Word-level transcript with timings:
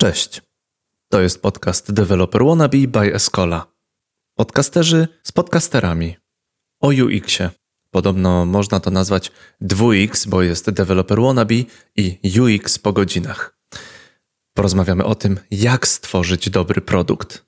Cześć. 0.00 0.42
To 1.12 1.20
jest 1.20 1.42
podcast 1.42 1.92
Developer 1.92 2.44
Wannabe 2.44 2.78
by 2.78 3.14
Escola. 3.14 3.66
Podcasterzy 4.36 5.08
z 5.22 5.32
podcasterami. 5.32 6.16
O 6.80 6.88
UX-ie. 6.88 7.50
Podobno 7.90 8.46
można 8.46 8.80
to 8.80 8.90
nazwać 8.90 9.32
2X, 9.62 10.28
bo 10.28 10.42
jest 10.42 10.70
Developer 10.70 11.20
Wannabe 11.20 11.54
i 11.96 12.18
UX 12.40 12.78
po 12.78 12.92
godzinach. 12.92 13.58
Porozmawiamy 14.54 15.04
o 15.04 15.14
tym, 15.14 15.40
jak 15.50 15.88
stworzyć 15.88 16.50
dobry 16.50 16.80
produkt. 16.80 17.46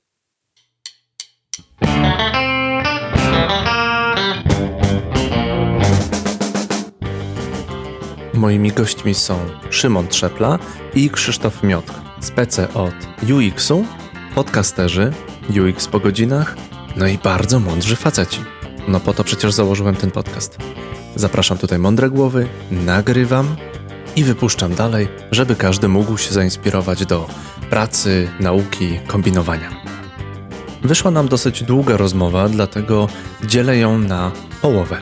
Moimi 8.34 8.72
gośćmi 8.72 9.14
są 9.14 9.50
Szymon 9.70 10.08
Trzepla 10.08 10.58
i 10.94 11.10
Krzysztof 11.10 11.62
Miotk, 11.62 12.09
spece 12.20 12.74
od 12.74 12.94
UX-u, 13.22 13.84
podcasterzy, 14.34 15.12
UX 15.50 15.88
po 15.88 16.00
godzinach, 16.00 16.56
no 16.96 17.06
i 17.06 17.18
bardzo 17.18 17.60
mądrzy 17.60 17.96
faceci. 17.96 18.40
No 18.88 19.00
po 19.00 19.14
to 19.14 19.24
przecież 19.24 19.52
założyłem 19.52 19.96
ten 19.96 20.10
podcast. 20.10 20.58
Zapraszam 21.16 21.58
tutaj 21.58 21.78
mądre 21.78 22.10
głowy, 22.10 22.48
nagrywam 22.70 23.56
i 24.16 24.24
wypuszczam 24.24 24.74
dalej, 24.74 25.08
żeby 25.30 25.56
każdy 25.56 25.88
mógł 25.88 26.18
się 26.18 26.32
zainspirować 26.34 27.06
do 27.06 27.26
pracy, 27.70 28.28
nauki, 28.40 29.00
kombinowania. 29.06 29.70
Wyszła 30.82 31.10
nam 31.10 31.28
dosyć 31.28 31.62
długa 31.62 31.96
rozmowa, 31.96 32.48
dlatego 32.48 33.08
dzielę 33.44 33.76
ją 33.76 33.98
na 33.98 34.32
połowę. 34.62 35.00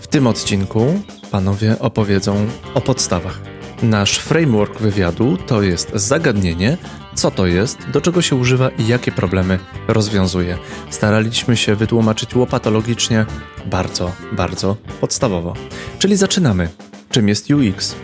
W 0.00 0.06
tym 0.06 0.26
odcinku 0.26 1.00
panowie 1.30 1.78
opowiedzą 1.78 2.46
o 2.74 2.80
podstawach. 2.80 3.53
Nasz 3.84 4.18
framework 4.18 4.80
wywiadu 4.80 5.36
to 5.36 5.62
jest 5.62 5.90
zagadnienie, 5.94 6.76
co 7.14 7.30
to 7.30 7.46
jest, 7.46 7.90
do 7.90 8.00
czego 8.00 8.22
się 8.22 8.36
używa 8.36 8.68
i 8.68 8.86
jakie 8.86 9.12
problemy 9.12 9.58
rozwiązuje. 9.88 10.58
Staraliśmy 10.90 11.56
się 11.56 11.74
wytłumaczyć 11.74 12.34
łopatologicznie, 12.34 13.26
bardzo, 13.66 14.12
bardzo 14.32 14.76
podstawowo. 15.00 15.54
Czyli 15.98 16.16
zaczynamy. 16.16 16.68
Czym 17.10 17.28
jest 17.28 17.50
UX? 17.50 17.94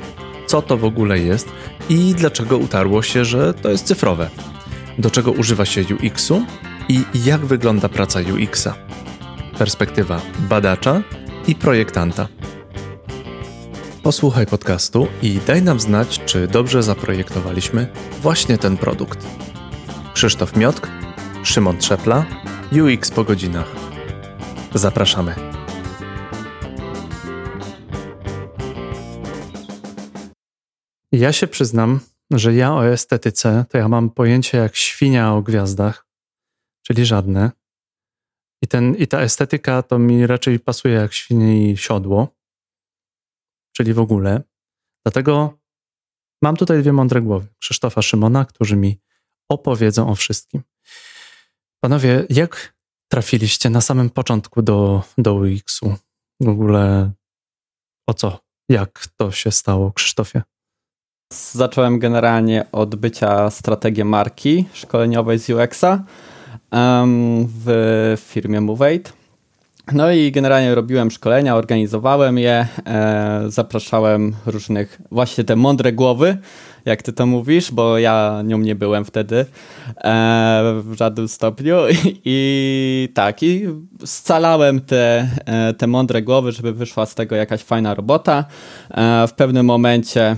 Co 0.46 0.62
to 0.62 0.76
w 0.76 0.84
ogóle 0.84 1.18
jest 1.18 1.48
i 1.88 2.14
dlaczego 2.14 2.58
utarło 2.58 3.02
się, 3.02 3.24
że 3.24 3.54
to 3.54 3.70
jest 3.70 3.86
cyfrowe? 3.86 4.30
Do 4.98 5.10
czego 5.10 5.32
używa 5.32 5.64
się 5.64 5.84
UX-u 5.94 6.42
i 6.88 7.04
jak 7.24 7.46
wygląda 7.46 7.88
praca 7.88 8.20
UX-a? 8.20 8.74
Perspektywa 9.58 10.20
badacza 10.38 11.02
i 11.46 11.54
projektanta. 11.54 12.28
Posłuchaj 14.02 14.46
podcastu 14.46 15.06
i 15.22 15.38
daj 15.46 15.62
nam 15.62 15.80
znać, 15.80 16.20
czy 16.24 16.48
dobrze 16.48 16.82
zaprojektowaliśmy 16.82 17.92
właśnie 18.20 18.58
ten 18.58 18.76
produkt. 18.76 19.26
Krzysztof 20.14 20.56
Miotk, 20.56 20.88
Szymon 21.44 21.78
Trzepla, 21.78 22.26
UX 22.72 23.10
po 23.10 23.24
godzinach. 23.24 23.76
Zapraszamy. 24.74 25.34
Ja 31.12 31.32
się 31.32 31.46
przyznam, 31.46 32.00
że 32.30 32.54
ja 32.54 32.74
o 32.74 32.86
estetyce 32.86 33.64
to 33.68 33.78
ja 33.78 33.88
mam 33.88 34.10
pojęcie 34.10 34.58
jak 34.58 34.76
świnia 34.76 35.34
o 35.34 35.42
gwiazdach, 35.42 36.06
czyli 36.82 37.06
żadne. 37.06 37.50
I, 38.62 38.66
ten, 38.68 38.94
I 38.94 39.06
ta 39.06 39.20
estetyka 39.20 39.82
to 39.82 39.98
mi 39.98 40.26
raczej 40.26 40.60
pasuje 40.60 40.94
jak 40.94 41.12
świni 41.12 41.76
siodło 41.76 42.39
czyli 43.72 43.94
w 43.94 43.98
ogóle. 43.98 44.42
Dlatego 45.04 45.58
mam 46.42 46.56
tutaj 46.56 46.80
dwie 46.80 46.92
mądre 46.92 47.20
głowy, 47.20 47.46
Krzysztofa 47.58 48.02
Szymona, 48.02 48.44
którzy 48.44 48.76
mi 48.76 49.00
opowiedzą 49.50 50.08
o 50.08 50.14
wszystkim. 50.14 50.62
Panowie, 51.80 52.26
jak 52.30 52.74
trafiliście 53.12 53.70
na 53.70 53.80
samym 53.80 54.10
początku 54.10 54.62
do, 54.62 55.02
do 55.18 55.34
UX-u? 55.34 55.96
W 56.40 56.48
ogóle 56.48 57.12
o 58.08 58.14
co? 58.14 58.40
Jak 58.68 59.06
to 59.16 59.32
się 59.32 59.50
stało, 59.50 59.92
Krzysztofie? 59.92 60.42
Zacząłem 61.32 61.98
generalnie 61.98 62.72
od 62.72 62.94
bycia 62.94 63.50
strategiem 63.50 64.08
marki 64.08 64.64
szkoleniowej 64.72 65.38
z 65.38 65.50
UX-a 65.50 66.04
w 67.46 68.14
firmie 68.18 68.60
Movate. 68.60 69.19
No 69.92 70.12
i 70.12 70.32
generalnie 70.32 70.74
robiłem 70.74 71.10
szkolenia, 71.10 71.56
organizowałem 71.56 72.38
je, 72.38 72.66
e, 72.86 73.44
zapraszałem 73.46 74.34
różnych, 74.46 75.00
właśnie 75.10 75.44
te 75.44 75.56
mądre 75.56 75.92
głowy, 75.92 76.38
jak 76.84 77.02
ty 77.02 77.12
to 77.12 77.26
mówisz, 77.26 77.72
bo 77.72 77.98
ja 77.98 78.42
nią 78.44 78.58
nie 78.58 78.74
byłem 78.74 79.04
wtedy 79.04 79.36
e, 79.36 79.46
w 80.84 80.94
żadnym 80.98 81.28
stopniu 81.28 81.76
I, 81.88 82.20
i 82.24 83.08
tak, 83.14 83.42
i 83.42 83.68
scalałem 84.04 84.80
te, 84.80 85.28
e, 85.46 85.74
te 85.74 85.86
mądre 85.86 86.22
głowy, 86.22 86.52
żeby 86.52 86.72
wyszła 86.72 87.06
z 87.06 87.14
tego 87.14 87.36
jakaś 87.36 87.62
fajna 87.62 87.94
robota. 87.94 88.44
E, 88.90 89.26
w 89.26 89.32
pewnym 89.32 89.66
momencie 89.66 90.36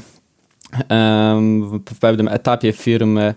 w 1.90 1.98
pewnym 2.00 2.28
etapie 2.28 2.72
firmy 2.72 3.34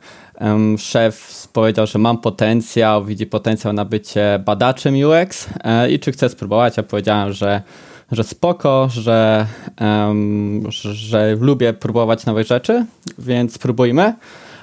szef 0.77 1.47
powiedział, 1.53 1.87
że 1.87 1.99
mam 1.99 2.17
potencjał, 2.17 3.05
widzi 3.05 3.25
potencjał 3.25 3.73
na 3.73 3.85
bycie 3.85 4.39
badaczem 4.45 4.95
UX 4.95 5.49
e, 5.63 5.91
i 5.91 5.99
czy 5.99 6.11
chcę 6.11 6.29
spróbować. 6.29 6.77
Ja 6.77 6.83
powiedziałem, 6.83 7.33
że, 7.33 7.61
że 8.11 8.23
spoko, 8.23 8.87
że, 8.91 9.47
że 10.69 11.35
lubię 11.39 11.73
próbować 11.73 12.25
nowych 12.25 12.47
rzeczy, 12.47 12.85
więc 13.19 13.53
spróbujmy. 13.53 14.13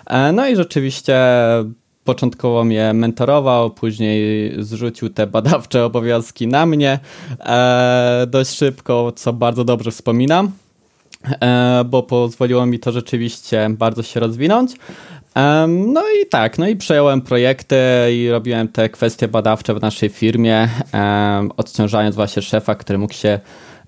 E, 0.06 0.32
no 0.32 0.48
i 0.48 0.56
rzeczywiście 0.56 1.16
początkowo 2.04 2.64
mnie 2.64 2.92
mentorował, 2.94 3.70
później 3.70 4.52
zrzucił 4.58 5.10
te 5.10 5.26
badawcze 5.26 5.84
obowiązki 5.90 6.46
na 6.46 6.66
mnie 6.66 6.98
e, 7.40 8.26
dość 8.28 8.50
szybko, 8.50 9.12
co 9.16 9.32
bardzo 9.32 9.64
dobrze 9.64 9.90
wspominam. 9.90 10.50
Bo 11.84 12.02
pozwoliło 12.02 12.66
mi 12.66 12.78
to 12.78 12.92
rzeczywiście 12.92 13.70
bardzo 13.70 14.02
się 14.02 14.20
rozwinąć. 14.20 14.72
No 15.68 16.02
i 16.22 16.26
tak, 16.26 16.58
no 16.58 16.68
i 16.68 16.76
przejąłem 16.76 17.20
projekty 17.20 17.76
i 18.12 18.30
robiłem 18.30 18.68
te 18.68 18.88
kwestie 18.88 19.28
badawcze 19.28 19.74
w 19.74 19.80
naszej 19.80 20.08
firmie, 20.08 20.68
odciążając 21.56 22.16
właśnie 22.16 22.42
szefa, 22.42 22.74
który 22.74 22.98
mógł 22.98 23.14
się 23.14 23.40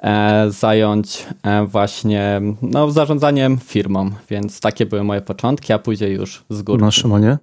e, 0.02 0.46
zająć 0.50 1.26
e, 1.42 1.66
właśnie 1.66 2.40
no, 2.62 2.90
zarządzaniem 2.90 3.58
firmą, 3.58 4.10
więc 4.30 4.60
takie 4.60 4.86
były 4.86 5.04
moje 5.04 5.20
początki, 5.20 5.72
a 5.72 5.78
później 5.78 6.12
już 6.12 6.44
z 6.50 6.62
góry. 6.62 6.82
No 6.82 6.90
Szymonie, 6.90 7.38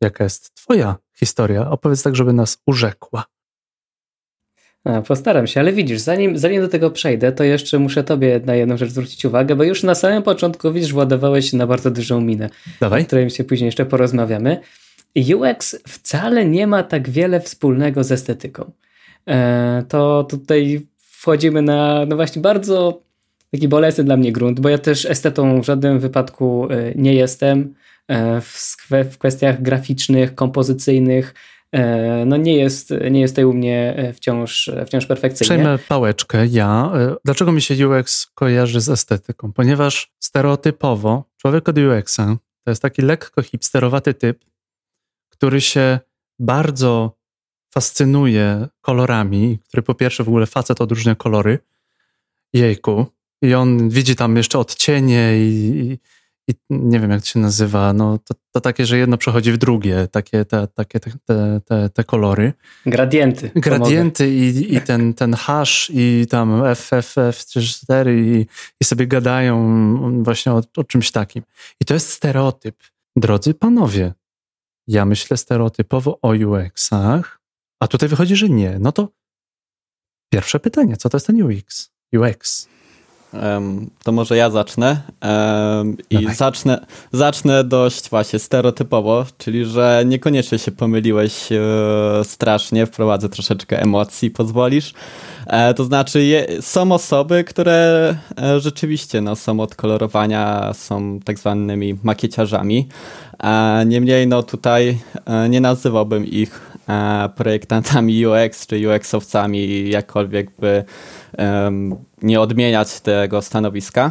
jaka 0.00 0.24
jest 0.24 0.54
twoja 0.54 0.96
historia? 1.18 1.70
Opowiedz 1.70 2.02
tak, 2.02 2.16
żeby 2.16 2.32
nas 2.32 2.58
urzekła. 2.66 3.24
A, 4.84 5.02
postaram 5.02 5.46
się, 5.46 5.60
ale 5.60 5.72
widzisz, 5.72 6.00
zanim, 6.00 6.38
zanim 6.38 6.62
do 6.62 6.68
tego 6.68 6.90
przejdę, 6.90 7.32
to 7.32 7.44
jeszcze 7.44 7.78
muszę 7.78 8.04
tobie 8.04 8.40
na 8.44 8.54
jedną 8.54 8.76
rzecz 8.76 8.90
zwrócić 8.90 9.24
uwagę, 9.24 9.56
bo 9.56 9.64
już 9.64 9.82
na 9.82 9.94
samym 9.94 10.22
początku 10.22 10.72
widzisz, 10.72 10.92
władowałeś 10.92 11.52
na 11.52 11.66
bardzo 11.66 11.90
dużą 11.90 12.20
minę, 12.20 12.50
Dawaj. 12.80 13.02
o 13.02 13.04
której 13.04 13.30
się 13.30 13.44
później 13.44 13.66
jeszcze 13.66 13.86
porozmawiamy. 13.86 14.60
UX 15.34 15.76
wcale 15.88 16.44
nie 16.46 16.66
ma 16.66 16.82
tak 16.82 17.10
wiele 17.10 17.40
wspólnego 17.40 18.04
z 18.04 18.12
estetyką. 18.12 18.72
E, 19.28 19.84
to 19.88 20.24
tutaj 20.30 20.86
wchodzimy 20.96 21.62
na 21.62 22.06
no 22.08 22.16
właśnie 22.16 22.42
bardzo 22.42 23.02
taki 23.50 23.68
bolesny 23.68 24.04
dla 24.04 24.16
mnie 24.16 24.32
grunt, 24.32 24.60
bo 24.60 24.68
ja 24.68 24.78
też 24.78 25.06
estetą 25.06 25.60
w 25.60 25.66
żadnym 25.66 25.98
wypadku 25.98 26.68
e, 26.70 26.92
nie 26.94 27.14
jestem. 27.14 27.74
E, 28.08 28.40
w, 28.40 29.18
kwestiach 29.18 29.62
graficznych, 29.62 30.34
kompozycyjnych, 30.34 31.34
no 32.26 32.36
nie 32.36 32.56
jest, 32.56 32.94
nie 33.10 33.20
jest 33.20 33.34
tutaj 33.34 33.44
u 33.44 33.52
mnie 33.52 33.94
e, 33.96 34.12
wciąż, 34.12 34.70
wciąż 34.86 35.06
perfekcyjnie. 35.06 35.54
Przejmę 35.54 35.78
pałeczkę 35.88 36.46
ja. 36.46 36.92
E, 36.94 37.14
dlaczego 37.24 37.52
mi 37.52 37.62
się 37.62 37.88
UX 37.88 38.26
kojarzy 38.34 38.80
z 38.80 38.88
estetyką? 38.88 39.52
Ponieważ 39.52 40.12
stereotypowo 40.20 41.24
człowiek 41.36 41.68
od 41.68 41.78
UX-a 41.78 42.36
to 42.64 42.70
jest 42.70 42.82
taki 42.82 43.02
lekko 43.02 43.42
hipsterowaty 43.42 44.14
typ, 44.14 44.44
który 45.28 45.60
się 45.60 45.98
bardzo 46.38 47.16
fascynuje 47.74 48.68
kolorami, 48.80 49.58
który 49.68 49.82
po 49.82 49.94
pierwsze 49.94 50.24
w 50.24 50.28
ogóle 50.28 50.46
facet 50.46 50.80
odróżnia 50.80 51.14
kolory, 51.14 51.58
jejku, 52.52 53.06
i 53.42 53.54
on 53.54 53.88
widzi 53.88 54.16
tam 54.16 54.36
jeszcze 54.36 54.58
odcienie 54.58 55.38
i, 55.38 55.78
i 55.78 55.98
nie 56.70 57.00
wiem 57.00 57.10
jak 57.10 57.20
to 57.20 57.26
się 57.26 57.38
nazywa, 57.38 57.92
no 57.92 58.18
to, 58.18 58.34
to 58.52 58.60
takie, 58.60 58.86
że 58.86 58.98
jedno 58.98 59.16
przechodzi 59.18 59.52
w 59.52 59.56
drugie, 59.56 60.08
takie 60.10 60.44
te, 60.44 60.66
takie 60.66 61.00
te, 61.00 61.10
te, 61.24 61.60
te, 61.64 61.90
te 61.90 62.04
kolory. 62.04 62.52
Gradienty. 62.86 63.50
Gradienty 63.54 64.34
i, 64.34 64.74
i 64.74 64.80
ten, 64.80 65.14
ten 65.14 65.34
hash 65.34 65.90
i 65.94 66.26
tam 66.30 66.62
FFF4 66.62 68.10
i, 68.10 68.46
i 68.80 68.84
sobie 68.84 69.06
gadają 69.06 70.22
właśnie 70.22 70.52
o, 70.52 70.62
o 70.76 70.84
czymś 70.84 71.10
takim. 71.10 71.42
I 71.80 71.84
to 71.84 71.94
jest 71.94 72.10
stereotyp. 72.10 72.76
Drodzy 73.16 73.54
panowie, 73.54 74.12
ja 74.86 75.04
myślę 75.04 75.36
stereotypowo 75.36 76.18
o 76.22 76.28
UX-ach, 76.28 77.40
a 77.80 77.88
tutaj 77.88 78.08
wychodzi, 78.08 78.36
że 78.36 78.48
nie. 78.48 78.78
No 78.78 78.92
to 78.92 79.08
pierwsze 80.32 80.60
pytanie, 80.60 80.96
co 80.96 81.08
to 81.08 81.16
jest 81.16 81.26
ten 81.26 81.42
UX? 81.42 81.90
UX. 82.16 82.68
To 84.02 84.12
może 84.12 84.36
ja 84.36 84.50
zacznę. 84.50 85.00
I 86.10 86.26
zacznę, 86.34 86.86
zacznę 87.12 87.64
dość 87.64 88.10
właśnie 88.10 88.38
stereotypowo, 88.38 89.26
czyli 89.38 89.64
że 89.64 90.02
niekoniecznie 90.06 90.58
się 90.58 90.72
pomyliłeś 90.72 91.52
e, 91.52 91.60
strasznie, 92.24 92.86
wprowadzę 92.86 93.28
troszeczkę 93.28 93.82
emocji, 93.82 94.30
pozwolisz. 94.30 94.94
E, 95.46 95.74
to 95.74 95.84
znaczy, 95.84 96.46
są 96.60 96.92
osoby, 96.92 97.44
które 97.44 98.16
e, 98.38 98.60
rzeczywiście 98.60 99.20
no, 99.20 99.36
są 99.36 99.60
od 99.60 99.74
kolorowania, 99.74 100.72
są 100.74 101.20
tak 101.24 101.38
zwanymi 101.38 101.96
makieciarzami. 102.02 102.88
Niemniej, 103.86 104.26
no 104.26 104.42
tutaj 104.42 104.98
nie 105.48 105.60
nazywałbym 105.60 106.26
ich 106.26 106.73
projektantami 107.36 108.26
UX 108.26 108.66
czy 108.66 108.76
UX-owcami, 108.76 109.88
jakkolwiek 109.90 110.50
by 110.58 110.84
nie 112.22 112.40
odmieniać 112.40 113.00
tego 113.00 113.42
stanowiska. 113.42 114.10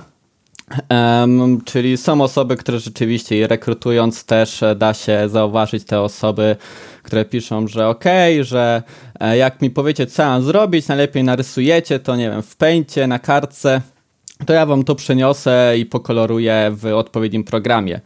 Um, 0.90 1.62
czyli 1.66 1.98
są 1.98 2.22
osoby, 2.22 2.58
które 2.58 2.80
rzeczywiście 2.80 3.48
rekrutując 3.48 4.26
też 4.26 4.64
e, 4.64 4.76
da 4.76 4.94
się 4.94 5.30
zauważyć 5.30 5.84
te 5.84 6.02
osoby, 6.02 6.56
które 7.04 7.26
piszą, 7.26 7.68
że 7.68 7.88
okej, 7.88 8.34
okay, 8.34 8.44
że 8.44 8.84
e, 9.20 9.38
jak 9.38 9.62
mi 9.62 9.70
powiecie 9.70 10.08
co 10.08 10.24
mam 10.24 10.44
zrobić, 10.44 10.88
najlepiej 10.88 11.24
narysujecie 11.24 12.00
to 12.00 12.16
nie 12.16 12.30
wiem 12.30 12.44
w 12.44 12.56
pęcie, 12.56 13.08
na 13.08 13.20
kartce, 13.20 13.82
to 14.46 14.54
ja 14.54 14.66
wam 14.66 14.84
to 14.84 14.96
przeniosę 14.96 15.76
i 15.78 15.86
pokoloruję 15.86 16.72
w 16.72 16.86
odpowiednim 16.86 17.44
programie. 17.44 18.02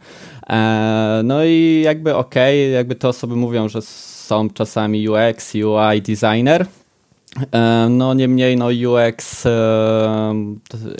E, 0.50 1.20
no 1.24 1.44
i 1.44 1.82
jakby 1.84 2.14
okej, 2.14 2.64
okay, 2.64 2.74
jakby 2.74 2.94
te 2.94 3.08
osoby 3.08 3.36
mówią, 3.36 3.68
że 3.68 3.82
są 4.28 4.50
czasami 4.50 5.08
UX, 5.08 5.54
UI 5.54 6.02
designer, 6.02 6.66
E, 7.52 7.88
no 7.90 8.14
niemniej 8.14 8.56
no 8.56 8.66
UX 8.66 9.46
e, 9.46 10.34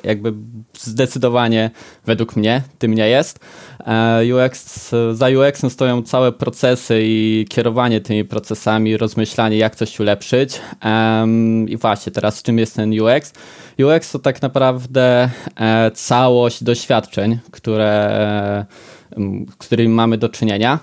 jakby 0.05 0.33
zdecydowanie 0.79 1.71
według 2.07 2.37
mnie 2.37 2.63
tym 2.79 2.95
nie 2.95 3.09
jest. 3.09 3.41
E, 3.87 4.23
UX, 4.35 4.91
za 5.13 5.27
UX 5.29 5.73
stoją 5.73 6.03
całe 6.03 6.33
procesy 6.33 7.01
i 7.03 7.47
kierowanie 7.49 8.01
tymi 8.01 8.25
procesami, 8.25 8.97
rozmyślanie 8.97 9.57
jak 9.57 9.77
coś 9.77 10.01
ulepszyć. 10.01 10.61
I 11.67 11.77
właśnie 11.77 12.13
teraz 12.13 12.43
czym 12.43 12.59
jest 12.59 12.77
ten 12.77 13.01
UX? 13.01 13.33
UX 13.79 14.13
to 14.13 14.19
tak 14.19 14.43
naprawdę 14.43 15.31
całość 15.95 16.65
doświadczeń, 16.65 17.39
które, 17.51 18.67
z 19.51 19.57
którymi 19.57 19.95
mamy 19.95 20.19
do 20.19 20.29
czynienia. 20.29 20.79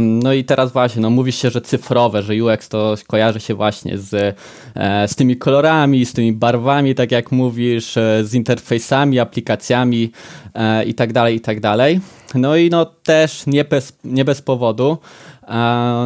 No 0.00 0.32
i 0.32 0.44
teraz 0.44 0.72
właśnie, 0.72 1.02
no 1.02 1.10
mówi 1.10 1.32
się, 1.32 1.50
że 1.50 1.60
cyfrowe, 1.60 2.22
że 2.22 2.44
UX 2.44 2.68
to 2.68 2.94
kojarzy 3.06 3.40
się 3.40 3.54
właśnie 3.54 3.98
z, 3.98 4.36
e, 4.74 5.08
z 5.08 5.16
tymi 5.16 5.36
kolorami, 5.36 6.06
z 6.06 6.12
tymi 6.12 6.32
barwami, 6.32 6.94
tak 6.94 7.12
jak 7.12 7.32
mówisz, 7.32 7.96
e, 7.96 8.24
z 8.24 8.34
interfejsami, 8.34 9.18
aplikacjami 9.18 10.12
e, 10.54 10.84
i 10.84 10.94
tak 10.94 11.12
dalej, 11.12 11.36
i 11.36 11.40
tak 11.40 11.60
dalej. 11.60 12.00
No 12.34 12.56
i 12.56 12.70
no 12.70 12.84
też 12.84 13.46
nie 13.46 13.64
bez, 13.64 13.98
nie 14.04 14.24
bez 14.24 14.42
powodu, 14.42 14.98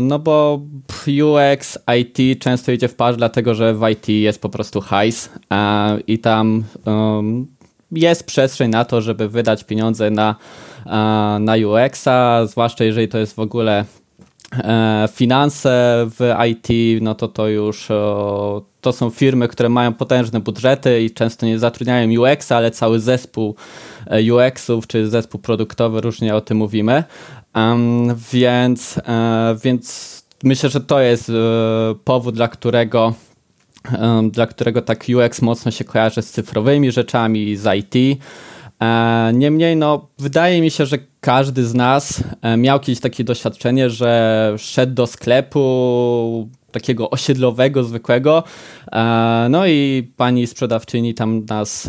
no 0.03 0.19
bo 0.19 0.61
UX, 1.07 1.79
IT 2.01 2.43
często 2.43 2.73
idzie 2.73 2.89
w 2.89 2.95
parze, 2.95 3.19
dlatego 3.19 3.55
że 3.55 3.75
w 3.75 3.89
IT 3.89 4.09
jest 4.09 4.41
po 4.41 4.49
prostu 4.49 4.81
hajs 4.81 5.31
i 6.07 6.19
tam 6.19 6.65
jest 7.93 8.27
przestrzeń 8.27 8.71
na 8.71 8.85
to, 8.85 9.01
żeby 9.01 9.29
wydać 9.29 9.65
pieniądze 9.65 10.11
na 10.11 10.37
na 11.41 11.55
UX-a, 11.67 12.47
zwłaszcza 12.47 12.85
jeżeli 12.85 13.09
to 13.09 13.19
jest 13.19 13.35
w 13.35 13.39
ogóle 13.39 13.85
e, 14.53 15.09
finanse 15.13 16.07
w 16.09 16.35
IT, 16.51 16.69
no 17.03 17.15
to 17.15 17.29
to 17.29 17.49
już 17.49 17.89
to 18.81 18.93
są 18.93 19.11
firmy, 19.11 19.49
które 19.49 19.69
mają 19.69 19.95
potężne 19.95 20.41
budżety 20.41 21.03
i 21.03 21.11
często 21.11 21.47
nie 21.47 21.59
zatrudniają 21.59 22.21
UX-a, 22.21 22.57
ale 22.57 22.71
cały 22.71 23.01
zespół 23.01 23.55
e, 24.07 24.35
UX-ów 24.35 24.87
czy 24.87 25.09
zespół 25.09 25.41
produktowy, 25.41 26.01
różnie 26.01 26.35
o 26.35 26.41
tym 26.41 26.57
mówimy. 26.59 27.05
więc, 28.33 28.99
e, 28.99 29.57
więc 29.65 30.17
myślę, 30.45 30.71
że 30.71 30.81
to 30.81 31.01
jest 31.01 31.33
powód, 32.05 32.35
dla 32.35 32.49
którego 32.49 33.15
dla 34.31 34.47
którego 34.47 34.83
tak 34.83 35.05
UX 35.09 35.43
mocno 35.43 35.71
się 35.71 35.85
kojarzy 35.85 36.23
z 36.23 36.31
cyfrowymi 36.31 36.93
rzeczami, 36.93 37.57
z 37.57 37.75
IT. 37.75 38.21
E, 38.83 39.33
niemniej, 39.35 39.77
no, 39.77 40.09
wydaje 40.19 40.61
mi 40.61 40.71
się, 40.71 40.87
że 40.87 40.99
każdy 41.21 41.65
z 41.65 41.75
nas 41.75 42.25
e, 42.43 42.57
miał 42.57 42.81
kiedyś 42.81 43.01
takie 43.01 43.25
doświadczenie, 43.25 43.91
że 43.91 44.55
szedł 44.59 44.95
do 44.95 45.07
sklepu 45.07 46.49
takiego 46.73 47.11
osiedlowego, 47.11 47.85
zwykłego. 47.85 48.45
E, 48.93 49.47
no 49.51 49.67
i 49.67 50.13
pani 50.17 50.47
sprzedawczyni 50.47 51.15
tam 51.15 51.45
nas 51.45 51.89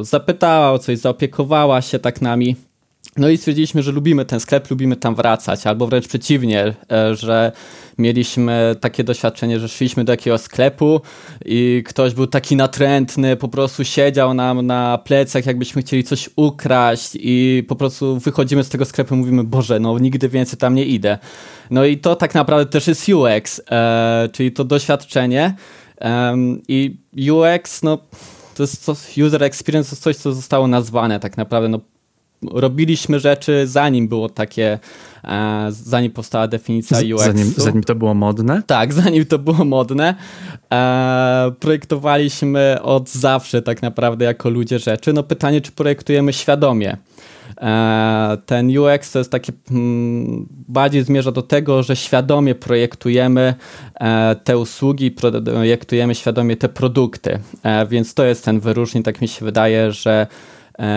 zapytała 0.00 0.72
o 0.72 0.78
coś, 0.78 0.98
zaopiekowała 0.98 1.82
się 1.82 1.98
tak 1.98 2.20
nami. 2.20 2.56
No 3.16 3.28
i 3.28 3.36
stwierdziliśmy, 3.36 3.82
że 3.82 3.92
lubimy 3.92 4.24
ten 4.24 4.40
sklep, 4.40 4.70
lubimy 4.70 4.96
tam 4.96 5.14
wracać, 5.14 5.66
albo 5.66 5.86
wręcz 5.86 6.08
przeciwnie, 6.08 6.74
e, 6.92 7.14
że 7.14 7.52
mieliśmy 7.98 8.76
takie 8.80 9.04
doświadczenie, 9.04 9.60
że 9.60 9.68
szliśmy 9.68 10.04
do 10.04 10.12
jakiegoś 10.12 10.40
sklepu 10.40 11.00
i 11.44 11.82
ktoś 11.86 12.14
był 12.14 12.26
taki 12.26 12.56
natrętny, 12.56 13.36
po 13.36 13.48
prostu 13.48 13.84
siedział 13.84 14.34
nam 14.34 14.66
na 14.66 14.98
plecach, 14.98 15.46
jakbyśmy 15.46 15.82
chcieli 15.82 16.04
coś 16.04 16.30
ukraść 16.36 17.10
i 17.14 17.64
po 17.68 17.76
prostu 17.76 18.18
wychodzimy 18.18 18.64
z 18.64 18.68
tego 18.68 18.84
sklepu 18.84 19.14
i 19.14 19.18
mówimy, 19.18 19.44
Boże, 19.44 19.80
no 19.80 19.98
nigdy 19.98 20.28
więcej 20.28 20.58
tam 20.58 20.74
nie 20.74 20.84
idę. 20.84 21.18
No 21.70 21.84
i 21.84 21.98
to 21.98 22.16
tak 22.16 22.34
naprawdę 22.34 22.66
też 22.66 22.86
jest 22.86 23.08
UX, 23.08 23.60
e, 23.70 24.28
czyli 24.32 24.52
to 24.52 24.64
doświadczenie 24.64 25.54
i 26.68 26.96
UX, 27.30 27.82
no 27.82 27.98
to 28.54 28.62
jest 28.62 28.90
user 29.26 29.42
experience 29.42 29.90
to 29.90 29.94
jest 29.94 30.02
coś, 30.02 30.16
co 30.16 30.32
zostało 30.32 30.66
nazwane 30.68 31.20
tak 31.20 31.36
naprawdę, 31.36 31.68
no 31.68 31.80
robiliśmy 32.50 33.20
rzeczy 33.20 33.66
zanim 33.66 34.08
było 34.08 34.28
takie, 34.28 34.78
e, 35.24 35.66
zanim 35.70 36.12
powstała 36.12 36.48
definicja 36.48 36.98
UX. 37.14 37.24
Zanim, 37.24 37.54
zanim 37.56 37.82
to 37.82 37.94
było 37.94 38.14
modne? 38.14 38.62
Tak, 38.66 38.92
zanim 39.02 39.26
to 39.26 39.38
było 39.38 39.64
modne. 39.64 40.14
E, 40.72 41.52
projektowaliśmy 41.60 42.78
od 42.82 43.10
zawsze 43.10 43.62
tak 43.62 43.82
naprawdę 43.82 44.24
jako 44.24 44.50
ludzie 44.50 44.78
rzeczy. 44.78 45.12
No 45.12 45.22
pytanie, 45.22 45.60
czy 45.60 45.72
projektujemy 45.72 46.32
świadomie. 46.32 46.96
E, 47.60 48.38
ten 48.46 48.78
UX 48.78 49.12
to 49.12 49.18
jest 49.18 49.30
takie 49.30 49.52
mm, 49.70 50.46
bardziej 50.50 51.04
zmierza 51.04 51.32
do 51.32 51.42
tego, 51.42 51.82
że 51.82 51.96
świadomie 51.96 52.54
projektujemy 52.54 53.54
te 54.44 54.58
usługi, 54.58 55.10
projektujemy 55.10 56.14
świadomie 56.14 56.56
te 56.56 56.68
produkty. 56.68 57.38
Więc 57.88 58.14
to 58.14 58.24
jest 58.24 58.44
ten 58.44 58.60
wyróżnik, 58.60 59.04
tak 59.04 59.20
mi 59.20 59.28
się 59.28 59.44
wydaje, 59.44 59.92
że 59.92 60.26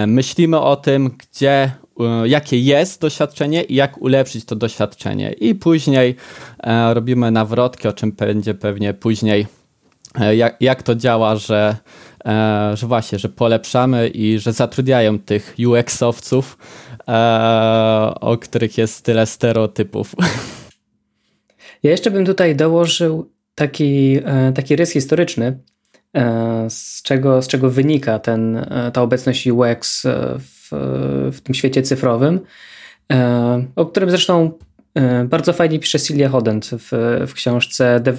myślimy 0.07 0.59
o 0.59 0.75
tym, 0.75 1.11
gdzie, 1.17 1.71
e, 1.99 2.27
jakie 2.27 2.59
jest 2.59 3.01
doświadczenie 3.01 3.63
i 3.63 3.75
jak 3.75 4.01
ulepszyć 4.01 4.45
to 4.45 4.55
doświadczenie. 4.55 5.33
I 5.33 5.55
później 5.55 6.15
e, 6.63 6.93
robimy 6.93 7.31
nawrotki, 7.31 7.87
o 7.87 7.93
czym 7.93 8.11
będzie 8.11 8.53
pewnie 8.53 8.93
później, 8.93 9.47
jak, 10.35 10.57
jak 10.61 10.83
to 10.83 10.95
działa, 10.95 11.35
że, 11.35 11.75
że 12.73 12.87
właśnie, 12.87 13.19
że 13.19 13.29
polepszamy 13.29 14.07
i 14.07 14.39
że 14.39 14.53
zatrudniają 14.53 15.19
tych 15.19 15.55
UX-owców, 15.59 16.57
o 18.21 18.37
których 18.37 18.77
jest 18.77 19.05
tyle 19.05 19.25
stereotypów. 19.25 20.15
Ja 21.83 21.91
jeszcze 21.91 22.11
bym 22.11 22.25
tutaj 22.25 22.55
dołożył 22.55 23.31
taki, 23.55 24.19
taki 24.53 24.75
rys 24.75 24.91
historyczny, 24.91 25.47
E, 25.47 25.74
z 26.69 27.01
czego, 27.01 27.41
z 27.41 27.47
czego 27.47 27.69
wynika 27.69 28.19
ten, 28.19 28.57
e, 28.57 28.91
ta 28.93 29.01
obecność 29.01 29.47
UX 29.47 30.05
e, 30.05 30.35
w, 30.39 30.67
w 31.31 31.41
tym 31.41 31.55
świecie 31.55 31.81
cyfrowym, 31.81 32.39
o 33.75 33.85
którym 33.85 34.09
zresztą 34.09 34.51
bardzo 35.25 35.53
fajnie 35.53 35.79
pisze 35.79 35.99
Celia 35.99 36.29
Hodent 36.29 36.65
w, 36.65 37.21
w 37.27 37.33
książce 37.33 38.01
The, 38.03 38.13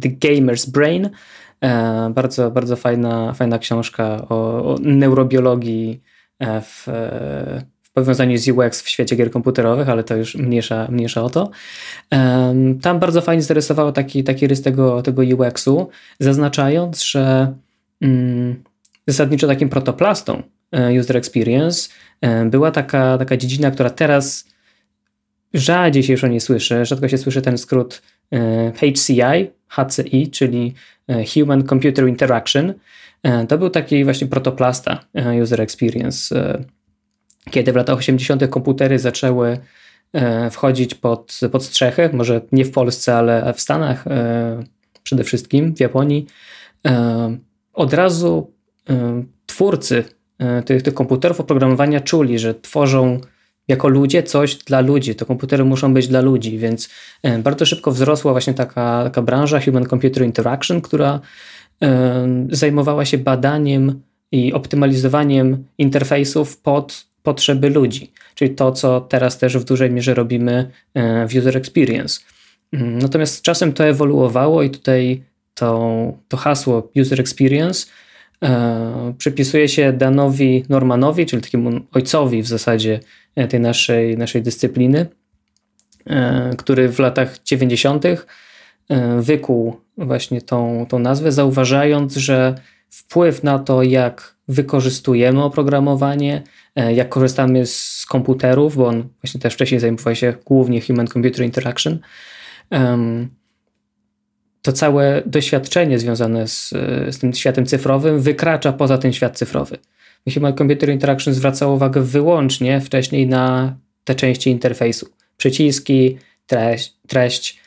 The 0.00 0.08
Gamer's 0.08 0.70
Brain. 0.70 1.10
Bardzo, 2.10 2.50
bardzo 2.50 2.76
fajna, 2.76 3.32
fajna 3.32 3.58
książka 3.58 4.26
o, 4.28 4.74
o 4.74 4.76
neurobiologii 4.80 6.02
w, 6.40 6.86
w 7.90 7.92
powiązaniu 7.92 8.38
z 8.38 8.48
UX 8.48 8.82
w 8.82 8.88
świecie 8.88 9.16
gier 9.16 9.30
komputerowych, 9.30 9.88
ale 9.88 10.04
to 10.04 10.16
już 10.16 10.34
mniejsza, 10.34 10.88
mniejsza 10.90 11.22
o 11.22 11.30
to. 11.30 11.50
Tam 12.82 12.98
bardzo 12.98 13.20
fajnie 13.20 13.42
zarysowało 13.42 13.92
taki, 13.92 14.24
taki 14.24 14.46
rys 14.46 14.62
tego, 14.62 15.02
tego 15.02 15.22
UX-u, 15.22 15.88
zaznaczając, 16.20 17.04
że 17.04 17.54
mm, 18.00 18.62
zasadniczo 19.06 19.46
takim 19.46 19.68
protoplastą 19.68 20.42
e, 20.72 21.00
user 21.00 21.16
experience 21.16 21.88
e, 22.20 22.44
była 22.44 22.70
taka, 22.70 23.18
taka 23.18 23.36
dziedzina, 23.36 23.70
która 23.70 23.90
teraz 23.90 24.48
rzadziej 25.54 26.02
się 26.02 26.12
już 26.12 26.24
o 26.24 26.28
niej 26.28 26.40
słyszy, 26.40 26.84
rzadko 26.84 27.08
się 27.08 27.18
słyszy 27.18 27.42
ten 27.42 27.58
skrót 27.58 28.02
e, 28.32 28.72
HCI, 28.72 29.50
HCI, 29.68 30.30
czyli 30.30 30.74
Human 31.34 31.66
Computer 31.66 32.08
Interaction. 32.08 32.74
To 33.48 33.58
był 33.58 33.70
taki 33.70 34.04
właśnie 34.04 34.26
protoplasta 34.26 35.04
user 35.42 35.60
experience 35.60 36.34
kiedy 37.50 37.72
w 37.72 37.76
latach 37.76 37.98
80. 37.98 38.48
komputery 38.48 38.98
zaczęły 38.98 39.58
e, 40.12 40.50
wchodzić 40.50 40.94
pod, 40.94 41.40
pod 41.52 41.64
strzechy, 41.64 42.10
może 42.12 42.40
nie 42.52 42.64
w 42.64 42.70
Polsce, 42.70 43.16
ale 43.16 43.54
w 43.54 43.60
Stanach 43.60 44.06
e, 44.06 44.64
przede 45.02 45.24
wszystkim, 45.24 45.74
w 45.76 45.80
Japonii, 45.80 46.26
e, 46.86 47.36
od 47.72 47.94
razu 47.94 48.52
twórcy 49.46 50.04
tych, 50.64 50.82
tych 50.82 50.94
komputerów 50.94 51.40
oprogramowania 51.40 52.00
czuli, 52.00 52.38
że 52.38 52.54
tworzą 52.54 53.20
jako 53.68 53.88
ludzie 53.88 54.22
coś 54.22 54.56
dla 54.56 54.80
ludzi. 54.80 55.14
Te 55.14 55.24
komputery 55.24 55.64
muszą 55.64 55.94
być 55.94 56.08
dla 56.08 56.20
ludzi, 56.20 56.58
więc 56.58 56.88
bardzo 57.42 57.66
szybko 57.66 57.90
wzrosła 57.90 58.32
właśnie 58.32 58.54
taka, 58.54 59.00
taka 59.04 59.22
branża 59.22 59.60
Human 59.60 59.86
Computer 59.86 60.24
Interaction, 60.24 60.80
która 60.80 61.20
zajmowała 62.50 63.04
się 63.04 63.18
badaniem 63.18 64.02
i 64.32 64.52
optymalizowaniem 64.52 65.64
interfejsów 65.78 66.56
pod 66.56 67.09
potrzeby 67.22 67.70
ludzi, 67.70 68.12
czyli 68.34 68.54
to, 68.54 68.72
co 68.72 69.00
teraz 69.00 69.38
też 69.38 69.58
w 69.58 69.64
dużej 69.64 69.90
mierze 69.90 70.14
robimy 70.14 70.70
e, 70.94 71.28
w 71.28 71.34
user 71.36 71.56
experience. 71.56 72.20
Mm, 72.72 72.98
natomiast 72.98 73.34
z 73.34 73.42
czasem 73.42 73.72
to 73.72 73.84
ewoluowało 73.84 74.62
i 74.62 74.70
tutaj 74.70 75.22
to, 75.54 76.12
to 76.28 76.36
hasło 76.36 76.90
user 77.00 77.20
experience 77.20 77.86
e, 78.44 79.14
przypisuje 79.18 79.68
się 79.68 79.92
Danowi 79.92 80.64
Normanowi, 80.68 81.26
czyli 81.26 81.42
takiemu 81.42 81.80
ojcowi 81.92 82.42
w 82.42 82.46
zasadzie 82.46 83.00
e, 83.36 83.48
tej 83.48 83.60
naszej, 83.60 84.18
naszej 84.18 84.42
dyscypliny, 84.42 85.06
który 86.56 86.88
w 86.88 86.98
latach 86.98 87.42
90. 87.42 88.04
E, 88.90 89.20
wykuł 89.20 89.80
właśnie 89.96 90.42
tą, 90.42 90.86
tą 90.88 90.98
nazwę, 90.98 91.32
zauważając, 91.32 92.16
że 92.16 92.54
wpływ 92.90 93.42
na 93.42 93.58
to, 93.58 93.82
jak 93.82 94.34
wykorzystujemy 94.50 95.44
oprogramowanie, 95.44 96.42
e, 96.76 96.94
jak 96.94 97.08
korzystamy 97.08 97.66
z 97.66 98.06
komputerów, 98.08 98.76
bo 98.76 98.86
on 98.86 99.08
właśnie 99.22 99.40
też 99.40 99.54
wcześniej 99.54 99.80
zajmował 99.80 100.14
się 100.14 100.34
głównie 100.44 100.80
Human-Computer 100.80 101.44
Interaction, 101.44 101.98
to 104.62 104.72
całe 104.72 105.22
doświadczenie 105.26 105.98
związane 105.98 106.48
z, 106.48 106.68
z 107.10 107.18
tym 107.18 107.32
światem 107.32 107.66
cyfrowym 107.66 108.20
wykracza 108.20 108.72
poza 108.72 108.98
ten 108.98 109.12
świat 109.12 109.38
cyfrowy. 109.38 109.78
Human 110.34 110.54
Computer 110.54 110.90
Interaction 110.90 111.34
zwraca 111.34 111.66
uwagę 111.66 112.00
wyłącznie 112.00 112.80
wcześniej 112.80 113.26
na 113.26 113.76
te 114.04 114.14
części 114.14 114.50
interfejsu. 114.50 115.06
Przyciski, 115.36 116.18
treść, 116.46 116.94
treść 117.06 117.60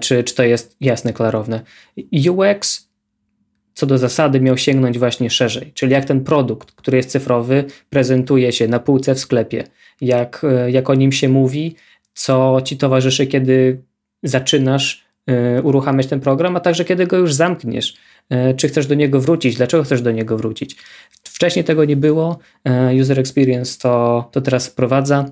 czy, 0.00 0.24
czy 0.24 0.34
to 0.34 0.42
jest 0.42 0.76
jasne, 0.80 1.12
klarowne. 1.12 1.60
UX 2.28 2.85
co 3.76 3.86
do 3.86 3.98
zasady 3.98 4.40
miał 4.40 4.58
sięgnąć 4.58 4.98
właśnie 4.98 5.30
szerzej, 5.30 5.72
czyli 5.74 5.92
jak 5.92 6.04
ten 6.04 6.24
produkt, 6.24 6.72
który 6.72 6.96
jest 6.96 7.10
cyfrowy, 7.10 7.64
prezentuje 7.90 8.52
się 8.52 8.68
na 8.68 8.78
półce 8.78 9.14
w 9.14 9.20
sklepie, 9.20 9.64
jak, 10.00 10.42
e, 10.44 10.70
jak 10.70 10.90
o 10.90 10.94
nim 10.94 11.12
się 11.12 11.28
mówi, 11.28 11.76
co 12.14 12.60
ci 12.64 12.76
towarzyszy, 12.76 13.26
kiedy 13.26 13.82
zaczynasz 14.22 15.04
y, 15.58 15.62
uruchamiać 15.62 16.06
ten 16.06 16.20
program, 16.20 16.56
a 16.56 16.60
także 16.60 16.84
kiedy 16.84 17.06
go 17.06 17.16
już 17.16 17.34
zamkniesz. 17.34 17.96
Y, 18.50 18.54
czy 18.54 18.68
chcesz 18.68 18.86
do 18.86 18.94
niego 18.94 19.20
wrócić? 19.20 19.56
Dlaczego 19.56 19.82
chcesz 19.82 20.02
do 20.02 20.10
niego 20.10 20.36
wrócić? 20.36 20.76
Wcześniej 21.24 21.64
tego 21.64 21.84
nie 21.84 21.96
było. 21.96 22.38
User 23.00 23.20
Experience 23.20 23.78
to, 23.78 24.28
to 24.32 24.40
teraz 24.40 24.66
wprowadza 24.66 25.30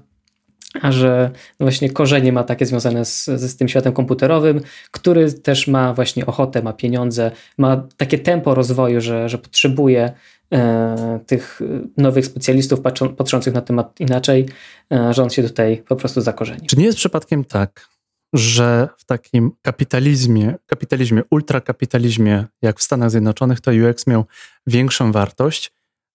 że 0.82 1.30
właśnie 1.60 1.90
korzenie 1.90 2.32
ma 2.32 2.44
takie 2.44 2.66
związane 2.66 3.04
z, 3.04 3.24
z 3.24 3.56
tym 3.56 3.68
światem 3.68 3.92
komputerowym, 3.92 4.60
który 4.90 5.32
też 5.32 5.66
ma 5.66 5.94
właśnie 5.94 6.26
ochotę, 6.26 6.62
ma 6.62 6.72
pieniądze, 6.72 7.30
ma 7.58 7.88
takie 7.96 8.18
tempo 8.18 8.54
rozwoju, 8.54 9.00
że, 9.00 9.28
że 9.28 9.38
potrzebuje 9.38 10.12
e, 10.52 11.20
tych 11.26 11.60
nowych 11.96 12.26
specjalistów 12.26 12.80
patrzą, 12.80 13.14
patrzących 13.14 13.54
na 13.54 13.60
temat 13.60 14.00
inaczej, 14.00 14.46
e, 14.92 15.14
że 15.14 15.22
on 15.22 15.30
się 15.30 15.42
tutaj 15.42 15.82
po 15.88 15.96
prostu 15.96 16.20
zakorzeni. 16.20 16.66
Czy 16.66 16.76
nie 16.76 16.84
jest 16.84 16.98
przypadkiem 16.98 17.44
tak, 17.44 17.88
że 18.32 18.88
w 18.98 19.04
takim 19.04 19.50
kapitalizmie, 19.62 20.54
kapitalizmie, 20.66 21.22
ultrakapitalizmie, 21.30 22.44
jak 22.62 22.78
w 22.78 22.82
Stanach 22.82 23.10
Zjednoczonych, 23.10 23.60
to 23.60 23.70
UX 23.70 24.06
miał 24.06 24.24
większą 24.66 25.12
wartość, 25.12 25.72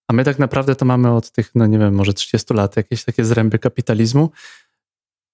a 0.10 0.14
my 0.14 0.24
tak 0.24 0.40
naprawdę 0.40 0.76
to 0.76 0.86
mamy 0.86 1.12
od 1.12 1.32
tych, 1.32 1.52
no 1.56 1.66
nie 1.66 1.80
wiem, 1.80 1.96
może 1.96 2.14
30 2.14 2.54
lat 2.54 2.78
jakieś 2.78 3.04
takie 3.04 3.26
zręby 3.26 3.60
kapitalizmu. 3.60 4.30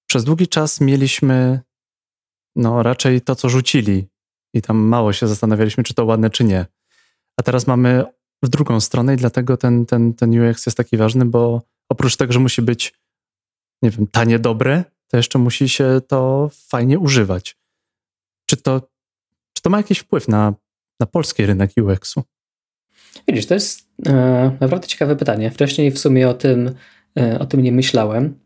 Przez 0.09 0.23
długi 0.23 0.47
czas 0.47 0.81
mieliśmy 0.81 1.59
no 2.55 2.83
raczej 2.83 3.21
to, 3.21 3.35
co 3.35 3.49
rzucili 3.49 4.07
i 4.53 4.61
tam 4.61 4.77
mało 4.77 5.13
się 5.13 5.27
zastanawialiśmy, 5.27 5.83
czy 5.83 5.93
to 5.93 6.05
ładne, 6.05 6.29
czy 6.29 6.43
nie. 6.43 6.65
A 7.39 7.43
teraz 7.43 7.67
mamy 7.67 8.03
w 8.43 8.49
drugą 8.49 8.79
stronę 8.79 9.13
i 9.13 9.17
dlatego 9.17 9.57
ten, 9.57 9.85
ten, 9.85 10.13
ten 10.13 10.49
UX 10.49 10.65
jest 10.65 10.77
taki 10.77 10.97
ważny, 10.97 11.25
bo 11.25 11.61
oprócz 11.89 12.15
tego, 12.15 12.33
że 12.33 12.39
musi 12.39 12.61
być, 12.61 12.93
nie 13.81 13.91
wiem, 13.91 14.07
tanie, 14.07 14.39
dobre, 14.39 14.83
to 15.07 15.17
jeszcze 15.17 15.39
musi 15.39 15.69
się 15.69 16.01
to 16.07 16.49
fajnie 16.53 16.99
używać. 16.99 17.57
Czy 18.49 18.57
to, 18.57 18.81
czy 19.53 19.61
to 19.61 19.69
ma 19.69 19.77
jakiś 19.77 19.99
wpływ 19.99 20.27
na, 20.27 20.53
na 20.99 21.05
polski 21.05 21.45
rynek 21.45 21.71
UX-u? 21.77 22.23
Widzisz, 23.27 23.45
to 23.45 23.53
jest 23.53 23.89
e, 24.05 24.51
naprawdę 24.59 24.87
ciekawe 24.87 25.15
pytanie. 25.15 25.51
Wcześniej 25.51 25.91
w 25.91 25.99
sumie 25.99 26.29
o 26.29 26.33
tym, 26.33 26.71
e, 27.19 27.39
o 27.39 27.45
tym 27.45 27.63
nie 27.63 27.71
myślałem. 27.71 28.39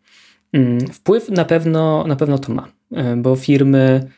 Mm, 0.54 0.88
wpływ 0.88 1.30
na 1.30 1.46
pewno, 1.46 2.08
na 2.08 2.16
pewno 2.16 2.38
to 2.38 2.54
ma, 2.54 2.68
e, 2.96 3.16
bo 3.16 3.36
firmy. 3.36 4.10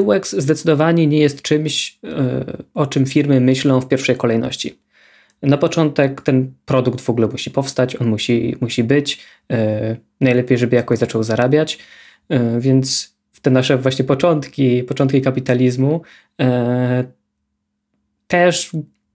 UX 0.00 0.32
zdecydowanie 0.32 1.06
nie 1.06 1.18
jest 1.18 1.42
czymś, 1.42 1.98
o 2.74 2.86
czym 2.86 3.06
firmy 3.06 3.40
myślą 3.40 3.80
w 3.80 3.88
pierwszej 3.88 4.16
kolejności. 4.16 4.78
Na 5.42 5.56
początek 5.56 6.20
ten 6.22 6.52
produkt 6.64 7.00
w 7.00 7.10
ogóle 7.10 7.26
musi 7.26 7.50
powstać, 7.50 7.96
on 7.96 8.08
musi, 8.08 8.56
musi 8.60 8.84
być. 8.84 9.18
Najlepiej, 10.20 10.58
żeby 10.58 10.76
jakoś 10.76 10.98
zaczął 10.98 11.22
zarabiać, 11.22 11.78
więc 12.58 13.14
w 13.32 13.40
te 13.40 13.50
nasze 13.50 13.76
właśnie 13.76 14.04
początki, 14.04 14.82
początki 14.82 15.22
kapitalizmu 15.22 16.00
też 18.26 18.70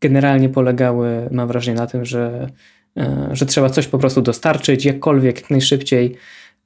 generalnie 0.07 0.49
polegały, 0.49 1.29
mam 1.31 1.47
wrażenie, 1.47 1.77
na 1.77 1.87
tym, 1.87 2.05
że, 2.05 2.49
e, 2.97 3.29
że 3.31 3.45
trzeba 3.45 3.69
coś 3.69 3.87
po 3.87 3.97
prostu 3.97 4.21
dostarczyć 4.21 4.85
jakkolwiek, 4.85 5.41
jak 5.41 5.49
najszybciej 5.49 6.15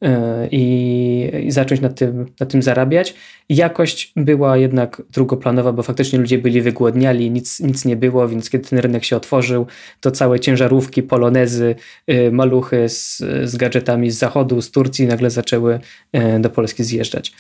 e, 0.01 0.47
i, 0.51 1.31
i 1.43 1.51
zacząć 1.51 1.81
na 1.81 1.89
tym, 1.89 2.25
na 2.39 2.45
tym 2.45 2.61
zarabiać. 2.61 3.15
Jakość 3.49 4.13
była 4.15 4.57
jednak 4.57 5.01
drugoplanowa, 5.11 5.71
bo 5.73 5.83
faktycznie 5.83 6.19
ludzie 6.19 6.37
byli 6.37 6.61
wygłodniali, 6.61 7.31
nic, 7.31 7.59
nic 7.59 7.85
nie 7.85 7.95
było, 7.95 8.27
więc 8.27 8.49
kiedy 8.49 8.69
ten 8.69 8.79
rynek 8.79 9.03
się 9.03 9.15
otworzył, 9.15 9.65
to 9.99 10.11
całe 10.11 10.39
ciężarówki, 10.39 11.03
polonezy, 11.03 11.75
e, 12.07 12.31
maluchy 12.31 12.89
z, 12.89 13.17
z 13.43 13.55
gadżetami 13.55 14.11
z 14.11 14.17
zachodu, 14.17 14.61
z 14.61 14.71
Turcji 14.71 15.07
nagle 15.07 15.29
zaczęły 15.29 15.79
do 16.39 16.49
Polski 16.49 16.83
zjeżdżać. 16.83 17.33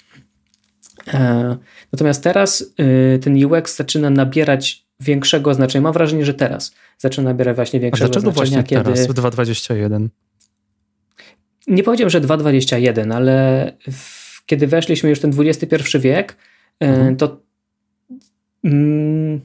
Natomiast 1.91 2.23
teraz 2.23 2.73
ten 3.21 3.45
UX 3.45 3.75
zaczyna 3.75 4.09
nabierać 4.09 4.88
większego 4.99 5.53
znaczenia. 5.53 5.81
Mam 5.81 5.93
wrażenie, 5.93 6.25
że 6.25 6.33
teraz 6.33 6.75
zaczyna 6.97 7.29
nabierać 7.29 7.55
właśnie 7.55 7.79
większego 7.79 8.05
znaczenia. 8.05 8.23
Dlaczego 8.23 8.45
właśnie 8.45 8.63
kiedy... 8.63 8.83
teraz, 8.83 9.07
w 9.07 9.13
2.21? 9.13 10.07
Nie 11.67 11.83
powiedziałem, 11.83 12.09
że 12.09 12.21
2.21, 12.21 13.13
ale 13.13 13.71
w, 13.91 14.45
kiedy 14.45 14.67
weszliśmy 14.67 15.09
już 15.09 15.19
w 15.19 15.21
ten 15.21 15.33
XXI 15.39 15.99
wiek, 15.99 16.37
e, 16.79 16.87
mhm. 16.87 17.15
to 17.15 17.41
mm, 18.63 19.41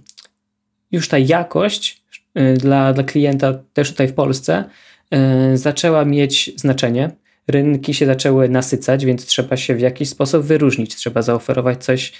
już 0.92 1.08
ta 1.08 1.18
jakość 1.18 2.04
e, 2.34 2.54
dla, 2.54 2.92
dla 2.92 3.04
klienta, 3.04 3.54
też 3.72 3.90
tutaj 3.90 4.08
w 4.08 4.14
Polsce, 4.14 4.64
e, 5.10 5.56
zaczęła 5.56 6.04
mieć 6.04 6.50
znaczenie. 6.56 7.10
Rynki 7.48 7.94
się 7.94 8.06
zaczęły 8.06 8.48
nasycać, 8.48 9.04
więc 9.04 9.26
trzeba 9.26 9.56
się 9.56 9.74
w 9.74 9.80
jakiś 9.80 10.08
sposób 10.08 10.42
wyróżnić. 10.44 10.96
Trzeba 10.96 11.22
zaoferować 11.22 11.84
coś, 11.84 12.12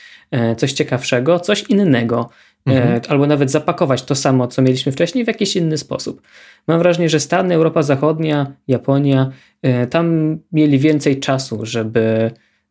coś 0.56 0.72
ciekawszego, 0.72 1.40
coś 1.40 1.62
innego 1.62 2.30
mhm. 2.66 2.94
E, 2.94 3.00
albo 3.08 3.26
nawet 3.26 3.50
zapakować 3.50 4.02
to 4.02 4.14
samo, 4.14 4.46
co 4.46 4.62
mieliśmy 4.62 4.92
wcześniej 4.92 5.24
w 5.24 5.28
jakiś 5.28 5.56
inny 5.56 5.78
sposób. 5.78 6.22
Mam 6.66 6.78
wrażenie, 6.78 7.08
że 7.08 7.20
Stany, 7.20 7.54
Europa 7.54 7.82
Zachodnia, 7.82 8.52
Japonia, 8.68 9.30
e, 9.62 9.86
tam 9.86 10.38
mieli 10.52 10.78
więcej 10.78 11.20
czasu, 11.20 11.66
żeby 11.66 12.30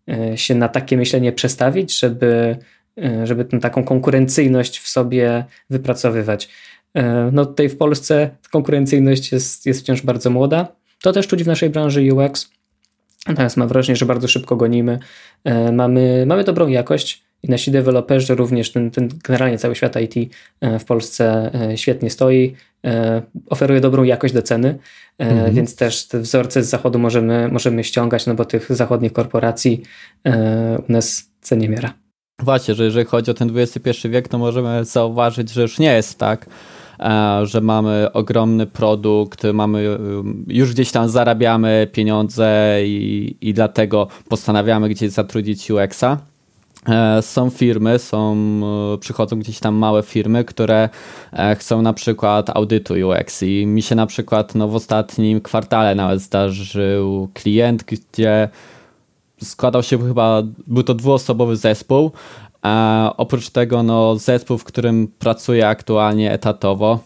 e, 0.10 0.38
się 0.38 0.56
na 0.56 0.70
takie 0.70 0.98
myślenie 0.98 1.32
przestawić, 1.32 2.00
żeby, 2.00 2.58
żeby 3.24 3.46
tę 3.46 3.60
taką 3.60 3.84
konkurencyjność 3.84 4.80
w 4.80 4.88
sobie 4.88 5.46
wypracowywać. 5.70 6.50
No 7.32 7.46
tutaj 7.46 7.70
w 7.70 7.78
Polsce 7.78 8.30
konkurencyjność 8.52 9.32
jest, 9.32 9.66
jest 9.66 9.80
wciąż 9.80 10.02
bardzo 10.02 10.30
młoda. 10.30 10.68
To 11.02 11.14
też 11.14 11.28
czuć 11.28 11.44
w 11.44 11.48
naszej 11.48 11.70
branży 11.70 12.14
UX. 12.14 12.52
Natomiast 13.28 13.58
mam 13.58 13.68
wrażenie, 13.68 13.96
że 13.96 14.06
bardzo 14.06 14.28
szybko 14.28 14.56
gonimy. 14.56 15.00
Mamy, 15.72 16.24
mamy 16.28 16.44
dobrą 16.44 16.68
jakość, 16.68 17.24
i 17.44 17.50
nasi 17.52 17.72
deweloperzy, 17.72 18.36
również 18.36 18.72
ten, 18.72 18.92
ten 18.92 19.10
generalnie 19.24 19.58
cały 19.58 19.76
świat 19.76 19.96
IT 20.02 20.34
e, 20.62 20.80
w 20.80 20.86
Polsce 20.86 21.52
e, 21.72 21.78
świetnie 21.78 22.10
stoi, 22.10 22.56
e, 22.86 23.22
oferuje 23.50 23.82
dobrą 23.82 24.04
jakość 24.04 24.34
do 24.34 24.42
ceny, 24.42 24.78
mhm. 25.18 25.54
więc 25.56 25.76
też 25.76 26.08
te 26.08 26.20
wzorce 26.20 26.64
z 26.64 26.70
zachodu 26.70 27.00
możemy, 27.00 27.50
możemy 27.52 27.84
ściągać, 27.84 28.26
no 28.26 28.36
bo 28.36 28.46
tych 28.46 28.76
zachodnich 28.76 29.14
korporacji 29.14 29.84
u 30.90 30.92
nas 30.92 31.32
cenie 31.42 31.70
miara. 31.70 31.94
Właśnie, 32.42 32.76
że 32.76 32.84
jeżeli 32.84 33.06
chodzi 33.06 33.32
o 33.32 33.34
ten 33.34 33.58
XXI 33.58 34.10
wiek, 34.10 34.28
to 34.28 34.38
możemy 34.38 34.86
zauważyć, 34.86 35.50
że 35.52 35.62
już 35.62 35.80
nie 35.80 35.94
jest 35.94 36.20
tak, 36.20 36.46
że 37.44 37.62
mamy 37.62 38.12
ogromny 38.14 38.66
produkt, 38.66 39.44
mamy 39.54 39.98
już 40.48 40.74
gdzieś 40.74 40.92
tam 40.92 41.10
zarabiamy 41.10 41.88
pieniądze 41.92 42.78
i, 42.84 43.36
i 43.42 43.54
dlatego 43.54 44.08
postanawiamy 44.30 44.90
gdzieś 44.90 45.12
zatrudnić 45.12 45.72
UX-a 45.72 46.33
są 47.22 47.50
firmy, 47.50 48.00
są, 48.00 48.38
e, 48.94 48.98
przychodzą 48.98 49.40
gdzieś 49.40 49.60
tam 49.60 49.76
małe 49.76 50.04
firmy, 50.04 50.46
które 50.46 50.90
e, 51.34 51.56
chcą 51.56 51.82
na 51.82 51.94
przykład 51.94 52.50
audytu 52.50 52.94
UX 52.94 53.44
i 53.44 53.66
mi 53.66 53.82
się 53.82 53.96
na 53.96 54.06
przykład 54.06 54.56
no, 54.56 54.68
w 54.68 54.76
ostatnim 54.76 55.42
kwartale 55.42 55.96
nawet 55.96 56.22
zdarzył 56.22 57.30
klient, 57.34 57.84
gdzie 57.84 58.50
składał 59.44 59.84
się 59.84 60.08
chyba, 60.08 60.44
był 60.68 60.84
to 60.84 60.94
dwuosobowy 60.94 61.56
zespół, 61.56 62.12
a 62.62 63.14
oprócz 63.18 63.50
tego 63.50 63.84
no, 63.84 64.16
zespół, 64.16 64.58
w 64.58 64.64
którym 64.64 65.08
pracuję 65.20 65.68
aktualnie 65.68 66.32
etatowo 66.32 67.00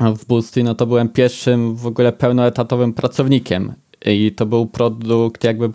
w 0.00 0.26
Boosty, 0.26 0.62
no 0.62 0.74
to 0.74 0.86
byłem 0.86 1.08
pierwszym 1.08 1.76
w 1.76 1.86
ogóle 1.86 2.12
pełnoetatowym 2.12 2.92
pracownikiem 2.92 3.74
i 4.04 4.32
to 4.32 4.46
był 4.46 4.66
produkt, 4.66 5.44
jakby, 5.44 5.70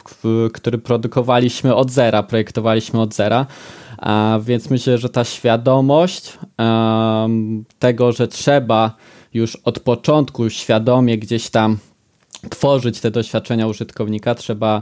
który 0.54 0.78
produkowaliśmy 0.78 1.76
od 1.76 1.92
zera, 1.92 2.24
projektowaliśmy 2.24 3.02
od 3.02 3.16
zera. 3.16 3.46
A 3.98 4.40
więc 4.44 4.70
myślę, 4.70 4.98
że 4.98 5.10
ta 5.10 5.24
świadomość 5.24 6.38
um, 6.58 7.66
tego, 7.80 8.12
że 8.12 8.28
trzeba 8.28 8.96
już 9.34 9.56
od 9.56 9.80
początku 9.80 10.50
świadomie 10.50 11.18
gdzieś 11.18 11.50
tam 11.50 11.78
tworzyć 12.50 13.00
te 13.00 13.12
doświadczenia 13.12 13.68
użytkownika, 13.68 14.36
trzeba 14.36 14.82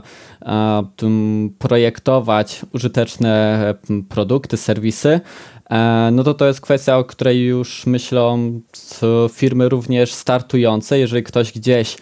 um, 1.02 1.50
projektować 1.58 2.60
użyteczne 2.72 3.74
produkty, 4.08 4.56
serwisy, 4.56 5.20
e, 5.70 6.10
no 6.12 6.24
to 6.24 6.34
to 6.34 6.46
jest 6.46 6.60
kwestia, 6.60 6.98
o 6.98 7.04
której 7.04 7.46
już 7.46 7.86
myślą 7.86 8.60
firmy 9.32 9.68
również 9.68 10.12
startujące. 10.12 10.98
Jeżeli 10.98 11.22
ktoś 11.22 11.52
gdzieś 11.52 11.96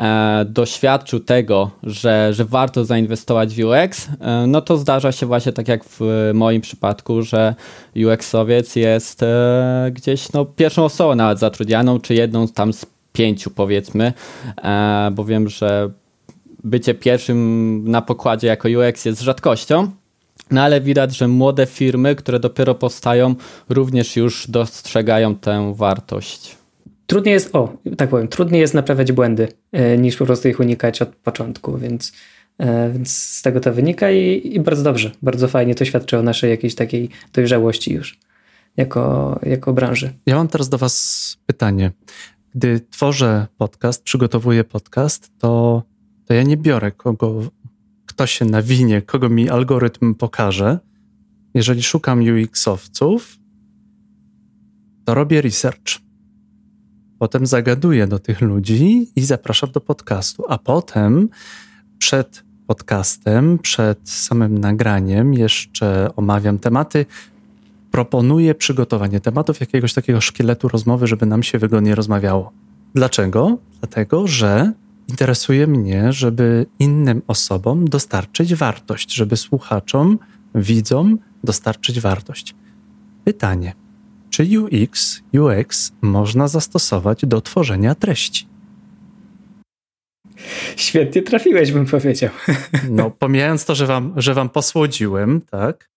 e, 0.00 0.44
doświadczył 0.48 1.20
tego, 1.20 1.70
że, 1.82 2.34
że 2.34 2.44
warto 2.44 2.84
zainwestować 2.84 3.54
w 3.54 3.58
UX, 3.64 4.08
e, 4.20 4.46
no 4.46 4.60
to 4.60 4.78
zdarza 4.78 5.12
się 5.12 5.26
właśnie 5.26 5.52
tak 5.52 5.68
jak 5.68 5.84
w 5.84 6.30
moim 6.34 6.60
przypadku, 6.60 7.22
że 7.22 7.54
UX-owiec 7.96 8.76
jest 8.76 9.22
e, 9.22 9.90
gdzieś 9.92 10.32
no, 10.32 10.44
pierwszą 10.44 10.84
osobą 10.84 11.14
nawet 11.14 11.38
zatrudnianą, 11.38 12.00
czy 12.00 12.14
jedną 12.14 12.48
tam 12.48 12.72
z 12.72 12.86
pięciu 13.12 13.50
powiedzmy, 13.50 14.12
e, 14.64 15.10
bo 15.12 15.24
wiem, 15.24 15.48
że 15.48 15.90
bycie 16.64 16.94
pierwszym 16.94 17.84
na 17.90 18.02
pokładzie 18.02 18.46
jako 18.46 18.68
UX 18.68 19.04
jest 19.04 19.20
rzadkością. 19.20 19.90
No 20.50 20.62
ale 20.62 20.80
widać, 20.80 21.16
że 21.16 21.28
młode 21.28 21.66
firmy, 21.66 22.14
które 22.14 22.40
dopiero 22.40 22.74
powstają, 22.74 23.34
również 23.68 24.16
już 24.16 24.50
dostrzegają 24.50 25.34
tę 25.34 25.74
wartość 25.74 26.57
trudniej 27.08 27.32
jest, 27.32 27.54
o, 27.54 27.76
tak 27.96 28.10
powiem, 28.10 28.28
trudniej 28.28 28.60
jest 28.60 28.74
naprawiać 28.74 29.12
błędy, 29.12 29.48
e, 29.72 29.98
niż 29.98 30.16
po 30.16 30.26
prostu 30.26 30.48
ich 30.48 30.60
unikać 30.60 31.02
od 31.02 31.08
początku, 31.08 31.78
więc, 31.78 32.12
e, 32.58 32.90
więc 32.90 33.16
z 33.16 33.42
tego 33.42 33.60
to 33.60 33.72
wynika 33.72 34.10
i, 34.10 34.50
i 34.54 34.60
bardzo 34.60 34.82
dobrze, 34.82 35.10
bardzo 35.22 35.48
fajnie 35.48 35.74
to 35.74 35.84
świadczy 35.84 36.18
o 36.18 36.22
naszej 36.22 36.50
jakiejś 36.50 36.74
takiej 36.74 37.08
dojrzałości 37.32 37.92
już 37.92 38.18
jako, 38.76 39.40
jako 39.42 39.72
branży. 39.72 40.12
Ja 40.26 40.36
mam 40.36 40.48
teraz 40.48 40.68
do 40.68 40.78
Was 40.78 41.36
pytanie. 41.46 41.92
Gdy 42.54 42.80
tworzę 42.90 43.46
podcast, 43.58 44.02
przygotowuję 44.02 44.64
podcast, 44.64 45.32
to, 45.38 45.82
to 46.24 46.34
ja 46.34 46.42
nie 46.42 46.56
biorę 46.56 46.92
kogo, 46.92 47.42
kto 48.06 48.26
się 48.26 48.44
nawinie, 48.44 49.02
kogo 49.02 49.28
mi 49.28 49.48
algorytm 49.48 50.14
pokaże. 50.14 50.78
Jeżeli 51.54 51.82
szukam 51.82 52.20
UX-owców, 52.20 53.38
to 55.04 55.14
robię 55.14 55.42
research 55.42 56.07
Potem 57.18 57.46
zagaduję 57.46 58.06
do 58.06 58.18
tych 58.18 58.40
ludzi 58.40 59.08
i 59.16 59.24
zapraszam 59.24 59.70
do 59.70 59.80
podcastu, 59.80 60.44
a 60.48 60.58
potem 60.58 61.28
przed 61.98 62.44
podcastem, 62.66 63.58
przed 63.58 64.10
samym 64.10 64.58
nagraniem 64.58 65.34
jeszcze 65.34 66.10
omawiam 66.16 66.58
tematy. 66.58 67.06
Proponuję 67.90 68.54
przygotowanie 68.54 69.20
tematów, 69.20 69.60
jakiegoś 69.60 69.94
takiego 69.94 70.20
szkieletu 70.20 70.68
rozmowy, 70.68 71.06
żeby 71.06 71.26
nam 71.26 71.42
się 71.42 71.58
wygodnie 71.58 71.94
rozmawiało. 71.94 72.52
Dlaczego? 72.94 73.58
Dlatego, 73.80 74.26
że 74.26 74.72
interesuje 75.08 75.66
mnie, 75.66 76.12
żeby 76.12 76.66
innym 76.78 77.22
osobom 77.26 77.88
dostarczyć 77.88 78.54
wartość, 78.54 79.14
żeby 79.14 79.36
słuchaczom, 79.36 80.18
widzom 80.54 81.18
dostarczyć 81.44 82.00
wartość. 82.00 82.54
Pytanie 83.24 83.87
czy 84.38 84.60
UX, 84.60 85.22
UX 85.34 85.92
można 86.02 86.48
zastosować 86.48 87.26
do 87.26 87.40
tworzenia 87.40 87.94
treści. 87.94 88.46
Świetnie 90.76 91.22
trafiłeś, 91.22 91.72
bym 91.72 91.86
powiedział. 91.86 92.30
No, 92.90 93.10
pomijając 93.10 93.64
to, 93.64 93.74
że 93.74 93.86
wam, 93.86 94.12
że 94.16 94.34
wam 94.34 94.48
posłodziłem, 94.48 95.40
tak? 95.40 95.88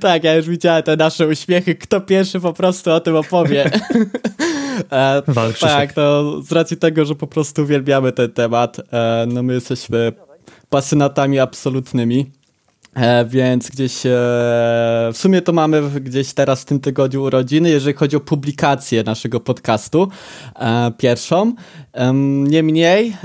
Tak, 0.00 0.24
ja 0.24 0.34
już 0.34 0.48
widziałem 0.48 0.82
te 0.82 0.96
nasze 0.96 1.28
uśmiechy. 1.28 1.74
Kto 1.74 2.00
pierwszy 2.00 2.40
po 2.40 2.52
prostu 2.52 2.90
o 2.90 3.00
tym 3.00 3.16
opowie. 3.16 3.70
e, 4.90 5.22
tak, 5.60 5.92
to 5.92 6.36
z 6.42 6.52
racji 6.52 6.76
tego, 6.76 7.04
że 7.04 7.14
po 7.14 7.26
prostu 7.26 7.62
uwielbiamy 7.62 8.12
ten 8.12 8.32
temat, 8.32 8.80
e, 8.92 9.26
no 9.28 9.42
my 9.42 9.54
jesteśmy 9.54 10.12
pasjonatami 10.68 11.38
absolutnymi. 11.38 12.32
E, 12.94 13.24
więc 13.24 13.70
gdzieś 13.70 14.06
e, 14.06 14.10
w 15.12 15.16
sumie 15.16 15.42
to 15.42 15.52
mamy 15.52 16.00
gdzieś 16.00 16.32
teraz 16.32 16.62
w 16.62 16.64
tym 16.64 16.80
tygodniu 16.80 17.22
urodziny, 17.22 17.70
jeżeli 17.70 17.96
chodzi 17.96 18.16
o 18.16 18.20
publikację 18.20 19.02
naszego 19.02 19.40
podcastu, 19.40 20.08
e, 20.56 20.92
pierwszą. 20.98 21.54
Niemniej 22.44 23.16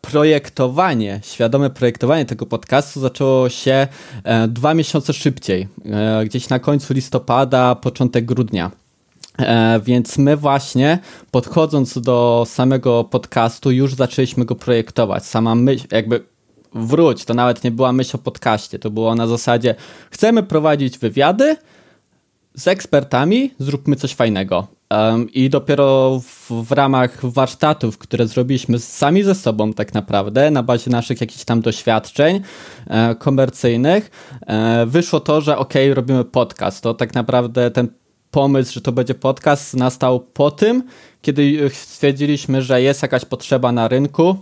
projektowanie, 0.00 1.20
świadome 1.24 1.70
projektowanie 1.70 2.24
tego 2.24 2.46
podcastu 2.46 3.00
zaczęło 3.00 3.48
się 3.48 3.88
dwa 4.48 4.74
miesiące 4.74 5.12
szybciej, 5.12 5.68
gdzieś 6.24 6.48
na 6.48 6.58
końcu 6.58 6.94
listopada, 6.94 7.74
początek 7.74 8.24
grudnia. 8.24 8.70
więc 9.82 10.18
my 10.18 10.36
właśnie 10.36 10.98
podchodząc 11.30 12.00
do 12.00 12.44
samego 12.48 13.04
podcastu 13.04 13.70
już 13.70 13.94
zaczęliśmy 13.94 14.44
go 14.44 14.54
projektować. 14.54 15.26
Sama 15.26 15.54
myśl, 15.54 15.86
jakby 15.92 16.29
wróć, 16.74 17.24
to 17.24 17.34
nawet 17.34 17.64
nie 17.64 17.70
była 17.70 17.92
myśl 17.92 18.16
o 18.16 18.18
podcaście, 18.18 18.78
to 18.78 18.90
było 18.90 19.14
na 19.14 19.26
zasadzie 19.26 19.74
chcemy 20.10 20.42
prowadzić 20.42 20.98
wywiady 20.98 21.56
z 22.54 22.68
ekspertami, 22.68 23.54
zróbmy 23.58 23.96
coś 23.96 24.14
fajnego. 24.14 24.66
I 25.32 25.50
dopiero 25.50 26.20
w, 26.24 26.50
w, 26.64 26.72
ramach 26.72 27.26
warsztatów, 27.26 27.98
które 27.98 28.26
zrobiliśmy 28.26 28.78
sami 28.78 29.22
ze 29.22 29.34
sobą, 29.34 29.72
tak 29.72 29.94
naprawdę, 29.94 30.50
na 30.50 30.62
bazie 30.62 30.90
naszych 30.90 31.20
jakichś 31.20 31.44
tam 31.44 31.60
doświadczeń 31.60 32.40
e, 32.86 33.14
komercyjnych, 33.14 34.10
e, 34.46 34.86
wyszło 34.86 35.20
to, 35.20 35.40
że 35.40 35.58
ok, 35.58 35.74
robimy 35.94 36.24
podcast. 36.24 36.82
To 36.82 36.94
tak 36.94 37.14
naprawdę 37.14 37.70
ten 37.70 37.88
pomysł, 38.30 38.72
że 38.72 38.80
to 38.80 38.92
będzie 38.92 39.14
podcast, 39.14 39.76
nastał 39.76 40.20
po 40.20 40.50
tym, 40.50 40.82
kiedy 41.22 41.70
stwierdziliśmy, 41.72 42.62
że 42.62 42.82
jest 42.82 43.02
jakaś 43.02 43.24
potrzeba 43.24 43.72
na 43.72 43.88
rynku, 43.88 44.36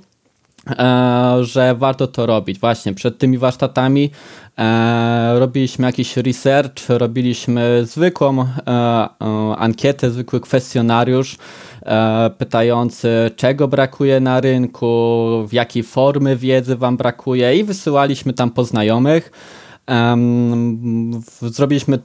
że 1.40 1.74
warto 1.74 2.06
to 2.06 2.26
robić. 2.26 2.58
Właśnie 2.58 2.94
przed 2.94 3.18
tymi 3.18 3.38
warsztatami 3.38 4.10
e, 4.58 5.38
robiliśmy 5.38 5.86
jakiś 5.86 6.16
research, 6.16 6.88
robiliśmy 6.88 7.86
zwykłą 7.86 8.40
e, 8.40 8.46
ankietę, 9.56 10.10
zwykły 10.10 10.40
kwestionariusz 10.40 11.36
pytający, 12.38 13.30
czego 13.36 13.68
brakuje 13.68 14.20
na 14.20 14.40
rynku, 14.40 15.26
w 15.48 15.52
jakiej 15.52 15.82
formy 15.82 16.36
wiedzy 16.36 16.76
Wam 16.76 16.96
brakuje 16.96 17.56
i 17.56 17.64
wysyłaliśmy 17.64 18.32
tam 18.32 18.50
poznajomych. 18.50 19.32
Zrobiliśmy. 21.40 21.98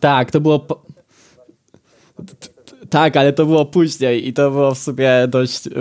Tak, 0.00 0.30
to 0.30 0.40
było. 0.40 0.66
Tak, 2.90 3.16
ale 3.16 3.32
to 3.32 3.46
było 3.46 3.64
później 3.64 4.28
i 4.28 4.32
to 4.32 4.50
było 4.50 4.74
w 4.74 4.78
sumie 4.78 5.10
dość 5.28 5.66
yy, 5.66 5.72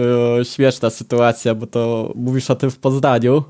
śmieszna 0.46 0.90
sytuacja, 0.90 1.56
bo 1.56 1.68
to 1.68 2.12
mówisz 2.16 2.50
o 2.50 2.56
tym 2.56 2.72
w 2.72 2.80
Poznaniu. 2.80 3.44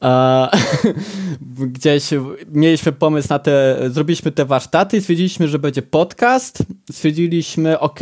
gdzieś 1.74 2.04
mieliśmy 2.52 2.92
pomysł 2.92 3.28
na 3.30 3.38
te, 3.38 3.78
zrobiliśmy 3.90 4.32
te 4.32 4.44
warsztaty, 4.44 5.00
stwierdziliśmy, 5.00 5.48
że 5.48 5.58
będzie 5.58 5.82
podcast, 5.82 6.58
stwierdziliśmy, 6.92 7.80
ok, 7.80 8.00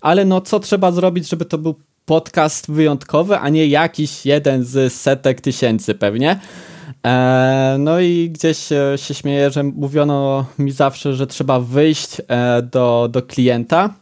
ale 0.00 0.24
no 0.24 0.40
co 0.40 0.60
trzeba 0.60 0.92
zrobić, 0.92 1.28
żeby 1.28 1.44
to 1.44 1.58
był 1.58 1.74
podcast 2.04 2.70
wyjątkowy, 2.70 3.38
a 3.38 3.48
nie 3.48 3.66
jakiś 3.66 4.26
jeden 4.26 4.64
z 4.64 4.92
setek 4.92 5.40
tysięcy 5.40 5.94
pewnie. 5.94 6.40
E, 7.06 7.76
no 7.78 8.00
i 8.00 8.30
gdzieś 8.30 8.72
e, 8.72 8.92
się 8.96 9.14
śmieję, 9.14 9.50
że 9.50 9.62
mówiono 9.62 10.46
mi 10.58 10.72
zawsze, 10.72 11.14
że 11.14 11.26
trzeba 11.26 11.60
wyjść 11.60 12.20
e, 12.28 12.62
do, 12.62 13.08
do 13.12 13.22
klienta 13.22 13.94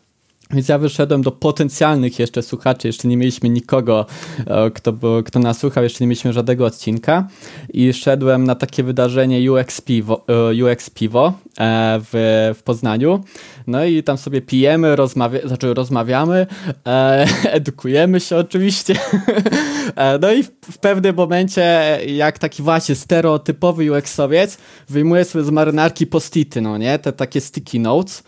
więc 0.55 0.69
ja 0.69 0.79
wyszedłem 0.79 1.23
do 1.23 1.33
potencjalnych 1.33 2.19
jeszcze 2.19 2.43
słuchaczy, 2.43 2.89
jeszcze 2.89 3.09
nie 3.09 3.17
mieliśmy 3.17 3.49
nikogo, 3.49 4.07
e, 4.47 4.71
kto, 4.71 4.93
kto 5.25 5.39
nas 5.39 5.59
słuchał, 5.59 5.85
jeszcze 5.85 6.05
nie 6.05 6.09
mieliśmy 6.09 6.33
żadnego 6.33 6.67
odcinka. 6.67 7.29
I 7.73 7.93
szedłem 7.93 8.45
na 8.45 8.55
takie 8.55 8.83
wydarzenie 8.83 9.53
UX 9.53 9.81
Pivo, 9.81 10.25
e, 10.29 10.65
UX 10.65 10.91
e, 10.91 12.01
w, 12.01 12.55
w 12.59 12.63
Poznaniu, 12.63 13.25
No 13.67 13.85
i 13.85 14.03
tam 14.03 14.19
sobie 14.19 14.41
pijemy, 14.43 14.97
rozmawia 14.97 15.49
znaczy 15.49 15.75
rozmawiamy, 15.75 16.47
e, 16.87 17.27
edukujemy 17.59 18.21
się 18.21 18.37
oczywiście. 18.37 18.95
e, 19.97 20.19
no 20.19 20.33
i 20.33 20.43
w, 20.43 20.51
w, 20.73 20.79
pewnym 20.79 21.17
momencie, 21.17 21.99
jak 22.07 22.39
taki 22.39 22.63
właśnie 22.63 22.95
stereotypowy 22.95 23.85
UX-owiec, 23.85 24.59
wyjmuje 24.89 25.25
sobie 25.25 25.45
z 25.45 25.51
marynarki 25.51 26.07
postity, 26.07 26.61
no 26.61 26.79
nie? 26.79 26.99
Te 26.99 27.13
takie 27.13 27.41
sticky 27.41 27.81
notes, 27.81 28.23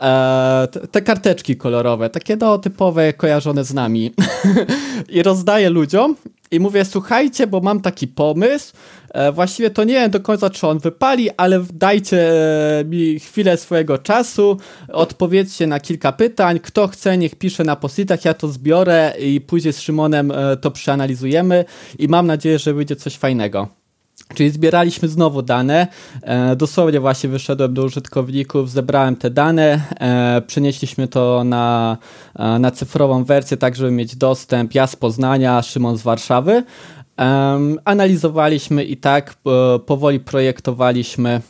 e, 0.00 0.68
te, 0.72 0.86
te, 0.86 1.02
karteczki 1.02 1.56
kolorowe, 1.56 2.10
takie 2.10 2.36
no 2.36 2.58
typowe, 2.58 3.12
kojarzone 3.12 3.64
z 3.64 3.74
nami. 3.74 4.12
I 5.08 5.22
rozdaje 5.22 5.70
ludziom 5.70 6.16
i 6.52 6.60
mówię, 6.60 6.84
słuchajcie, 6.84 7.46
bo 7.46 7.60
mam 7.60 7.80
taki 7.80 8.08
pomysł, 8.08 8.72
właściwie 9.32 9.70
to 9.70 9.84
nie 9.84 9.94
wiem 9.94 10.10
do 10.10 10.20
końca, 10.20 10.50
czy 10.50 10.66
on 10.66 10.78
wypali, 10.78 11.30
ale 11.36 11.64
dajcie 11.72 12.32
e, 12.80 12.84
mi 12.84 13.20
chwilę 13.20 13.56
swojego 13.56 13.98
czasu, 13.98 14.56
odpowiedzcie 14.92 15.66
na 15.66 15.80
kilka 15.80 16.12
pytań, 16.12 16.60
kto 16.60 16.88
chce, 16.88 17.18
niech 17.18 17.34
pisze 17.34 17.64
na 17.64 17.76
postitach, 17.76 18.24
ja 18.24 18.34
to 18.34 18.48
zbiorę 18.48 19.14
i 19.20 19.40
później 19.40 19.72
z 19.72 19.80
Szymonem 19.80 20.30
e, 20.30 20.56
to 20.56 20.70
przeanalizujemy 20.70 21.64
i 21.98 22.08
mam 22.08 22.26
nadzieję, 22.26 22.58
że 22.58 22.74
wyjdzie 22.74 22.96
coś 22.96 23.16
fajnego. 23.16 23.82
Czyli 24.34 24.50
zbieraliśmy 24.50 25.08
znowu 25.08 25.42
dane. 25.42 25.86
E, 26.22 26.56
dosłownie 26.56 27.00
właśnie 27.00 27.28
wyszedłem 27.28 27.74
do 27.74 27.84
użytkowników, 27.84 28.70
zebrałem 28.70 29.16
te 29.16 29.30
dane, 29.30 29.80
e, 30.00 30.42
przenieśliśmy 30.46 31.08
to 31.08 31.44
na, 31.44 31.96
e, 32.36 32.58
na 32.58 32.70
cyfrową 32.70 33.24
wersję, 33.24 33.56
tak 33.56 33.76
żeby 33.76 33.90
mieć 33.90 34.16
dostęp. 34.16 34.74
Ja 34.74 34.86
z 34.86 34.96
Poznania, 34.96 35.62
Szymon 35.62 35.98
z 35.98 36.02
Warszawy. 36.02 36.62
E, 37.18 37.58
analizowaliśmy 37.84 38.84
i 38.84 38.96
tak 38.96 39.34
e, 39.46 39.78
powoli 39.78 40.20
projektowaliśmy 40.20 41.40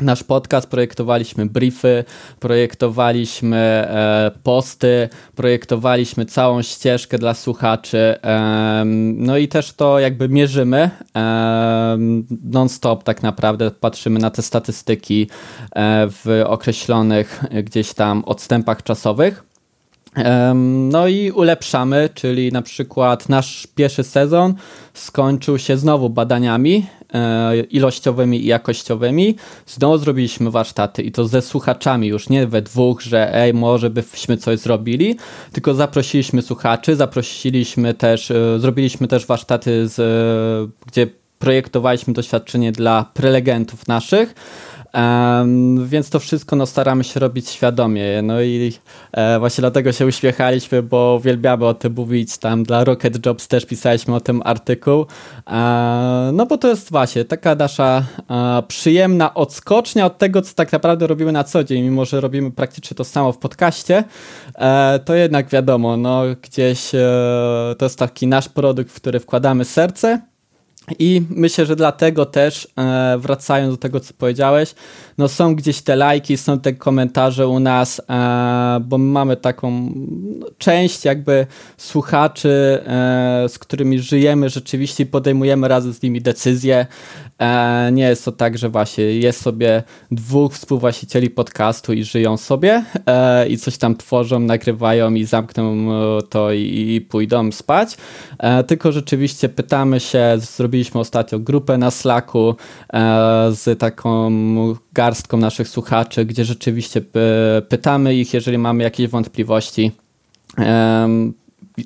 nasz 0.00 0.24
podcast, 0.24 0.68
projektowaliśmy 0.68 1.46
briefy, 1.46 2.04
projektowaliśmy 2.40 3.56
e, 3.56 4.30
posty, 4.42 5.08
projektowaliśmy 5.34 6.24
całą 6.26 6.62
ścieżkę 6.62 7.18
dla 7.18 7.34
słuchaczy. 7.34 7.98
E, 8.24 8.82
no 9.14 9.36
i 9.36 9.48
też 9.48 9.72
to 9.72 9.98
jakby 9.98 10.28
mierzymy 10.28 10.90
e, 11.16 11.98
non-stop 12.44 13.04
tak 13.04 13.22
naprawdę, 13.22 13.70
patrzymy 13.70 14.20
na 14.20 14.30
te 14.30 14.42
statystyki 14.42 15.30
e, 15.72 16.06
w 16.10 16.42
określonych 16.46 17.44
gdzieś 17.64 17.94
tam 17.94 18.24
odstępach 18.24 18.82
czasowych. 18.82 19.47
No 20.64 21.08
i 21.08 21.30
ulepszamy, 21.30 22.08
czyli 22.14 22.52
na 22.52 22.62
przykład 22.62 23.28
nasz 23.28 23.66
pierwszy 23.74 24.04
sezon 24.04 24.54
skończył 24.94 25.58
się 25.58 25.76
znowu 25.76 26.10
badaniami 26.10 26.86
e, 27.14 27.56
ilościowymi 27.60 28.42
i 28.42 28.46
jakościowymi. 28.46 29.36
Znowu 29.66 29.98
zrobiliśmy 29.98 30.50
warsztaty 30.50 31.02
i 31.02 31.12
to 31.12 31.28
ze 31.28 31.42
słuchaczami, 31.42 32.08
już 32.08 32.28
nie 32.28 32.46
we 32.46 32.62
dwóch, 32.62 33.02
że 33.02 33.34
ej, 33.34 33.54
może 33.54 33.90
byśmy 33.90 34.36
coś 34.36 34.58
zrobili, 34.58 35.16
tylko 35.52 35.74
zaprosiliśmy 35.74 36.42
słuchaczy, 36.42 36.96
zaprosiliśmy 36.96 37.94
też, 37.94 38.30
e, 38.30 38.58
zrobiliśmy 38.58 39.08
też 39.08 39.26
warsztaty, 39.26 39.88
z, 39.88 39.98
e, 39.98 40.86
gdzie 40.86 41.06
projektowaliśmy 41.38 42.12
doświadczenie 42.12 42.72
dla 42.72 43.10
prelegentów 43.14 43.88
naszych 43.88 44.34
Więc 45.84 46.10
to 46.10 46.18
wszystko 46.18 46.56
no, 46.56 46.66
staramy 46.66 47.04
się 47.04 47.20
robić 47.20 47.48
świadomie. 47.48 48.22
No 48.22 48.42
i 48.42 48.72
e, 49.12 49.38
właśnie 49.38 49.62
dlatego 49.62 49.92
się 49.92 50.06
uśmiechaliśmy, 50.06 50.82
bo 50.82 51.16
uwielbiamy 51.20 51.66
o 51.66 51.74
tym 51.74 51.92
mówić. 51.92 52.38
Tam 52.38 52.62
dla 52.62 52.84
Rocket 52.84 53.26
Jobs 53.26 53.48
też 53.48 53.66
pisaliśmy 53.66 54.14
o 54.14 54.20
tym 54.20 54.42
artykuł. 54.44 55.06
E, 55.50 56.30
no 56.32 56.46
bo 56.46 56.58
to 56.58 56.68
jest 56.68 56.90
właśnie 56.90 57.24
taka 57.24 57.54
nasza 57.54 58.04
e, 58.30 58.62
przyjemna 58.68 59.34
odskocznia 59.34 60.06
od 60.06 60.18
tego, 60.18 60.42
co 60.42 60.54
tak 60.54 60.72
naprawdę 60.72 61.06
robimy 61.06 61.32
na 61.32 61.44
co 61.44 61.64
dzień. 61.64 61.82
Mimo, 61.82 62.04
że 62.04 62.20
robimy 62.20 62.50
praktycznie 62.50 62.94
to 62.94 63.04
samo 63.04 63.32
w 63.32 63.38
podcaście, 63.38 64.04
to 65.04 65.14
jednak 65.14 65.48
wiadomo, 65.48 65.96
no 65.96 66.22
gdzieś 66.42 66.90
to 67.78 67.84
jest 67.84 67.98
taki 67.98 68.26
nasz 68.26 68.48
produkt, 68.48 68.92
w 68.92 68.94
który 68.94 69.20
wkładamy 69.20 69.64
serce 69.64 70.20
i 70.98 71.22
myślę, 71.30 71.66
że 71.66 71.76
dlatego 71.76 72.26
też, 72.26 72.68
e, 72.78 73.18
wracając 73.18 73.74
do 73.74 73.78
tego, 73.78 74.00
co 74.00 74.14
powiedziałeś, 74.18 74.74
no 75.18 75.28
są 75.28 75.54
gdzieś 75.54 75.82
te 75.82 75.96
lajki, 75.96 76.36
są 76.36 76.60
te 76.60 76.72
komentarze 76.72 77.48
u 77.48 77.60
nas, 77.60 78.02
e, 78.10 78.80
bo 78.84 78.98
mamy 78.98 79.36
taką 79.36 79.92
część 80.58 81.04
jakby 81.04 81.46
słuchaczy, 81.76 82.82
e, 82.86 83.48
z 83.48 83.58
którymi 83.58 83.98
żyjemy 83.98 84.48
rzeczywiście 84.48 85.04
i 85.04 85.06
podejmujemy 85.06 85.68
razem 85.68 85.92
z 85.92 86.02
nimi 86.02 86.20
decyzje. 86.20 86.86
Nie 87.92 88.08
jest 88.08 88.24
to 88.24 88.32
tak, 88.32 88.58
że 88.58 88.68
właśnie 88.68 89.04
jest 89.04 89.40
sobie 89.40 89.82
dwóch 90.10 90.54
współwłaścicieli 90.54 91.30
podcastu 91.30 91.92
i 91.92 92.04
żyją 92.04 92.36
sobie 92.36 92.84
i 93.48 93.58
coś 93.58 93.78
tam 93.78 93.96
tworzą, 93.96 94.40
nagrywają 94.40 95.14
i 95.14 95.24
zamkną 95.24 95.88
to 96.30 96.52
i, 96.52 96.94
i 96.94 97.00
pójdą 97.00 97.52
spać, 97.52 97.96
tylko 98.66 98.92
rzeczywiście 98.92 99.48
pytamy 99.48 100.00
się, 100.00 100.36
zrobiliśmy 100.78 101.00
ostatnio 101.00 101.38
grupę 101.38 101.78
na 101.78 101.90
Slacku 101.90 102.54
z 103.50 103.78
taką 103.78 104.30
garstką 104.92 105.36
naszych 105.36 105.68
słuchaczy, 105.68 106.24
gdzie 106.24 106.44
rzeczywiście 106.44 107.02
pytamy 107.68 108.14
ich, 108.14 108.34
jeżeli 108.34 108.58
mamy 108.58 108.82
jakieś 108.84 109.08
wątpliwości. 109.08 109.92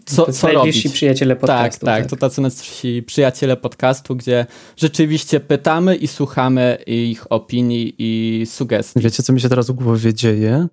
Co, 0.05 0.33
co 0.33 0.53
robić? 0.53 0.89
przyjaciele 0.89 1.37
podcastu. 1.37 1.87
Tak, 1.87 1.95
tak, 1.95 2.03
tak, 2.03 2.11
to 2.11 2.17
tacy 2.17 2.41
nasi 2.41 3.03
przyjaciele 3.03 3.57
podcastu, 3.57 4.17
gdzie 4.17 4.47
rzeczywiście 4.77 5.41
pytamy 5.41 5.97
i 5.97 6.09
słuchamy 6.09 6.79
ich 6.87 7.33
opinii 7.33 7.95
i 7.99 8.47
sugestii. 8.47 9.01
Wiecie, 9.01 9.23
co 9.23 9.33
mi 9.33 9.41
się 9.41 9.49
teraz 9.49 9.71
w 9.71 9.73
głowie 9.73 10.15
dzieje? 10.15 10.67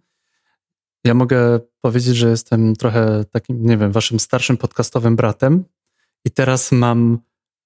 Ja 1.03 1.13
mogę 1.13 1.59
powiedzieć, 1.81 2.15
że 2.15 2.29
jestem 2.29 2.75
trochę 2.75 3.25
takim, 3.31 3.65
nie 3.65 3.77
wiem, 3.77 3.91
waszym 3.91 4.19
starszym 4.19 4.57
podcastowym 4.57 5.15
bratem 5.15 5.63
i 6.25 6.31
teraz 6.31 6.71
mam 6.71 7.19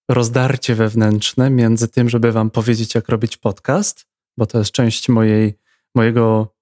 rozdarcie 0.09 0.75
wewnętrzne 0.75 1.49
między 1.49 1.87
tym, 1.87 2.09
żeby 2.09 2.31
wam 2.31 2.49
powiedzieć, 2.49 2.95
jak 2.95 3.09
robić 3.09 3.37
podcast, 3.37 4.05
bo 4.37 4.45
to 4.45 4.59
jest 4.59 4.71
część 4.71 5.09
mojej, 5.09 5.59
mojego 5.95 6.55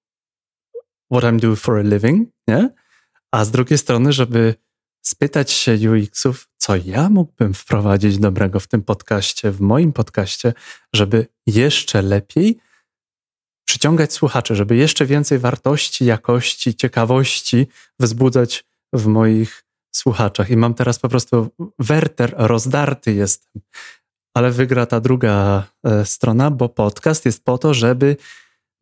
what 1.12 1.24
I'm 1.24 1.40
doing 1.40 1.58
for 1.58 1.78
a 1.78 1.82
living, 1.82 2.28
nie? 2.48 2.70
A 3.32 3.44
z 3.44 3.50
drugiej 3.50 3.78
strony, 3.78 4.12
żeby 4.12 4.54
spytać 5.02 5.50
się 5.50 5.78
UX-ów, 5.90 6.48
co 6.56 6.76
ja 6.76 7.08
mógłbym 7.08 7.54
wprowadzić 7.54 8.18
dobrego 8.18 8.60
w 8.60 8.66
tym 8.66 8.82
podcaście, 8.82 9.50
w 9.50 9.60
moim 9.60 9.92
podcaście, 9.92 10.52
żeby 10.92 11.26
jeszcze 11.46 12.02
lepiej 12.02 12.58
przyciągać 13.64 14.12
słuchaczy, 14.12 14.54
żeby 14.54 14.76
jeszcze 14.76 15.06
więcej 15.06 15.38
wartości, 15.38 16.04
jakości, 16.04 16.74
ciekawości 16.74 17.66
wzbudzać 17.98 18.64
w 18.92 19.06
moich 19.06 19.64
słuchaczach. 19.92 20.50
I 20.50 20.56
mam 20.56 20.74
teraz 20.74 20.98
po 20.98 21.08
prostu 21.08 21.48
werter 21.78 22.34
rozdarty 22.36 23.12
jestem 23.12 23.62
ale 24.34 24.50
wygra 24.50 24.86
ta 24.86 25.00
druga 25.00 25.66
e, 25.84 26.04
strona, 26.04 26.50
bo 26.50 26.68
podcast 26.68 27.26
jest 27.26 27.44
po 27.44 27.58
to, 27.58 27.74
żeby 27.74 28.16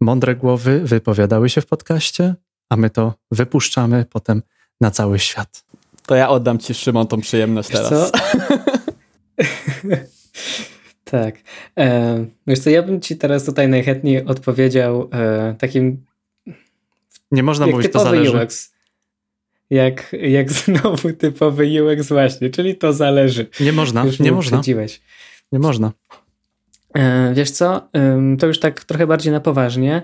mądre 0.01 0.37
głowy 0.37 0.81
wypowiadały 0.85 1.51
się 1.51 1.61
w 1.61 1.67
podcaście, 1.67 2.35
a 2.69 2.77
my 2.77 2.91
to 2.91 3.15
wypuszczamy 3.31 4.07
potem 4.11 4.43
na 4.81 4.91
cały 4.91 5.19
świat. 5.19 5.65
To 6.07 6.15
ja 6.15 6.29
oddam 6.29 6.59
ci, 6.59 6.75
Szymon, 6.75 7.07
tą 7.07 7.21
przyjemność 7.21 7.71
Wiesz 7.71 7.81
teraz. 7.81 8.13
tak. 11.05 11.35
E, 11.79 12.25
wiesz 12.47 12.59
co, 12.59 12.71
ja 12.71 12.83
bym 12.83 13.01
ci 13.01 13.17
teraz 13.17 13.45
tutaj 13.45 13.69
najchętniej 13.69 14.25
odpowiedział 14.25 15.09
e, 15.13 15.55
takim 15.59 16.05
nie 17.33 17.43
można 17.43 17.67
mówić, 17.67 17.93
to 17.93 18.01
zależy. 18.01 18.45
UX. 18.45 18.73
Jak, 19.71 20.17
jak 20.23 20.53
znowu 20.53 21.13
typowy 21.13 21.83
UX 21.83 22.09
właśnie, 22.09 22.51
czyli 22.51 22.75
to 22.75 22.93
zależy. 22.93 23.47
Nie 23.61 23.73
można, 23.73 24.05
Już 24.05 24.21
nie 24.21 24.33
można. 24.33 24.61
Nie 25.53 25.59
można. 25.59 25.93
E, 26.95 27.35
wiesz 27.35 27.51
co, 27.51 27.89
to 28.39 28.47
już 28.47 28.61
tak 28.61 28.85
trochę 28.85 29.07
bardziej 29.07 29.33
na 29.33 29.41
poważnie. 29.41 30.03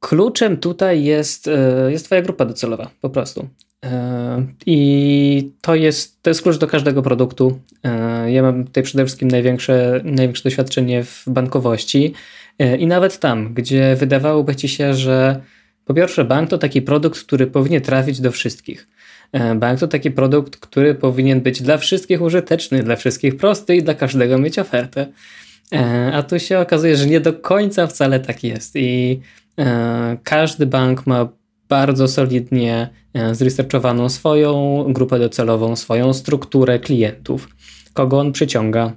Kluczem 0.00 0.56
tutaj 0.56 1.04
jest, 1.04 1.48
e, 1.48 1.92
jest 1.92 2.04
twoja 2.04 2.22
grupa 2.22 2.44
docelowa, 2.44 2.90
po 3.00 3.10
prostu. 3.10 3.48
E, 3.84 4.46
I 4.66 5.52
to 5.60 5.74
jest, 5.74 6.22
to 6.22 6.30
jest 6.30 6.42
klucz 6.42 6.58
do 6.58 6.66
każdego 6.66 7.02
produktu. 7.02 7.60
Ja 8.26 8.42
mam 8.42 8.64
tutaj 8.64 8.82
przede 8.82 9.04
wszystkim 9.04 9.28
największe, 9.28 10.00
największe 10.04 10.44
doświadczenie 10.44 11.04
w 11.04 11.24
bankowości 11.26 12.14
i 12.78 12.86
nawet 12.86 13.18
tam, 13.18 13.54
gdzie 13.54 13.96
wydawałoby 13.96 14.56
ci 14.56 14.68
się, 14.68 14.94
że 14.94 15.40
po 15.88 15.94
pierwsze 15.94 16.24
bank 16.24 16.50
to 16.50 16.58
taki 16.58 16.82
produkt, 16.82 17.20
który 17.20 17.46
powinien 17.46 17.82
trafić 17.82 18.20
do 18.20 18.32
wszystkich. 18.32 18.86
E, 19.32 19.54
bank 19.54 19.80
to 19.80 19.88
taki 19.88 20.10
produkt, 20.10 20.56
który 20.56 20.94
powinien 20.94 21.40
być 21.40 21.62
dla 21.62 21.78
wszystkich 21.78 22.22
użyteczny, 22.22 22.82
dla 22.82 22.96
wszystkich 22.96 23.36
prosty 23.36 23.76
i 23.76 23.82
dla 23.82 23.94
każdego 23.94 24.38
mieć 24.38 24.58
ofertę. 24.58 25.06
E, 25.72 26.12
a 26.14 26.22
tu 26.22 26.38
się 26.38 26.58
okazuje, 26.58 26.96
że 26.96 27.06
nie 27.06 27.20
do 27.20 27.32
końca 27.32 27.86
wcale 27.86 28.20
tak 28.20 28.44
jest 28.44 28.76
i 28.76 29.20
e, 29.58 30.16
każdy 30.22 30.66
bank 30.66 31.06
ma 31.06 31.28
bardzo 31.68 32.08
solidnie 32.08 32.88
zresearchowaną 33.32 34.08
swoją 34.08 34.84
grupę 34.88 35.18
docelową, 35.18 35.76
swoją 35.76 36.12
strukturę 36.12 36.78
klientów, 36.78 37.48
kogo 37.94 38.18
on 38.18 38.32
przyciąga, 38.32 38.92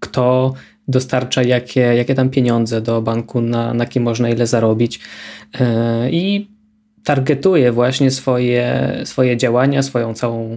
kto 0.00 0.54
dostarcza 0.88 1.42
jakie, 1.42 1.80
jakie 1.80 2.14
tam 2.14 2.30
pieniądze 2.30 2.80
do 2.80 3.02
banku, 3.02 3.40
na, 3.40 3.74
na 3.74 3.86
kim 3.86 4.02
można 4.02 4.30
ile 4.30 4.46
zarobić 4.46 5.00
i 6.10 6.48
targetuje 7.04 7.72
właśnie 7.72 8.10
swoje, 8.10 8.92
swoje 9.04 9.36
działania, 9.36 9.82
swoją 9.82 10.14
całą 10.14 10.56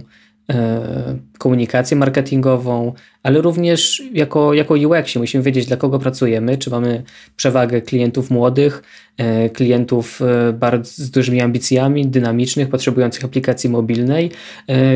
komunikację 1.38 1.96
marketingową, 1.96 2.92
ale 3.22 3.40
również 3.40 4.02
jako, 4.12 4.54
jako 4.54 4.74
UX 4.74 5.16
musimy 5.16 5.44
wiedzieć, 5.44 5.66
dla 5.66 5.76
kogo 5.76 5.98
pracujemy, 5.98 6.58
czy 6.58 6.70
mamy 6.70 7.02
przewagę 7.36 7.82
klientów 7.82 8.30
młodych, 8.30 8.82
e, 9.16 9.50
klientów 9.50 10.22
e, 10.22 10.52
bardzo 10.52 10.90
z 11.04 11.10
dużymi 11.10 11.40
ambicjami, 11.40 12.06
dynamicznych, 12.06 12.68
potrzebujących 12.68 13.24
aplikacji 13.24 13.70
mobilnej, 13.70 14.30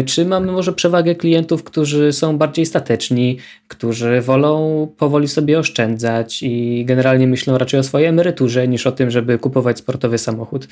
czy 0.07 0.27
mamy 0.27 0.53
może 0.53 0.73
przewagę 0.73 1.15
klientów, 1.15 1.65
którzy 1.65 2.13
są 2.13 2.39
bardziej 2.39 2.67
stateczni, 2.67 3.39
którzy 3.69 4.21
wolą 4.21 4.89
powoli 4.97 5.29
sobie 5.29 5.59
oszczędzać 5.59 6.43
i 6.43 6.85
generalnie 6.85 7.27
myślą 7.27 7.59
raczej 7.59 7.81
o 7.81 7.83
swojej 7.83 8.09
emeryturze 8.09 8.69
niż 8.69 8.87
o 8.87 8.93
tym, 8.93 9.11
żeby 9.11 9.39
kupować 9.39 9.79
sportowy 9.79 10.19
samochód. 10.19 10.69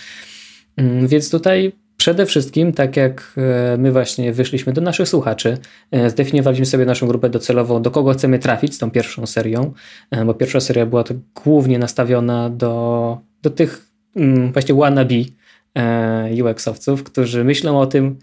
Mm, 0.77 1.09
więc 1.09 1.31
tutaj 1.31 1.73
Przede 2.01 2.27
wszystkim, 2.27 2.73
tak 2.73 2.97
jak 2.97 3.35
e, 3.37 3.77
my 3.79 3.93
właśnie 3.93 4.33
wyszliśmy 4.33 4.73
do 4.73 4.81
naszych 4.81 5.09
słuchaczy, 5.09 5.59
e, 5.91 6.11
zdefiniowaliśmy 6.11 6.67
sobie 6.67 6.85
naszą 6.85 7.07
grupę 7.07 7.31
docelową, 7.31 7.83
do 7.83 7.91
kogo 7.91 8.13
chcemy 8.13 8.39
trafić 8.39 8.75
z 8.75 8.79
tą 8.79 8.91
pierwszą 8.91 9.27
serią, 9.27 9.73
e, 10.11 10.25
bo 10.25 10.35
pierwsza 10.35 10.61
seria 10.61 10.87
była 10.87 11.05
to 11.05 11.15
głównie 11.45 11.79
nastawiona 11.79 12.51
do, 12.51 13.19
do 13.43 13.51
tych 13.51 13.91
mm, 14.17 14.53
właśnie 14.53 14.75
wannabe 14.75 15.15
UX-owców, 16.43 17.03
którzy 17.03 17.45
myślą 17.45 17.81
o 17.81 17.87
tym, 17.87 18.19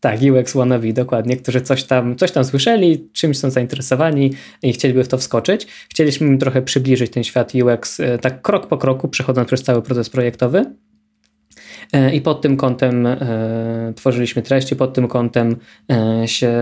tak, 0.00 0.20
UX 0.20 0.52
wannabe, 0.52 0.92
dokładnie, 0.92 1.36
którzy 1.36 1.60
coś 1.60 1.84
tam, 1.84 2.16
coś 2.16 2.32
tam 2.32 2.44
słyszeli, 2.44 3.08
czymś 3.12 3.38
są 3.38 3.50
zainteresowani 3.50 4.30
i 4.62 4.72
chcieliby 4.72 5.04
w 5.04 5.08
to 5.08 5.18
wskoczyć. 5.18 5.66
Chcieliśmy 5.90 6.26
im 6.26 6.38
trochę 6.38 6.62
przybliżyć 6.62 7.12
ten 7.12 7.24
świat 7.24 7.52
UX 7.54 8.00
tak 8.20 8.42
krok 8.42 8.66
po 8.66 8.78
kroku, 8.78 9.08
przechodząc 9.08 9.48
przez 9.48 9.62
cały 9.62 9.82
proces 9.82 10.10
projektowy. 10.10 10.64
E, 11.92 12.14
I 12.14 12.20
pod 12.20 12.40
tym 12.40 12.56
kątem 12.56 13.06
e, 13.06 13.92
tworzyliśmy 13.96 14.42
treści, 14.42 14.76
pod 14.76 14.94
tym 14.94 15.08
kątem 15.08 15.56
e, 15.90 16.28
się, 16.28 16.52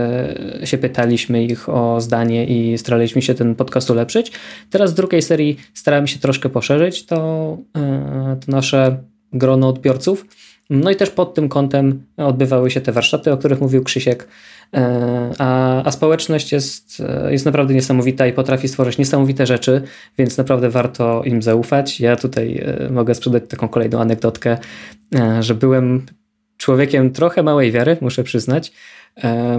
się 0.63 0.77
pytaliśmy 0.77 1.43
ich 1.43 1.69
o 1.69 2.01
zdanie 2.01 2.45
i 2.45 2.77
staraliśmy 2.77 3.21
się 3.21 3.33
ten 3.33 3.55
podcast 3.55 3.89
ulepszyć. 3.89 4.31
Teraz 4.69 4.91
w 4.91 4.95
drugiej 4.95 5.21
serii 5.21 5.57
staramy 5.73 6.07
się 6.07 6.19
troszkę 6.19 6.49
poszerzyć 6.49 7.05
to, 7.05 7.57
to 8.45 8.51
nasze 8.51 8.97
grono 9.33 9.67
odbiorców. 9.67 10.25
No 10.69 10.91
i 10.91 10.95
też 10.95 11.09
pod 11.09 11.33
tym 11.33 11.49
kątem 11.49 12.03
odbywały 12.17 12.71
się 12.71 12.81
te 12.81 12.91
warsztaty, 12.91 13.31
o 13.31 13.37
których 13.37 13.61
mówił 13.61 13.83
Krzysiek, 13.83 14.27
a, 15.37 15.83
a 15.83 15.91
społeczność 15.91 16.51
jest, 16.51 17.03
e, 17.25 17.31
jest 17.31 17.45
naprawdę 17.45 17.73
niesamowita 17.73 18.27
i 18.27 18.33
potrafi 18.33 18.67
stworzyć 18.67 18.97
niesamowite 18.97 19.45
rzeczy, 19.45 19.81
więc 20.17 20.37
naprawdę 20.37 20.69
warto 20.69 21.23
im 21.23 21.41
zaufać. 21.41 21.99
Ja 21.99 22.15
tutaj 22.15 22.63
e, 22.65 22.89
mogę 22.89 23.15
sprzedać 23.15 23.43
taką 23.49 23.67
kolejną 23.67 24.01
anegdotkę, 24.01 24.57
że 25.39 25.55
byłem 25.55 26.05
człowiekiem 26.57 27.11
trochę 27.11 27.43
małej 27.43 27.71
wiary, 27.71 27.97
muszę 28.01 28.23
przyznać, 28.23 28.71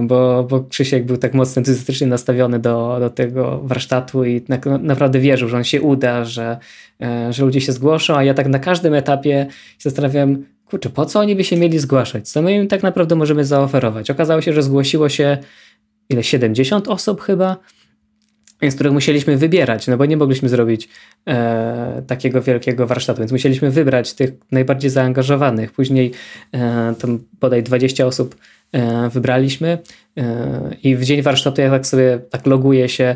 bo, 0.01 0.43
bo 0.43 0.63
Krzysiek 0.63 1.05
był 1.05 1.17
tak 1.17 1.33
mocno 1.33 1.59
entuzjastycznie 1.59 2.07
nastawiony 2.07 2.59
do, 2.59 2.97
do 2.99 3.09
tego 3.09 3.61
warsztatu 3.63 4.25
i 4.25 4.41
na, 4.47 4.57
naprawdę 4.77 5.19
wierzył, 5.19 5.49
że 5.49 5.57
on 5.57 5.63
się 5.63 5.81
uda, 5.81 6.25
że, 6.25 6.57
że 7.29 7.45
ludzie 7.45 7.61
się 7.61 7.71
zgłoszą, 7.71 8.15
a 8.15 8.23
ja 8.23 8.33
tak 8.33 8.47
na 8.47 8.59
każdym 8.59 8.93
etapie 8.93 9.47
się 9.79 9.89
kurczę, 10.65 10.89
po 10.89 11.05
co 11.05 11.19
oni 11.19 11.35
by 11.35 11.43
się 11.43 11.57
mieli 11.57 11.79
zgłaszać? 11.79 12.29
Co 12.29 12.41
my 12.41 12.53
im 12.53 12.67
tak 12.67 12.83
naprawdę 12.83 13.15
możemy 13.15 13.45
zaoferować? 13.45 14.11
Okazało 14.11 14.41
się, 14.41 14.53
że 14.53 14.63
zgłosiło 14.63 15.09
się 15.09 15.37
ile? 16.09 16.23
70 16.23 16.87
osób 16.87 17.21
chyba, 17.21 17.57
z 18.61 18.75
których 18.75 18.93
musieliśmy 18.93 19.37
wybierać, 19.37 19.87
no 19.87 19.97
bo 19.97 20.05
nie 20.05 20.17
mogliśmy 20.17 20.49
zrobić 20.49 20.89
e, 21.27 22.03
takiego 22.07 22.41
wielkiego 22.41 22.87
warsztatu, 22.87 23.19
więc 23.19 23.31
musieliśmy 23.31 23.71
wybrać 23.71 24.13
tych 24.13 24.31
najbardziej 24.51 24.89
zaangażowanych. 24.89 25.71
Później 25.71 26.11
e, 26.53 26.93
tam 26.99 27.19
bodaj 27.39 27.63
20 27.63 28.05
osób 28.05 28.35
e, 28.71 29.09
wybraliśmy 29.09 29.77
e, 30.17 30.75
i 30.83 30.95
w 30.95 31.03
dzień 31.03 31.21
warsztatu 31.21 31.61
ja 31.61 31.69
tak 31.69 31.87
sobie 31.87 32.19
tak 32.29 32.45
loguję 32.45 32.89
się 32.89 33.15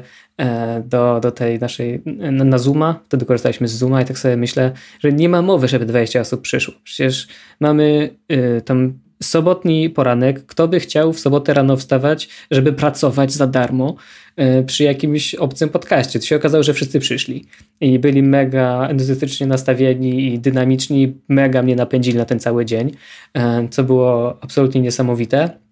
do, 0.86 1.20
do 1.20 1.32
tej 1.32 1.60
naszej, 1.60 2.02
na, 2.06 2.44
na 2.44 2.58
Zooma, 2.58 3.00
wtedy 3.06 3.26
korzystaliśmy 3.26 3.68
z 3.68 3.72
Zooma 3.72 4.02
i 4.02 4.06
tak 4.06 4.20
sobie 4.20 4.38
myślę, 4.38 4.72
że 5.00 5.12
nie 5.14 5.30
ma 5.30 5.42
mowy, 5.42 5.68
żeby 5.68 5.86
20 5.86 6.20
osób 6.20 6.42
przyszło. 6.42 6.74
Przecież 6.84 7.28
mamy 7.60 8.10
e, 8.30 8.62
tam 8.62 8.94
sobotni 9.24 9.90
poranek, 9.90 10.46
kto 10.46 10.68
by 10.68 10.80
chciał 10.80 11.14
w 11.14 11.20
sobotę 11.20 11.54
rano 11.54 11.78
wstawać, 11.78 12.30
żeby 12.52 12.74
pracować 12.74 13.32
za 13.34 13.48
darmo 13.48 13.96
e, 14.36 14.64
przy 14.64 14.84
jakimś 14.84 15.36
obcym 15.36 15.70
podcaście. 15.70 16.20
To 16.20 16.26
się 16.26 16.36
okazało, 16.36 16.64
że 16.64 16.74
wszyscy 16.74 17.00
przyszli 17.00 17.46
i 17.82 18.00
byli 18.00 18.24
mega 18.24 18.88
entuzjastycznie 18.88 19.48
nastawieni 19.48 20.34
i 20.34 20.40
dynamiczni, 20.40 21.18
mega 21.30 21.64
mnie 21.64 21.76
napędzili 21.76 22.18
na 22.18 22.26
ten 22.26 22.40
cały 22.40 22.66
dzień, 22.66 22.92
e, 23.34 23.68
co 23.72 23.84
było 23.84 24.38
absolutnie 24.42 24.82
niesamowite. 24.82 25.67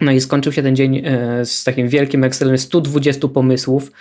No 0.00 0.12
i 0.12 0.20
skończył 0.20 0.52
się 0.52 0.62
ten 0.62 0.76
dzień 0.76 1.02
e, 1.04 1.44
z 1.44 1.64
takim 1.64 1.88
wielkim 1.88 2.24
Excelem 2.24 2.58
120 2.58 3.28
pomysłów, 3.28 3.92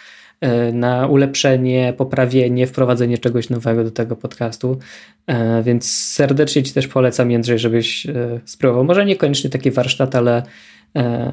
E, 0.41 0.71
na 0.71 1.07
ulepszenie, 1.07 1.93
poprawienie, 1.97 2.67
wprowadzenie 2.67 3.17
czegoś 3.17 3.49
nowego 3.49 3.83
do 3.83 3.91
tego 3.91 4.15
podcastu. 4.15 4.79
E, 5.27 5.63
więc 5.63 5.91
serdecznie 5.91 6.63
Ci 6.63 6.73
też 6.73 6.87
polecam, 6.87 7.31
Jędrzej, 7.31 7.59
żebyś 7.59 8.07
spróbował. 8.45 8.83
Może 8.83 9.05
niekoniecznie 9.05 9.49
taki 9.49 9.71
warsztat, 9.71 10.15
ale, 10.15 10.43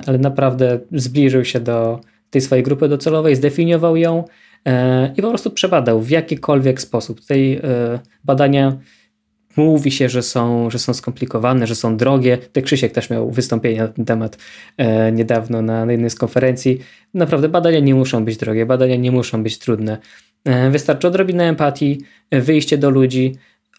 ale 0.07 0.19
naprawdę 0.19 0.81
zbliżył 0.93 1.45
się 1.45 1.61
do 1.61 2.01
tej 2.31 2.41
swojej 2.41 2.65
grupy 2.65 2.89
docelowej, 2.89 3.37
zdefiniował 3.37 3.97
ją 3.97 4.25
i 5.17 5.23
po 5.23 5.29
prostu 5.29 5.51
przebadał 5.51 6.01
w 6.01 6.11
jakikolwiek 6.11 6.81
sposób. 6.81 7.21
Tutaj 7.21 7.61
badania 8.25 8.79
Mówi 9.57 9.90
się, 9.90 10.09
że 10.09 10.23
są, 10.23 10.71
że 10.71 10.79
są 10.79 10.95
skomplikowane, 10.95 11.66
że 11.66 11.75
są 11.75 11.97
drogie. 11.97 12.38
Ty 12.38 12.62
Krzysiek 12.62 12.92
też 12.92 13.11
miał 13.11 13.31
wystąpienie 13.31 13.81
na 13.81 13.88
ten 13.88 14.05
temat 14.05 14.38
e, 14.77 15.12
niedawno 15.12 15.62
na, 15.62 15.87
na 15.87 15.92
jednej 15.92 16.11
z 16.11 16.14
konferencji. 16.14 16.79
Naprawdę 17.14 17.49
badania 17.49 17.81
nie 17.81 17.95
muszą 17.95 18.25
być 18.25 18.37
drogie, 18.37 18.66
badania 18.66 18.97
nie 18.97 19.12
muszą 19.12 19.42
być 19.42 19.59
trudne. 19.59 19.99
E, 20.45 20.71
wystarczy 20.71 21.09
odrobina 21.09 21.45
empatii, 21.45 22.01
wyjście 22.33 22.79
do 22.79 22.90
ludzi. 22.90 23.35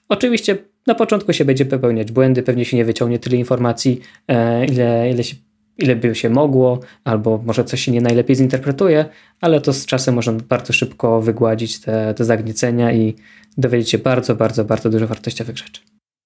Oczywiście 0.10 0.58
na 0.88 0.96
początku 0.96 1.34
się 1.34 1.46
będzie 1.46 1.66
popełniać 1.66 2.12
błędy, 2.12 2.44
pewnie 2.44 2.66
się 2.66 2.78
nie 2.78 2.86
wyciągnie 2.86 3.20
tyle 3.20 3.38
informacji, 3.38 4.02
e, 4.28 4.66
ile, 4.66 5.12
ile, 5.12 5.24
się, 5.24 5.36
ile 5.78 5.96
by 5.96 6.16
się 6.16 6.30
mogło, 6.30 6.80
albo 7.04 7.44
może 7.46 7.64
coś 7.64 7.82
się 7.82 7.92
nie 7.92 8.02
najlepiej 8.02 8.36
zinterpretuje, 8.36 9.06
ale 9.42 9.62
to 9.62 9.74
z 9.74 9.86
czasem 9.86 10.16
można 10.16 10.34
bardzo 10.34 10.74
szybko 10.74 11.22
wygładzić 11.22 11.80
te, 11.80 12.14
te 12.14 12.26
zagniecenia 12.26 12.94
i 12.94 13.16
dowiedzieć 13.58 13.90
się 13.90 13.98
bardzo, 13.98 14.36
bardzo, 14.36 14.66
bardzo 14.66 14.90
dużo 14.90 15.08
wartościowych 15.08 15.58
rzeczy. 15.58 15.82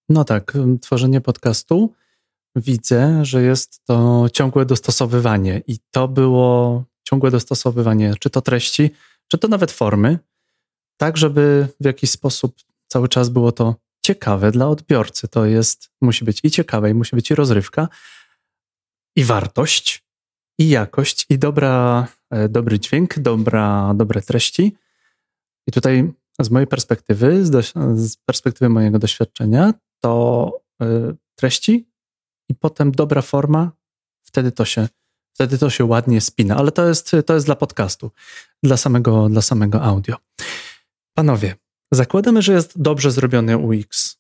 No 0.10 0.24
tak, 0.24 0.54
tworzenie 0.82 1.22
podcastu 1.22 1.94
widzę, 2.56 3.26
że 3.26 3.44
jest 3.44 3.86
to 3.86 4.26
ciągłe 4.34 4.66
dostosowywanie 4.66 5.62
i 5.68 5.78
to 5.92 6.08
było 6.08 6.84
ciągłe 7.04 7.32
dostosowywanie, 7.32 8.14
czy 8.20 8.30
to 8.30 8.42
treści, 8.42 8.90
czy 9.28 9.38
to 9.38 9.48
nawet 9.48 9.72
formy, 9.72 10.20
tak 10.98 11.18
żeby 11.18 11.68
w 11.80 11.86
jakiś 11.86 12.12
sposób 12.12 12.56
cały 12.88 13.10
czas 13.10 13.30
było 13.30 13.52
to 13.52 13.76
ciekawe 14.06 14.52
dla 14.52 14.68
odbiorcy. 14.68 15.28
To 15.28 15.46
jest, 15.46 15.90
musi 16.02 16.26
być 16.26 16.40
i 16.44 16.52
ciekawe, 16.52 16.90
i 16.90 16.94
musi 16.94 17.16
być 17.16 17.32
i 17.32 17.36
rozrywka, 17.36 17.88
i 19.16 19.24
wartość, 19.24 20.04
i 20.60 20.70
jakość, 20.70 21.26
i 21.30 21.40
dobra, 21.40 22.08
e, 22.30 22.50
dobry 22.50 22.80
dźwięk, 22.80 23.20
dobra, 23.20 23.94
dobre 23.96 24.22
treści. 24.22 24.78
I 25.68 25.72
tutaj 25.72 26.12
z 26.44 26.50
mojej 26.50 26.68
perspektywy, 26.68 27.46
z, 27.46 27.74
z 27.96 28.18
perspektywy 28.18 28.70
mojego 28.70 29.00
doświadczenia, 29.00 29.74
to 30.04 30.62
y, 30.84 30.86
treści 31.36 31.90
i 32.50 32.56
potem 32.56 32.92
dobra 32.92 33.22
forma, 33.22 33.72
wtedy 34.24 34.52
to 34.52 34.66
się, 34.66 34.88
wtedy 35.36 35.58
to 35.58 35.70
się 35.70 35.86
ładnie 35.86 36.22
spina, 36.22 36.56
ale 36.56 36.72
to 36.72 36.88
jest, 36.88 37.12
to 37.26 37.34
jest 37.34 37.46
dla 37.46 37.56
podcastu, 37.56 38.12
dla 38.64 38.78
samego, 38.78 39.30
dla 39.30 39.42
samego 39.42 39.82
audio. 39.82 40.16
Panowie, 41.18 41.56
zakładamy, 41.92 42.42
że 42.42 42.54
jest 42.54 42.82
dobrze 42.82 43.12
zrobiony 43.12 43.58
UX. 43.58 44.18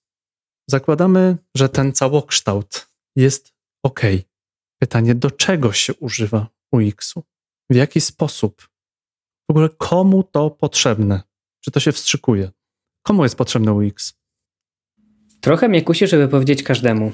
Zakładamy, 0.69 1.37
że 1.55 1.69
ten 1.69 1.93
całokształt 1.93 2.87
jest 3.15 3.53
ok. 3.85 4.01
Pytanie, 4.81 5.15
do 5.15 5.31
czego 5.31 5.73
się 5.73 5.93
używa 5.93 6.47
UX-u? 6.71 7.23
W 7.69 7.75
jaki 7.75 8.01
sposób? 8.01 8.69
W 9.47 9.51
ogóle 9.51 9.69
komu 9.69 10.23
to 10.23 10.49
potrzebne? 10.49 11.21
Czy 11.61 11.71
to 11.71 11.79
się 11.79 11.91
wstrzykuje? 11.91 12.51
Komu 13.03 13.23
jest 13.23 13.35
potrzebny 13.35 13.73
UX? 13.73 14.13
Trochę 15.41 15.69
mnie 15.69 15.81
kusi, 15.81 16.07
żeby 16.07 16.27
powiedzieć 16.27 16.63
każdemu. 16.63 17.11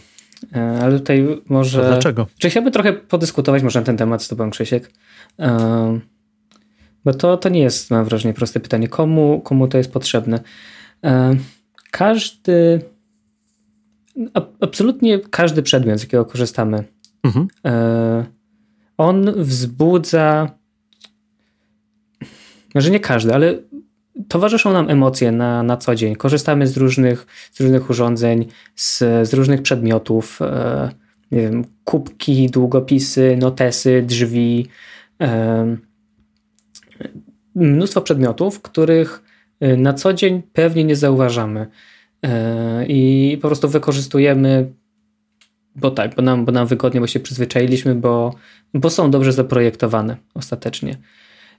E, 0.56 0.80
ale 0.82 1.00
tutaj 1.00 1.42
może. 1.46 1.86
A 1.86 1.88
dlaczego? 1.88 2.28
Czy 2.38 2.50
chciałbym 2.50 2.74
trochę 2.74 2.94
podyskutować 2.94 3.64
może 3.64 3.80
na 3.80 3.86
ten 3.86 3.98
temat 3.98 4.24
z 4.24 4.28
Tobą, 4.28 4.50
Krzysiek? 4.50 4.92
E, 5.40 6.00
bo 7.06 7.14
to, 7.14 7.38
to 7.38 7.50
nie 7.50 7.62
jest, 7.62 7.92
mam 7.92 8.06
wrażenie, 8.06 8.34
proste 8.34 8.60
pytanie. 8.60 8.88
Komu, 8.88 9.42
komu 9.42 9.68
to 9.68 9.78
jest 9.78 9.92
potrzebne? 9.92 10.40
E, 11.04 11.36
każdy. 11.92 12.82
Absolutnie 14.60 15.20
każdy 15.20 15.64
przedmiot, 15.64 16.00
z 16.00 16.02
jakiego 16.02 16.26
korzystamy, 16.26 16.84
mhm. 17.24 17.48
on 18.98 19.44
wzbudza 19.44 20.58
że 22.76 22.92
nie 22.92 23.00
każdy, 23.00 23.34
ale 23.34 23.56
towarzyszą 24.28 24.74
nam 24.74 24.90
emocje 24.90 25.32
na, 25.32 25.64
na 25.64 25.78
co 25.78 25.96
dzień. 25.96 26.16
Korzystamy 26.16 26.68
z 26.68 26.78
różnych, 26.78 27.28
z 27.52 27.62
różnych 27.62 27.90
urządzeń, 27.90 28.46
z, 28.76 28.98
z 29.00 29.34
różnych 29.34 29.62
przedmiotów, 29.62 30.42
e, 30.42 30.90
nie 31.32 31.42
wiem, 31.42 31.66
kubki, 31.84 32.50
długopisy, 32.50 33.38
notesy, 33.40 34.04
drzwi. 34.08 34.68
E, 35.22 35.78
mnóstwo 37.56 38.02
przedmiotów, 38.02 38.62
których 38.62 39.24
e, 39.60 39.78
na 39.78 39.94
co 39.94 40.14
dzień 40.14 40.42
pewnie 40.54 40.84
nie 40.84 40.96
zauważamy. 40.96 41.68
E, 42.24 42.86
I 42.88 43.38
po 43.42 43.48
prostu 43.48 43.70
wykorzystujemy, 43.70 44.72
bo 45.76 45.92
tak, 45.92 46.16
bo 46.16 46.22
nam, 46.22 46.46
bo 46.46 46.52
nam 46.52 46.68
wygodnie, 46.68 47.00
bo 47.02 47.08
się 47.08 47.20
przyzwyczailiśmy, 47.20 47.96
bo, 47.96 48.34
bo 48.74 48.90
są 48.90 49.12
dobrze 49.12 49.34
zaprojektowane 49.34 50.18
ostatecznie. 50.34 50.98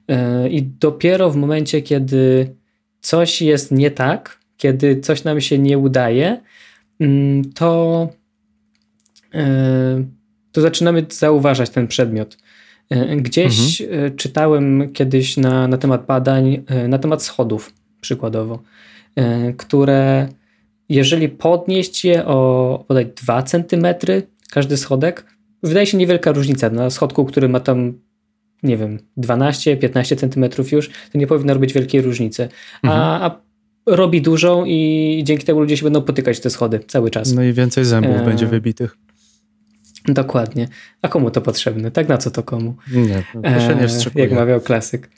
E, 0.08 0.48
I 0.48 0.62
dopiero 0.62 1.30
w 1.30 1.36
momencie, 1.36 1.82
kiedy 1.82 2.54
coś 3.00 3.42
jest 3.42 3.72
nie 3.72 3.90
tak, 3.90 4.38
kiedy 4.56 5.00
coś 5.00 5.24
nam 5.24 5.40
się 5.40 5.58
nie 5.58 5.78
udaje, 5.78 6.40
mm, 7.00 7.52
to, 7.52 8.08
e, 9.34 10.04
to 10.52 10.60
zaczynamy 10.60 11.06
zauważać 11.10 11.70
ten 11.70 11.86
przedmiot. 11.86 12.38
E, 12.90 13.16
gdzieś 13.16 13.80
mhm. 13.80 14.16
czytałem 14.16 14.92
kiedyś 14.92 15.36
na, 15.36 15.68
na 15.68 15.78
temat 15.78 16.06
badań, 16.06 16.64
na 16.88 16.98
temat 16.98 17.22
schodów, 17.22 17.72
przykładowo, 18.00 18.62
które 19.56 20.28
jeżeli 20.88 21.28
podnieść 21.28 22.04
je 22.04 22.26
o 22.26 22.84
podać 22.88 23.06
2 23.06 23.42
cm, 23.42 23.86
każdy 24.50 24.76
schodek, 24.76 25.24
wydaje 25.62 25.86
się 25.86 25.96
niewielka 25.96 26.32
różnica. 26.32 26.70
Na 26.70 26.90
schodku, 26.90 27.24
który 27.24 27.48
ma 27.48 27.60
tam 27.60 27.92
nie 28.62 28.76
wiem, 28.76 28.98
12-15 29.18 30.16
centymetrów 30.16 30.72
już, 30.72 30.90
to 31.12 31.18
nie 31.18 31.26
powinno 31.26 31.54
robić 31.54 31.72
wielkiej 31.72 32.02
różnicy. 32.02 32.48
Mhm. 32.82 33.02
A, 33.02 33.26
a, 33.26 33.40
robi 33.86 34.22
dużą 34.22 34.64
i 34.64 35.20
dzięki 35.24 35.46
temu 35.46 35.60
ludzie 35.60 35.76
się 35.76 35.84
będą 35.84 36.02
potykać 36.02 36.40
te 36.40 36.50
schody 36.50 36.80
cały 36.86 37.10
czas. 37.10 37.32
No 37.32 37.42
i 37.42 37.52
więcej 37.52 37.84
zębów 37.84 38.16
e... 38.16 38.24
będzie 38.24 38.46
wybitych. 38.46 38.96
Dokładnie. 40.04 40.68
A 41.02 41.08
komu 41.08 41.30
to 41.30 41.40
potrzebne? 41.40 41.90
Tak 41.90 42.08
na 42.08 42.18
co 42.18 42.30
to 42.30 42.42
komu? 42.42 42.74
Nie, 42.92 43.24
to 43.42 43.60
się 43.60 43.74
nie 43.74 43.82
e, 43.82 43.88
wstrzykuje. 43.88 44.24
Jak 44.24 44.34
mawiał 44.34 44.60
klasyk. 44.60 45.10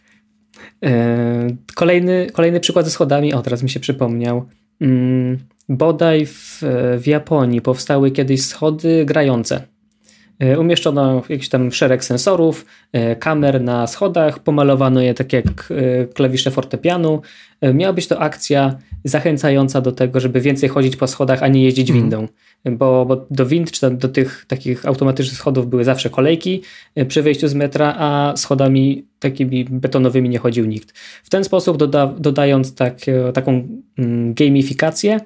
E... 0.84 1.56
Kolejny, 1.74 2.26
kolejny 2.32 2.60
przykład 2.60 2.84
ze 2.84 2.90
schodami, 2.90 3.34
o 3.34 3.42
teraz 3.42 3.62
mi 3.62 3.70
się 3.70 3.80
przypomniał. 3.80 4.48
Mm, 4.80 5.38
bodaj 5.68 6.26
w, 6.26 6.62
w 6.98 7.06
Japonii 7.06 7.60
powstały 7.60 8.10
kiedyś 8.10 8.42
schody 8.42 9.04
grające 9.04 9.60
E, 9.60 9.79
umieszczono 10.58 11.22
jakiś 11.28 11.48
tam 11.48 11.72
szereg 11.72 12.04
sensorów, 12.04 12.66
e, 12.92 13.16
kamer 13.16 13.60
na 13.60 13.86
schodach, 13.86 14.38
pomalowano 14.38 15.00
je 15.00 15.14
tak 15.14 15.32
jak 15.32 15.46
e, 15.70 16.06
klawisze 16.06 16.50
fortepianu. 16.50 17.22
Miała 17.74 17.92
być 17.92 18.06
to 18.06 18.20
akcja 18.20 18.78
zachęcająca 19.04 19.80
do 19.80 19.92
tego, 19.92 20.20
żeby 20.20 20.40
więcej 20.40 20.68
chodzić 20.68 20.96
po 20.96 21.06
schodach, 21.06 21.42
a 21.42 21.48
nie 21.48 21.62
jeździć 21.62 21.90
mhm. 21.90 22.00
windą. 22.00 22.28
Bo, 22.64 23.06
bo, 23.06 23.26
do 23.30 23.46
wind 23.46 23.70
czy 23.70 23.90
do 23.90 24.08
tych 24.08 24.44
takich 24.48 24.86
automatycznych 24.86 25.38
schodów 25.38 25.66
były 25.66 25.84
zawsze 25.84 26.10
kolejki 26.10 26.62
przy 27.08 27.22
wejściu 27.22 27.48
z 27.48 27.54
metra, 27.54 27.94
a 27.98 28.32
schodami 28.36 29.04
takimi 29.18 29.64
betonowymi 29.64 30.28
nie 30.28 30.38
chodził 30.38 30.66
nikt. 30.66 30.98
W 30.98 31.30
ten 31.30 31.44
sposób 31.44 31.76
doda, 31.76 32.14
dodając 32.18 32.74
tak, 32.74 32.96
taką 33.34 33.68
mm, 33.98 34.34
gamifikację, 34.34 35.20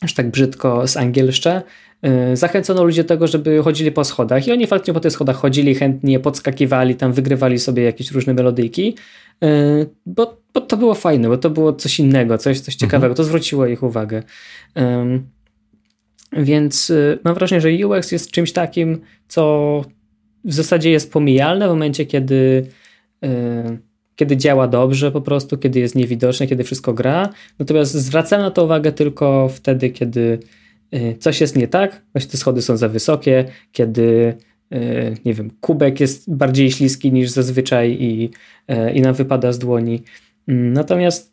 aż 0.00 0.14
tak 0.14 0.30
brzydko 0.30 0.86
z 0.86 0.96
angielszcze, 0.96 1.62
E, 1.62 1.85
zachęcono 2.34 2.84
ludzi 2.84 3.02
do 3.02 3.08
tego, 3.08 3.26
żeby 3.26 3.62
chodzili 3.62 3.92
po 3.92 4.04
schodach 4.04 4.46
i 4.46 4.52
oni 4.52 4.66
faktycznie 4.66 4.94
po 4.94 5.00
tych 5.00 5.12
schodach 5.12 5.36
chodzili, 5.36 5.74
chętnie 5.74 6.20
podskakiwali, 6.20 6.94
tam 6.94 7.12
wygrywali 7.12 7.58
sobie 7.58 7.82
jakieś 7.82 8.10
różne 8.10 8.34
melodyjki, 8.34 8.94
e, 9.42 9.48
bo, 10.06 10.40
bo 10.54 10.60
to 10.60 10.76
było 10.76 10.94
fajne, 10.94 11.28
bo 11.28 11.38
to 11.38 11.50
było 11.50 11.72
coś 11.72 12.00
innego, 12.00 12.38
coś, 12.38 12.60
coś 12.60 12.74
ciekawego, 12.74 13.12
mhm. 13.12 13.16
to 13.16 13.24
zwróciło 13.24 13.66
ich 13.66 13.82
uwagę. 13.82 14.22
Więc 16.32 16.90
e, 16.90 17.18
mam 17.24 17.34
wrażenie, 17.34 17.60
że 17.60 17.86
UX 17.86 18.12
jest 18.12 18.30
czymś 18.30 18.52
takim, 18.52 19.00
co 19.28 19.84
w 20.44 20.52
zasadzie 20.52 20.90
jest 20.90 21.12
pomijalne 21.12 21.66
w 21.66 21.70
momencie, 21.70 22.06
kiedy 22.06 22.66
kiedy 24.16 24.36
działa 24.36 24.68
dobrze 24.68 25.12
po 25.12 25.20
prostu, 25.20 25.58
kiedy 25.58 25.80
jest 25.80 25.94
niewidoczne, 25.94 26.46
kiedy 26.46 26.64
wszystko 26.64 26.92
gra. 26.92 27.28
Natomiast 27.58 27.92
zwracam 27.92 28.40
na 28.40 28.50
to 28.50 28.64
uwagę 28.64 28.92
tylko 28.92 29.48
wtedy, 29.48 29.90
kiedy 29.90 30.38
coś 31.18 31.40
jest 31.40 31.56
nie 31.56 31.68
tak, 31.68 32.02
właśnie 32.12 32.30
te 32.30 32.36
schody 32.36 32.62
są 32.62 32.76
za 32.76 32.88
wysokie, 32.88 33.44
kiedy 33.72 34.36
y, 34.74 35.16
nie 35.24 35.34
wiem, 35.34 35.50
kubek 35.60 36.00
jest 36.00 36.34
bardziej 36.34 36.70
śliski 36.70 37.12
niż 37.12 37.30
zazwyczaj 37.30 37.92
i, 37.92 38.30
y, 38.70 38.92
i 38.92 39.00
nam 39.00 39.14
wypada 39.14 39.52
z 39.52 39.58
dłoni. 39.58 40.02
Mm, 40.48 40.72
natomiast 40.72 41.32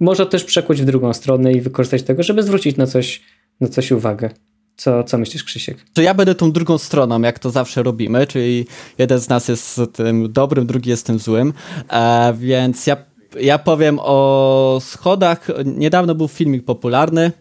można 0.00 0.26
też 0.26 0.44
przekuć 0.44 0.82
w 0.82 0.84
drugą 0.84 1.12
stronę 1.12 1.52
i 1.52 1.60
wykorzystać 1.60 2.02
tego, 2.02 2.22
żeby 2.22 2.42
zwrócić 2.42 2.76
na 2.76 2.86
coś, 2.86 3.22
na 3.60 3.68
coś 3.68 3.92
uwagę. 3.92 4.30
Co, 4.76 5.04
co 5.04 5.18
myślisz, 5.18 5.44
Krzysiek? 5.44 5.78
To 5.92 6.02
ja 6.02 6.14
będę 6.14 6.34
tą 6.34 6.52
drugą 6.52 6.78
stroną, 6.78 7.22
jak 7.22 7.38
to 7.38 7.50
zawsze 7.50 7.82
robimy, 7.82 8.26
czyli 8.26 8.66
jeden 8.98 9.18
z 9.18 9.28
nas 9.28 9.48
jest 9.48 9.80
tym 9.92 10.32
dobrym, 10.32 10.66
drugi 10.66 10.90
jest 10.90 11.06
tym 11.06 11.18
złym, 11.18 11.52
e, 11.90 12.34
więc 12.38 12.86
ja, 12.86 12.96
ja 13.40 13.58
powiem 13.58 13.98
o 14.02 14.78
schodach. 14.82 15.48
Niedawno 15.64 16.14
był 16.14 16.28
filmik 16.28 16.64
popularny, 16.64 17.32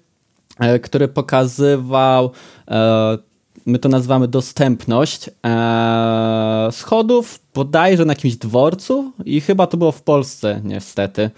który 0.82 1.08
pokazywał, 1.08 2.32
e, 2.68 3.18
my 3.66 3.80
to 3.80 3.90
nazywamy 3.90 4.28
dostępność 4.28 5.30
e, 5.46 6.70
schodów 6.72 7.40
bodajże 7.54 8.06
na 8.06 8.12
jakimś 8.12 8.36
dworcu 8.36 9.12
i 9.26 9.42
chyba 9.42 9.68
to 9.68 9.78
było 9.78 9.92
w 9.92 10.02
Polsce 10.02 10.62
niestety. 10.64 11.30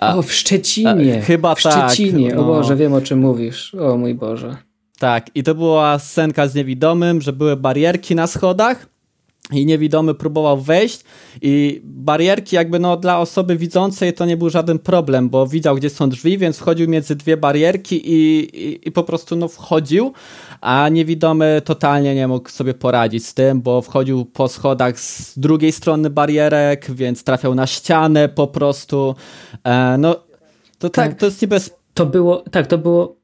O, 0.00 0.22
w 0.22 0.32
Szczecinie. 0.32 1.20
Chyba 1.20 1.54
w 1.54 1.62
tak. 1.62 1.72
W 1.72 1.92
Szczecinie, 1.92 2.34
no. 2.34 2.40
o 2.40 2.44
Boże, 2.44 2.76
wiem 2.76 2.94
o 2.94 3.00
czym 3.00 3.18
mówisz. 3.18 3.74
O 3.74 3.96
mój 3.96 4.14
Boże. 4.14 4.56
Tak, 4.98 5.30
i 5.34 5.42
to 5.42 5.54
była 5.54 5.98
scenka 5.98 6.48
z 6.48 6.54
niewidomym, 6.54 7.20
że 7.20 7.32
były 7.32 7.56
barierki 7.56 8.14
na 8.14 8.26
schodach 8.26 8.86
i 9.52 9.66
niewidomy 9.66 10.14
próbował 10.14 10.60
wejść 10.60 11.04
i 11.42 11.80
barierki 11.84 12.56
jakby 12.56 12.78
no 12.78 12.96
dla 12.96 13.18
osoby 13.18 13.56
widzącej 13.56 14.12
to 14.12 14.26
nie 14.26 14.36
był 14.36 14.50
żaden 14.50 14.78
problem, 14.78 15.28
bo 15.30 15.46
widział 15.46 15.76
gdzie 15.76 15.90
są 15.90 16.08
drzwi, 16.08 16.38
więc 16.38 16.58
wchodził 16.58 16.88
między 16.88 17.16
dwie 17.16 17.36
barierki 17.36 18.12
i, 18.12 18.38
i, 18.66 18.88
i, 18.88 18.92
po 18.92 19.02
prostu 19.02 19.36
no 19.36 19.48
wchodził, 19.48 20.12
a 20.60 20.88
niewidomy 20.88 21.62
totalnie 21.64 22.14
nie 22.14 22.28
mógł 22.28 22.48
sobie 22.48 22.74
poradzić 22.74 23.26
z 23.26 23.34
tym, 23.34 23.62
bo 23.62 23.82
wchodził 23.82 24.24
po 24.24 24.48
schodach 24.48 25.00
z 25.00 25.38
drugiej 25.38 25.72
strony 25.72 26.10
barierek, 26.10 26.90
więc 26.90 27.24
trafiał 27.24 27.54
na 27.54 27.66
ścianę 27.66 28.28
po 28.28 28.46
prostu. 28.46 29.14
E, 29.64 29.96
no 29.98 30.14
to 30.78 30.90
tak, 30.90 31.08
tak, 31.08 31.18
to 31.18 31.26
jest 31.26 31.42
niebez... 31.42 31.80
To 31.94 32.06
było, 32.06 32.44
tak, 32.50 32.66
to 32.66 32.78
było 32.78 33.19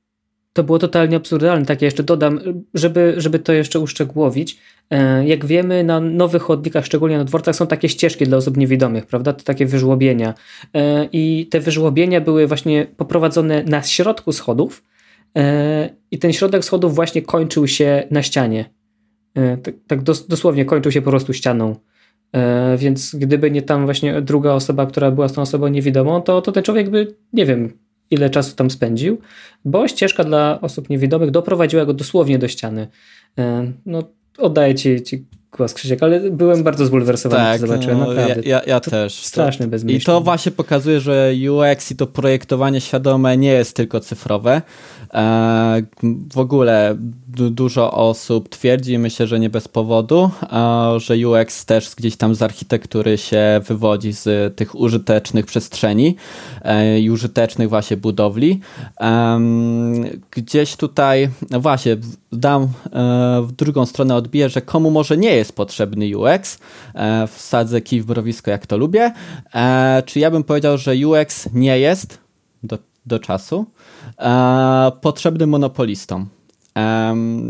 to 0.57 0.65
było 0.65 0.79
totalnie 0.79 1.17
absurdalne. 1.17 1.67
Tak, 1.67 1.83
ja 1.83 1.87
jeszcze 1.87 2.03
dodam, 2.03 2.41
żeby, 2.75 3.15
żeby 3.17 3.39
to 3.39 3.53
jeszcze 3.53 3.81
uszczegółowić. 3.81 4.59
E, 4.91 5.27
jak 5.27 5.47
wiemy, 5.47 5.85
na 5.85 6.01
nowych 6.01 6.43
chodnikach, 6.43 6.87
szczególnie 6.87 7.19
na 7.19 7.25
dworcach, 7.25 7.57
są 7.57 7.67
takie 7.67 7.89
ścieżki 7.89 8.25
dla 8.25 8.37
osób 8.37 8.57
niewidomych, 8.57 9.07
prawda? 9.07 9.33
To 9.33 9.45
takie 9.45 9.67
wyżłobienia. 9.67 10.35
E, 10.75 11.09
I 11.13 11.47
te 11.51 11.61
wyżłobienia 11.61 12.21
były 12.21 12.47
właśnie 12.47 12.87
poprowadzone 12.97 13.65
na 13.65 13.83
środku 13.83 14.33
schodów, 14.33 14.85
e, 15.37 15.91
i 16.11 16.19
ten 16.19 16.33
środek 16.33 16.65
schodów 16.65 16.95
właśnie 16.95 17.23
kończył 17.23 17.69
się 17.69 18.07
na 18.11 18.23
ścianie. 18.23 18.71
Tak, 19.63 19.75
tak 19.87 20.03
dosłownie 20.03 20.65
kończył 20.65 20.93
się 20.93 21.03
po 21.03 21.11
prostu 21.11 21.33
ścianą. 21.33 21.77
Więc 22.79 23.15
gdyby 23.15 23.51
nie 23.51 23.63
tam 23.63 23.85
właśnie 23.85 24.23
druga 24.23 24.53
osoba, 24.53 24.87
która 24.87 25.11
była 25.11 25.29
z 25.29 25.33
tą 25.33 25.43
osobą 25.43 25.69
niewidomą, 25.69 26.23
to, 26.23 26.43
to 26.43 26.53
ten 26.53 26.63
człowiek 26.63 26.91
by, 26.91 27.15
nie 27.33 27.47
wiem, 27.47 27.73
ile 28.11 28.31
czasu 28.31 28.57
tam 28.57 28.71
spędził, 28.71 29.19
bo 29.65 29.89
ścieżka 29.89 30.25
dla 30.25 30.61
osób 30.61 30.91
niewidomych 30.91 31.31
doprowadziła 31.31 31.85
go 31.85 31.95
dosłownie 31.95 32.39
do 32.39 32.49
ściany. 32.49 32.89
No, 33.87 34.03
oddaję 34.39 34.75
ci, 34.75 35.03
ci 35.03 35.25
głos 35.53 35.75
Krzysiek, 35.75 36.03
ale 36.03 36.31
byłem 36.31 36.63
bardzo 36.63 36.87
zbulwersowany, 36.87 37.43
tak, 37.43 37.61
zobaczyłem, 37.61 37.99
no, 37.99 38.07
naprawdę. 38.07 38.43
Ja, 38.45 38.63
ja 38.67 38.81
też. 38.81 39.15
Straszny 39.15 39.69
bezmyślny. 39.69 40.03
I 40.03 40.05
to 40.05 40.21
właśnie 40.21 40.53
pokazuje, 40.53 41.01
że 41.01 41.33
UX 41.51 41.91
i 41.91 41.97
to 41.97 42.07
projektowanie 42.07 42.81
świadome 42.81 43.37
nie 43.37 43.53
jest 43.53 43.77
tylko 43.77 44.01
cyfrowe. 44.01 44.63
E, 45.17 45.83
w 46.33 46.39
ogóle 46.39 46.97
dużo 47.51 47.93
osób 47.93 48.49
twierdzi, 48.49 48.99
myślę, 48.99 49.27
że 49.27 49.41
nie 49.41 49.51
bez 49.51 49.69
powodu, 49.69 50.31
że 50.97 51.15
UX 51.29 51.65
też 51.65 51.95
gdzieś 51.97 52.17
tam 52.17 52.35
z 52.35 52.43
architektury 52.43 53.19
się 53.19 53.61
wywodzi 53.67 54.13
z 54.13 54.57
tych 54.57 54.75
użytecznych 54.75 55.47
przestrzeni 55.47 56.17
e, 56.63 57.01
i 57.01 57.11
użytecznych 57.11 57.69
właśnie 57.69 57.97
budowli. 57.97 58.61
Gdzieś 60.31 60.77
tutaj, 60.77 61.29
no 61.51 61.61
właśnie, 61.61 61.97
dam 62.33 62.63
e, 62.63 62.69
w 63.43 63.53
drugą 63.53 63.87
stronę 63.87 64.15
odbiję, 64.15 64.49
że 64.49 64.63
komu 64.63 64.91
może 64.91 65.17
nie 65.17 65.37
jest 65.37 65.57
potrzebny 65.57 66.19
UX, 66.19 66.59
wsadzę 67.29 67.81
kij 67.81 68.03
w 68.03 68.09
mrowisko 68.09 68.51
jak 68.51 68.67
to 68.67 68.77
lubię, 68.77 69.13
czy 70.07 70.21
ja 70.21 70.31
bym 70.31 70.45
powiedział, 70.45 70.79
że 70.79 70.95
UX 71.07 71.49
nie 71.53 71.79
jest 71.79 72.19
do, 72.63 72.79
do 73.07 73.19
czasu 73.19 73.67
potrzebny 75.01 75.47
monopolistom. 75.47 76.27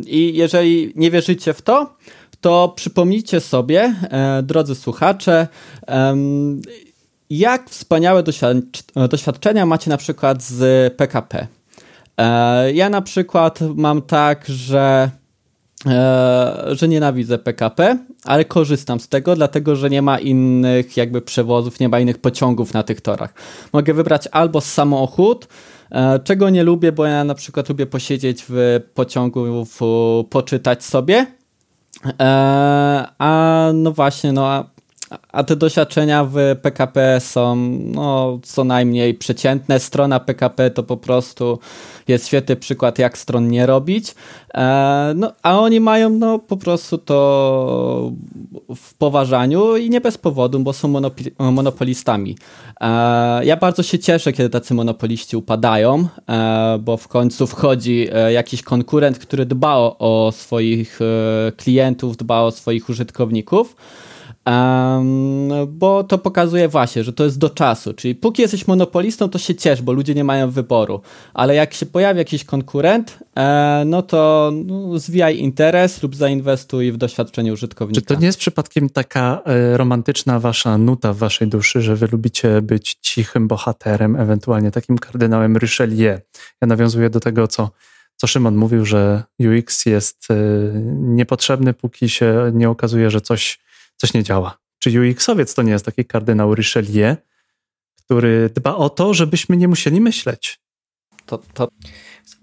I 0.07 0.33
jeżeli 0.35 0.93
nie 0.97 1.11
wierzycie 1.11 1.55
w 1.55 1.63
to, 1.63 1.97
to 2.41 2.73
przypomnijcie 2.77 3.41
sobie, 3.41 3.95
e, 4.11 4.43
drodzy 4.43 4.75
słuchacze, 4.75 5.49
jak 7.31 7.71
wspaniałe 7.71 8.23
doświadczenia 9.11 9.67
macie 9.67 9.91
na 9.91 9.97
przykład 9.97 10.43
z 10.43 10.95
PKP. 10.95 11.47
E, 12.17 12.73
ja 12.73 12.91
na 12.91 13.03
przykład 13.03 13.59
mam 13.75 14.03
tak, 14.03 14.45
że 14.49 15.11
że 16.73 16.89
nienawidzę 16.89 17.39
PKP, 17.39 17.99
ale 18.25 18.45
korzystam 18.45 19.01
z 19.01 19.09
tego, 19.09 19.37
dlatego 19.37 19.77
że 19.77 19.91
nie 19.91 20.03
ma 20.03 20.19
innych 20.19 20.97
jakby 20.97 21.23
przewozów, 21.23 21.81
nie 21.81 21.89
ma 21.89 22.01
innych 22.01 22.19
pociągów 22.19 22.75
na 22.75 22.83
tych 22.83 23.01
torach. 23.01 23.35
Mogę 23.73 23.95
wybrać 23.95 24.29
albo 24.33 24.61
samochód, 24.61 25.49
E, 25.91 26.19
czego 26.19 26.51
nie 26.51 26.65
lubię, 26.65 26.93
bo 26.93 27.07
ja 27.07 27.25
na 27.25 27.35
przykład 27.35 27.69
lubię 27.69 27.87
posiedzieć 27.87 28.45
w 28.49 28.81
pociągu, 28.95 29.67
poczytać 30.31 30.85
sobie. 30.85 31.27
E, 32.21 33.09
a 33.19 33.71
no 33.75 33.93
właśnie, 33.93 34.33
no 34.33 34.47
a, 34.47 34.65
a 35.33 35.45
te 35.45 35.57
doświadczenia 35.57 36.25
w 36.25 36.37
PKP 36.63 37.21
są 37.21 37.57
no, 37.95 38.39
co 38.43 38.65
najmniej 38.65 39.15
przeciętne. 39.15 39.81
Strona 39.81 40.21
PKP 40.21 40.71
to 40.71 40.83
po 40.83 40.97
prostu 40.97 41.59
jest 42.09 42.27
świetny 42.27 42.57
przykład, 42.57 42.99
jak 42.99 43.19
stron 43.19 43.49
nie 43.49 43.67
robić. 43.67 44.15
E, 44.55 45.13
no, 45.17 45.33
a 45.43 45.59
oni 45.59 45.81
mają 45.81 46.11
no, 46.11 46.39
po 46.39 46.57
prostu 46.57 46.99
to 46.99 48.13
w 48.77 48.95
poważaniu 48.95 49.77
i 49.77 49.91
nie 49.91 50.01
bez 50.01 50.19
powodu, 50.19 50.61
bo 50.61 50.73
są 50.73 51.01
monopolistami. 51.39 52.37
E, 52.81 53.45
ja 53.45 53.57
bardzo 53.57 53.83
się 53.83 53.99
cieszę, 53.99 54.33
kiedy 54.33 54.51
tacy 54.51 54.75
monopoliści 54.75 55.37
upadają, 55.37 56.09
e, 56.29 56.79
bo 56.81 56.97
w 56.97 57.09
końcu 57.09 57.47
wchodzi 57.47 58.09
jakiś 58.33 58.63
konkurent, 58.63 59.19
który 59.19 59.47
dba 59.47 59.77
o 59.77 60.33
swoich 60.33 61.01
klientów, 61.57 62.17
dba 62.17 62.41
o 62.41 62.51
swoich 62.51 62.89
użytkowników. 62.89 63.77
Bo 65.69 66.05
to 66.05 66.19
pokazuje 66.19 66.69
właśnie, 66.69 67.05
że 67.05 67.13
to 67.13 67.25
jest 67.25 67.39
do 67.39 67.51
czasu. 67.51 67.95
Czyli 67.95 68.15
póki 68.15 68.43
jesteś 68.43 68.67
monopolistą, 68.67 69.29
to 69.29 69.39
się 69.39 69.55
ciesz, 69.55 69.83
bo 69.83 69.93
ludzie 69.93 70.15
nie 70.15 70.25
mają 70.25 70.51
wyboru. 70.51 71.01
Ale 71.35 71.55
jak 71.55 71.75
się 71.75 71.87
pojawi 71.87 72.19
jakiś 72.19 72.45
konkurent, 72.45 73.19
e, 73.37 73.83
no 73.87 74.03
to 74.03 74.53
no, 74.65 74.99
zwijaj 74.99 75.39
interes 75.39 76.03
lub 76.03 76.17
zainwestuj 76.17 76.93
w 76.93 76.97
doświadczenie 76.97 77.53
użytkownika. 77.53 78.01
Czy 78.01 78.07
to 78.07 78.21
nie 78.21 78.27
jest 78.27 78.39
przypadkiem 78.39 78.91
taka 78.91 79.43
e, 79.45 79.77
romantyczna 79.77 80.41
wasza 80.41 80.79
nuta 80.79 81.13
w 81.13 81.17
waszej 81.17 81.49
duszy, 81.49 81.83
że 81.83 81.97
wy 81.97 82.09
lubicie 82.13 82.63
być 82.63 82.99
cichym 83.01 83.49
bohaterem, 83.49 84.17
ewentualnie 84.17 84.71
takim 84.71 84.99
kardynałem 84.99 85.57
Richelieu? 85.57 86.19
Ja 86.61 86.67
nawiązuję 86.69 87.11
do 87.11 87.21
tego, 87.21 87.49
co 87.49 87.71
co 88.17 88.27
Szymon 88.27 88.57
mówił, 88.57 88.85
że 88.85 89.23
UX 89.41 89.87
jest 89.87 90.29
e, 90.31 90.35
niepotrzebny, 90.93 91.75
póki 91.75 92.09
się 92.09 92.51
nie 92.55 92.71
okazuje, 92.71 93.11
że 93.11 93.21
coś 93.21 93.59
coś 93.97 94.15
nie 94.15 94.23
działa. 94.23 94.59
Czy 94.79 94.91
UX-owiec 94.91 95.55
to 95.55 95.63
nie 95.63 95.73
jest 95.73 95.85
taki 95.85 96.05
kardynał 96.05 96.55
Richelieu, 96.55 97.17
który 98.05 98.51
dba 98.55 98.77
o 98.77 98.91
to, 98.91 99.15
żebyśmy 99.15 99.57
nie 99.57 99.69
musieli 99.69 100.01
myśleć? 100.01 100.61
To, 101.27 101.39
to... 101.55 101.69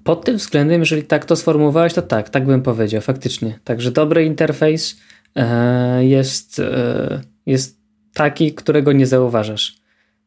Pod 0.04 0.26
tym 0.26 0.38
względem, 0.38 0.80
jeżeli 0.80 1.04
tak 1.04 1.26
to 1.26 1.36
sformułowałeś, 1.36 1.93
to 1.93 2.01
tak, 2.01 2.30
tak 2.30 2.45
bym 2.45 2.62
powiedział, 2.62 3.01
faktycznie. 3.01 3.60
Także 3.64 3.91
dobry 3.91 4.26
interfejs 4.26 4.97
e, 5.36 6.06
jest, 6.06 6.60
e, 6.60 7.22
jest 7.45 7.78
taki, 8.14 8.54
którego 8.54 8.91
nie 8.91 9.08
zauważasz. 9.08 9.76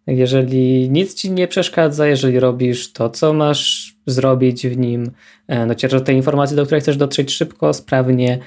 Jeżeli 0.07 0.91
nic 0.91 1.14
ci 1.14 1.31
nie 1.31 1.49
przeszkadza, 1.49 2.07
jeżeli 2.07 2.41
robisz 2.41 2.93
to, 2.93 3.11
co 3.11 3.33
masz 3.33 3.95
zrobić 4.07 4.66
w 4.66 4.77
nim, 4.77 5.11
e, 5.49 5.66
docierasz 5.66 6.01
do 6.01 6.07
tej 6.07 6.16
informacji, 6.16 6.57
do 6.57 6.64
której 6.64 6.81
chcesz 6.81 6.97
dotrzeć 6.97 7.33
szybko, 7.33 7.74
sprawnie, 7.74 8.39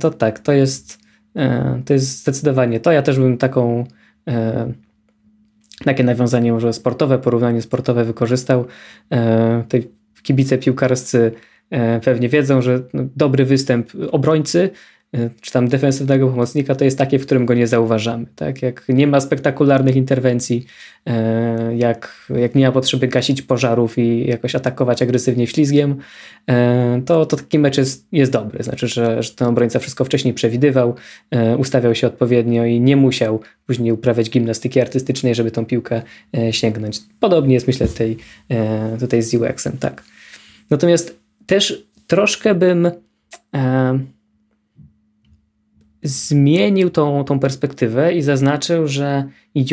to 0.00 0.10
tak, 0.10 0.38
to 0.38 0.52
jest 0.52 1.01
to 1.84 1.92
jest 1.92 2.20
zdecydowanie 2.20 2.80
to. 2.80 2.92
Ja 2.92 3.02
też 3.02 3.18
bym 3.18 3.38
taką 3.38 3.84
e, 4.28 4.72
takie 5.84 6.04
nawiązanie 6.04 6.52
może 6.52 6.72
sportowe, 6.72 7.18
porównanie 7.18 7.62
sportowe 7.62 8.04
wykorzystał. 8.04 8.66
E, 9.12 9.64
tej 9.68 9.90
kibice 10.22 10.58
piłkarscy 10.58 11.32
pewnie 12.04 12.28
wiedzą, 12.28 12.62
że 12.62 12.82
no, 12.94 13.04
dobry 13.16 13.44
występ 13.44 13.90
obrońcy 14.10 14.70
czy 15.40 15.52
tam 15.52 15.68
defensywnego 15.68 16.28
pomocnika, 16.28 16.74
to 16.74 16.84
jest 16.84 16.98
takie, 16.98 17.18
w 17.18 17.26
którym 17.26 17.46
go 17.46 17.54
nie 17.54 17.66
zauważamy. 17.66 18.26
Tak? 18.36 18.62
Jak 18.62 18.84
nie 18.88 19.06
ma 19.06 19.20
spektakularnych 19.20 19.96
interwencji, 19.96 20.66
e, 21.06 21.76
jak, 21.76 22.30
jak 22.36 22.54
nie 22.54 22.66
ma 22.66 22.72
potrzeby 22.72 23.08
gasić 23.08 23.42
pożarów 23.42 23.98
i 23.98 24.26
jakoś 24.26 24.54
atakować 24.54 25.02
agresywnie 25.02 25.46
ślizgiem, 25.46 25.96
e, 26.50 27.02
to, 27.06 27.26
to 27.26 27.36
taki 27.36 27.58
mecz 27.58 27.78
jest, 27.78 28.06
jest 28.12 28.32
dobry. 28.32 28.64
Znaczy, 28.64 28.88
że, 28.88 29.22
że 29.22 29.34
ten 29.34 29.48
obrońca 29.48 29.78
wszystko 29.78 30.04
wcześniej 30.04 30.34
przewidywał, 30.34 30.94
e, 31.30 31.56
ustawiał 31.56 31.94
się 31.94 32.06
odpowiednio 32.06 32.64
i 32.64 32.80
nie 32.80 32.96
musiał 32.96 33.40
później 33.66 33.92
uprawiać 33.92 34.30
gimnastyki 34.30 34.80
artystycznej, 34.80 35.34
żeby 35.34 35.50
tą 35.50 35.66
piłkę 35.66 36.02
sięgnąć. 36.50 37.00
Podobnie 37.20 37.54
jest, 37.54 37.66
myślę, 37.66 37.88
tutaj, 37.88 38.16
tutaj 39.00 39.22
z 39.22 39.34
UX-em. 39.34 39.78
Tak. 39.78 40.04
Natomiast 40.70 41.18
też 41.46 41.86
troszkę 42.06 42.54
bym 42.54 42.90
zmienił 46.02 46.90
tą, 46.90 47.24
tą 47.24 47.38
perspektywę 47.38 48.12
i 48.12 48.22
zaznaczył, 48.22 48.86
że 48.86 49.24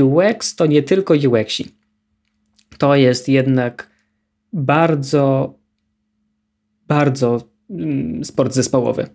UX 0.04 0.56
to 0.56 0.66
nie 0.66 0.84
tylko 0.84 1.14
UXi. 1.14 1.64
To 2.78 2.96
jest 2.96 3.30
jednak 3.30 3.90
bardzo, 4.54 5.54
bardzo 6.88 7.42
mm, 7.70 8.26
sport 8.26 8.54
zespołowy. 8.54 9.08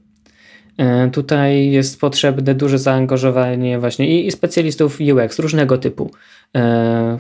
E, 0.79 1.11
tutaj 1.11 1.71
jest 1.71 2.01
potrzebne 2.01 2.55
duże 2.55 2.79
zaangażowanie 2.79 3.79
właśnie 3.79 4.21
i, 4.21 4.27
i 4.27 4.31
specjalistów 4.31 4.99
UX 5.01 5.39
różnego 5.39 5.79
typu. 5.79 6.11
E, 6.57 7.19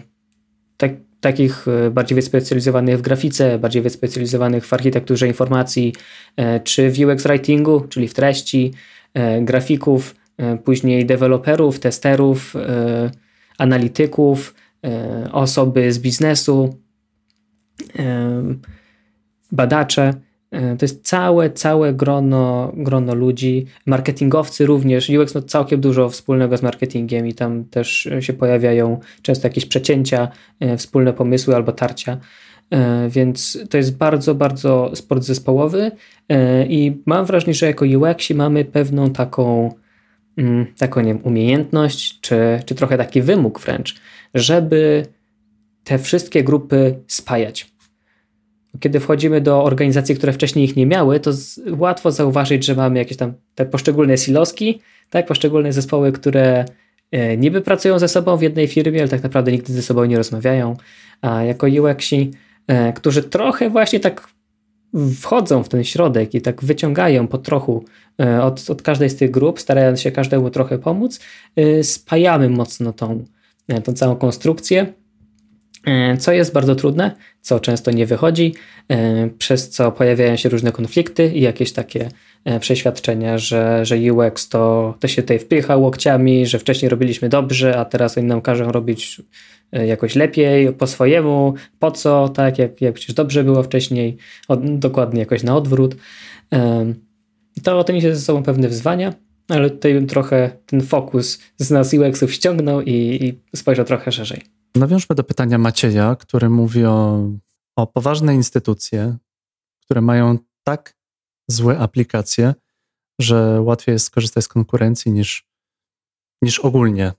tak, 0.77 0.93
takich 1.21 1.69
e, 1.69 1.91
bardziej 1.91 2.17
wyspecjalizowanych 2.17 2.99
w 2.99 3.03
grafice, 3.03 3.59
bardziej 3.59 3.83
wyspecjalizowanych 3.83 4.67
w 4.67 4.73
architekturze 4.73 5.27
informacji, 5.27 5.93
czy 6.65 6.91
w 6.91 6.99
UX 6.99 7.23
writingu, 7.23 7.81
czyli 7.89 8.09
w 8.09 8.15
treści, 8.15 8.73
grafików, 9.43 10.15
e, 10.37 10.57
później 10.59 11.07
deweloperów, 11.07 11.81
testerów, 11.81 12.57
e, 12.57 13.11
analityków, 13.59 14.55
osoby 15.33 15.93
z 15.93 15.99
biznesu, 15.99 16.79
badacze. 19.53 20.15
To 20.51 20.85
jest 20.85 21.07
całe, 21.07 21.51
całe 21.51 21.95
grono, 21.95 22.73
grono 22.77 23.15
ludzi. 23.15 23.67
Marketingowcy 23.87 24.67
również. 24.67 25.11
UX 25.11 25.35
ma 25.35 25.43
całkiem 25.43 25.81
dużo 25.81 26.09
wspólnego 26.09 26.57
z 26.57 26.63
marketingiem 26.63 27.27
i 27.27 27.35
tam 27.35 27.65
też 27.65 28.09
się 28.21 28.33
pojawiają 28.33 29.01
często 29.23 29.49
jakieś 29.49 29.67
przecięcia, 29.67 30.29
wspólne 30.77 31.13
pomysły 31.13 31.55
albo 31.57 31.73
tarcia. 31.73 32.19
E, 32.71 33.09
więc 33.09 33.59
to 33.71 33.77
jest 33.77 33.97
bardzo, 33.97 34.35
bardzo 34.35 34.91
sport 34.95 35.23
zespołowy 35.23 35.91
e, 36.29 36.67
i 36.67 37.03
mam 37.07 37.27
wrażenie, 37.27 37.55
że 37.55 37.67
jako 37.67 37.85
UX 37.85 38.31
mamy 38.31 38.65
pewną 38.65 39.11
taką, 39.11 39.75
mm, 40.37 40.67
taką 40.79 41.01
nie 41.01 41.15
wiem, 41.15 41.23
umiejętność, 41.25 42.21
czy, 42.21 42.61
czy 42.67 42.75
trochę 42.75 42.99
taki 42.99 43.23
wymóg 43.23 43.61
wręcz, 43.61 43.95
żeby 44.35 45.07
te 45.85 45.99
wszystkie 45.99 46.45
grupy 46.45 46.95
spajać. 47.07 47.75
Kiedy 48.81 49.01
wchodzimy 49.01 49.41
do 49.41 49.65
organizacji, 49.65 50.15
które 50.15 50.33
wcześniej 50.33 50.65
ich 50.65 50.77
nie 50.77 50.87
miały, 50.87 51.21
to 51.21 51.33
z, 51.33 51.61
łatwo 51.79 52.11
zauważyć, 52.11 52.65
że 52.65 52.75
mamy 52.75 52.99
jakieś 52.99 53.17
tam 53.17 53.33
te 53.55 53.67
poszczególne 53.67 54.19
siloski, 54.19 54.81
tak, 55.11 55.27
poszczególne 55.27 55.73
zespoły, 55.73 56.13
które 56.13 56.65
e, 57.11 57.37
niby 57.37 57.61
pracują 57.61 57.99
ze 57.99 58.09
sobą 58.09 58.37
w 58.37 58.43
jednej 58.43 58.69
firmie, 58.69 59.01
ale 59.01 59.09
tak 59.09 59.23
naprawdę 59.23 59.53
nigdy 59.53 59.73
ze 59.73 59.83
sobą 59.83 60.05
nie 60.05 60.17
rozmawiają. 60.17 60.77
A 61.23 61.43
jako 61.43 61.67
UXi 61.67 62.31
którzy 62.95 63.23
trochę 63.23 63.71
właśnie 63.71 64.01
tak 64.01 64.35
wchodzą 65.21 65.63
w 65.63 65.69
ten 65.69 65.85
środek 65.85 66.35
i 66.35 66.43
tak 66.43 66.65
wyciągają 66.65 67.29
po 67.29 67.39
trochu 67.39 67.85
e, 68.21 68.43
od, 68.43 68.71
od 68.71 68.83
każdej 68.83 69.11
z 69.11 69.17
tych 69.17 69.31
grup, 69.31 69.61
starając 69.61 70.01
się 70.01 70.11
każdemu 70.11 70.51
trochę 70.51 70.79
pomóc, 70.79 71.21
e, 71.57 71.85
spajamy 71.85 72.49
mocno 72.49 72.93
tą, 72.93 73.25
tą 73.85 73.93
całą 73.93 74.17
konstrukcję, 74.17 74.93
co 76.19 76.33
jest 76.33 76.53
bardzo 76.53 76.75
trudne, 76.75 77.15
co 77.41 77.61
często 77.61 77.91
nie 77.91 78.07
wychodzi, 78.07 78.55
przez 79.39 79.71
co 79.71 79.93
pojawiają 79.93 80.37
się 80.37 80.49
różne 80.49 80.73
konflikty 80.73 81.33
i 81.35 81.41
jakieś 81.41 81.73
takie 81.73 82.09
przeświadczenia, 82.61 83.39
że, 83.39 83.85
że 83.87 83.97
UX 84.13 84.49
to, 84.49 84.95
to 85.01 85.09
się 85.09 85.23
tutaj 85.23 85.39
wpycha 85.39 85.77
łokciami, 85.77 86.47
że 86.47 86.59
wcześniej 86.59 86.89
robiliśmy 86.89 87.29
dobrze, 87.29 87.79
a 87.79 87.85
teraz 87.85 88.19
oni 88.19 88.27
nam 88.27 88.41
każą 88.41 88.73
robić 88.73 89.21
E, 89.75 89.87
jakoś 89.87 90.15
lepiej, 90.15 90.73
po 90.73 90.87
swojemu, 90.87 91.55
po 91.79 91.91
co, 91.91 92.29
tak, 92.29 92.59
jak, 92.59 92.81
jak 92.81 92.95
przecież 92.95 93.15
dobrze 93.15 93.45
było 93.45 93.63
wcześniej, 93.63 94.17
dokładnie 94.63 95.21
jakoś 95.21 95.43
na 95.43 95.57
odwrót. 95.57 95.97
To, 97.63 97.85
to 97.85 97.93
niesie 97.93 98.15
ze 98.15 98.21
sobą 98.21 98.43
pewne 98.43 98.69
wyzwania, 98.69 99.15
ale 99.49 99.71
tutaj 99.71 99.95
bym 99.95 100.07
trochę 100.07 100.51
ten 100.67 100.81
fokus 100.81 101.39
z 101.57 101.71
nas 101.71 101.95
UX-ów 101.95 102.33
ściągnął 102.33 102.83
i, 102.83 102.93
i 102.93 103.57
spojrzał 103.57 103.85
trochę 103.85 104.13
szerzej. 104.13 104.54
Nawiążmy 104.77 105.17
do 105.17 105.25
pytania 105.25 105.59
Macieja, 105.59 106.17
który 106.17 106.51
mówi 106.51 106.85
o, 106.85 107.29
o 107.77 107.87
poważne 107.87 108.35
instytucje, 108.35 109.17
które 109.85 110.01
mają 110.01 110.39
tak 110.67 110.97
złe 111.49 111.79
aplikacje, 111.79 112.55
że 113.21 113.61
łatwiej 113.61 113.93
jest 113.93 114.07
skorzystać 114.07 114.45
z 114.45 114.49
konkurencji 114.49 115.13
niż, 115.13 115.49
niż 116.43 116.59
ogólnie 116.59 117.13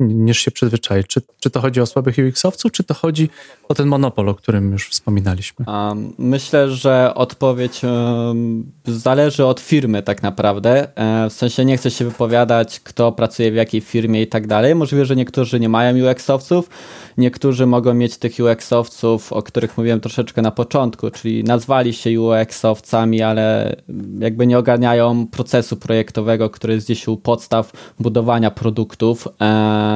niż 0.00 0.38
się 0.38 0.50
przyzwyczaić. 0.50 1.06
Czy, 1.06 1.20
czy 1.40 1.50
to 1.50 1.60
chodzi 1.60 1.80
o 1.80 1.86
słabych 1.86 2.16
UX-owców, 2.18 2.72
czy 2.72 2.84
to 2.84 2.94
chodzi 2.94 3.28
o 3.68 3.74
ten 3.74 3.88
monopol, 3.88 4.28
o 4.28 4.34
którym 4.34 4.72
już 4.72 4.88
wspominaliśmy? 4.88 5.64
Myślę, 6.18 6.70
że 6.70 7.14
odpowiedź 7.14 7.80
zależy 8.86 9.44
od 9.44 9.60
firmy 9.60 10.02
tak 10.02 10.22
naprawdę. 10.22 10.96
E, 10.96 11.30
w 11.30 11.32
sensie 11.32 11.64
nie 11.64 11.76
chcę 11.76 11.90
się 11.90 12.04
wypowiadać, 12.04 12.80
kto 12.80 13.12
pracuje 13.12 13.52
w 13.52 13.54
jakiej 13.54 13.80
firmie 13.80 14.22
i 14.22 14.26
tak 14.26 14.46
dalej. 14.46 14.74
Możliwe, 14.74 15.04
że 15.04 15.16
niektórzy 15.16 15.60
nie 15.60 15.68
mają 15.68 15.94
UX-owców, 15.94 16.62
niektórzy 17.18 17.66
mogą 17.66 17.94
mieć 17.94 18.16
tych 18.18 18.32
UX-owców, 18.38 19.32
o 19.32 19.42
których 19.42 19.78
mówiłem 19.78 20.00
troszeczkę 20.00 20.42
na 20.42 20.50
początku, 20.50 21.10
czyli 21.10 21.44
nazwali 21.44 21.92
się 21.92 22.10
UX-owcami, 22.20 23.22
ale 23.22 23.76
jakby 24.18 24.46
nie 24.46 24.58
ogarniają 24.58 25.26
procesu 25.26 25.76
projektowego, 25.76 26.50
który 26.50 26.74
jest 26.74 26.86
gdzieś 26.86 27.08
u 27.08 27.16
podstaw 27.16 27.72
budowania 28.00 28.50
produktów. 28.50 29.28
E, 29.40 29.89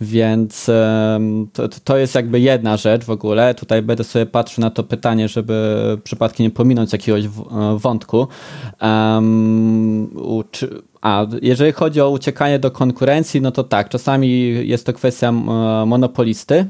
więc 0.00 0.70
to, 1.52 1.68
to 1.84 1.96
jest 1.96 2.14
jakby 2.14 2.40
jedna 2.40 2.76
rzecz 2.76 3.04
w 3.04 3.10
ogóle. 3.10 3.54
Tutaj 3.54 3.82
będę 3.82 4.04
sobie 4.04 4.26
patrzył 4.26 4.62
na 4.62 4.70
to 4.70 4.82
pytanie, 4.82 5.28
żeby 5.28 5.98
przypadkiem 6.04 6.46
nie 6.46 6.50
pominąć 6.50 6.92
jakiegoś 6.92 7.28
wątku. 7.76 8.26
A 11.02 11.26
jeżeli 11.42 11.72
chodzi 11.72 12.00
o 12.00 12.10
uciekanie 12.10 12.58
do 12.58 12.70
konkurencji, 12.70 13.40
no 13.40 13.50
to 13.50 13.64
tak, 13.64 13.88
czasami 13.88 14.28
jest 14.68 14.86
to 14.86 14.92
kwestia 14.92 15.32
monopolisty, 15.86 16.66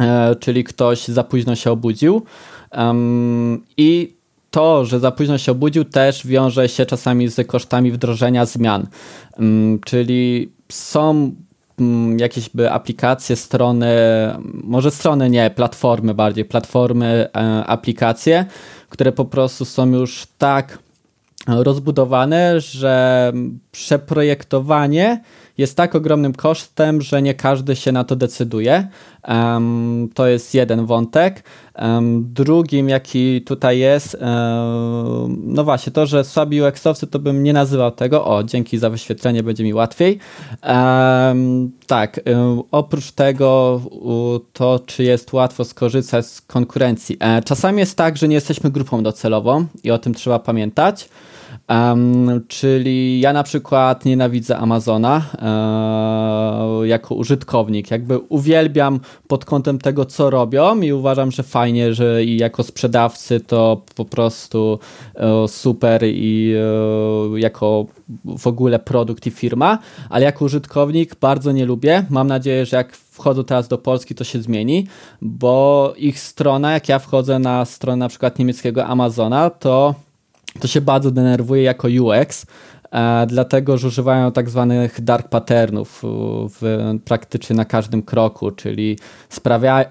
e, 0.00 0.36
czyli 0.36 0.64
ktoś 0.64 1.08
za 1.08 1.24
późno 1.24 1.54
się 1.56 1.70
obudził 1.70 2.22
i 3.76 4.14
to, 4.50 4.84
że 4.84 5.00
za 5.00 5.10
późno 5.10 5.38
się 5.38 5.52
obudził, 5.52 5.84
też 5.84 6.26
wiąże 6.26 6.68
się 6.68 6.86
czasami 6.86 7.28
z 7.28 7.46
kosztami 7.46 7.92
wdrożenia 7.92 8.46
zmian. 8.46 8.86
Czyli 9.84 10.52
są 10.68 11.34
jakieś 12.16 12.48
by 12.48 12.70
aplikacje, 12.70 13.36
strony, 13.36 13.88
może 14.44 14.90
strony 14.90 15.30
nie, 15.30 15.50
platformy 15.50 16.14
bardziej, 16.14 16.44
platformy, 16.44 17.28
e, 17.36 17.66
aplikacje, 17.66 18.46
które 18.88 19.12
po 19.12 19.24
prostu 19.24 19.64
są 19.64 19.90
już 19.90 20.26
tak 20.38 20.78
rozbudowane, 21.46 22.60
że 22.60 23.32
przeprojektowanie 23.72 25.22
jest 25.58 25.76
tak 25.76 25.94
ogromnym 25.94 26.34
kosztem, 26.34 27.02
że 27.02 27.22
nie 27.22 27.34
każdy 27.34 27.76
się 27.76 27.92
na 27.92 28.04
to 28.04 28.16
decyduje. 28.16 28.88
Um, 29.28 30.08
to 30.14 30.26
jest 30.26 30.54
jeden 30.54 30.86
wątek. 30.86 31.44
Um, 31.78 32.32
drugim, 32.32 32.88
jaki 32.88 33.42
tutaj 33.42 33.78
jest, 33.78 34.14
um, 34.14 35.42
no 35.46 35.64
właśnie, 35.64 35.92
to, 35.92 36.06
że 36.06 36.24
słabi 36.24 36.62
UX-owcy, 36.62 37.06
to 37.06 37.18
bym 37.18 37.42
nie 37.42 37.52
nazywał 37.52 37.90
tego. 37.90 38.24
O, 38.24 38.44
dzięki 38.44 38.78
za 38.78 38.90
wyświetlenie, 38.90 39.42
będzie 39.42 39.64
mi 39.64 39.74
łatwiej. 39.74 40.18
tak, 41.86 42.20
oprócz 42.70 43.12
tego, 43.12 43.80
to 44.52 44.80
czy 44.86 45.04
jest 45.04 45.32
łatwo 45.32 45.64
skorzystać 45.64 46.26
z 46.26 46.40
konkurencji. 46.40 47.16
E, 47.20 47.42
czasami 47.42 47.78
jest 47.78 47.96
tak, 47.96 48.16
że 48.16 48.28
nie 48.28 48.34
jesteśmy 48.34 48.70
grupą 48.70 49.02
docelową 49.02 49.66
i 49.84 49.90
o 49.90 49.98
tym 49.98 50.14
trzeba 50.14 50.38
pamiętać. 50.38 51.08
Um, 51.68 52.44
czyli 52.48 53.20
ja 53.20 53.32
na 53.32 53.42
przykład 53.42 54.04
nienawidzę 54.04 54.58
Amazona 54.58 55.22
e, 56.82 56.86
jako 56.86 57.14
użytkownik. 57.14 57.90
Jakby 57.90 58.18
uwielbiam 58.18 59.00
pod 59.28 59.44
kątem 59.44 59.78
tego, 59.78 60.04
co 60.04 60.30
robią 60.30 60.80
i 60.80 60.92
uważam, 60.92 61.30
że 61.30 61.42
fajnie, 61.42 61.94
że 61.94 62.24
i 62.24 62.36
jako 62.36 62.62
sprzedawcy 62.62 63.40
to 63.40 63.82
po 63.94 64.04
prostu 64.04 64.78
e, 65.14 65.48
super 65.48 66.02
i 66.04 66.54
e, 67.34 67.40
jako 67.40 67.86
w 68.24 68.46
ogóle 68.46 68.78
produkt 68.78 69.26
i 69.26 69.30
firma, 69.30 69.78
ale 70.10 70.24
jako 70.24 70.44
użytkownik 70.44 71.14
bardzo 71.14 71.52
nie 71.52 71.66
lubię. 71.66 72.06
Mam 72.10 72.26
nadzieję, 72.26 72.66
że 72.66 72.76
jak 72.76 72.96
wchodzę 72.96 73.44
teraz 73.44 73.68
do 73.68 73.78
Polski, 73.78 74.14
to 74.14 74.24
się 74.24 74.42
zmieni, 74.42 74.86
bo 75.22 75.92
ich 75.96 76.20
strona, 76.20 76.72
jak 76.72 76.88
ja 76.88 76.98
wchodzę 76.98 77.38
na 77.38 77.64
stronę 77.64 77.96
na 77.96 78.08
przykład 78.08 78.38
niemieckiego 78.38 78.86
Amazona, 78.86 79.50
to 79.50 79.94
to 80.60 80.68
się 80.68 80.80
bardzo 80.80 81.10
denerwuje 81.10 81.62
jako 81.62 81.88
UX, 81.88 82.46
e, 82.92 83.26
dlatego 83.26 83.78
że 83.78 83.88
używają 83.88 84.32
tak 84.32 84.50
zwanych 84.50 85.00
dark 85.00 85.28
patternów 85.28 86.02
w, 86.60 86.92
praktycznie 87.04 87.56
na 87.56 87.64
każdym 87.64 88.02
kroku, 88.02 88.50
czyli 88.50 88.98
sprawia, 89.28 89.84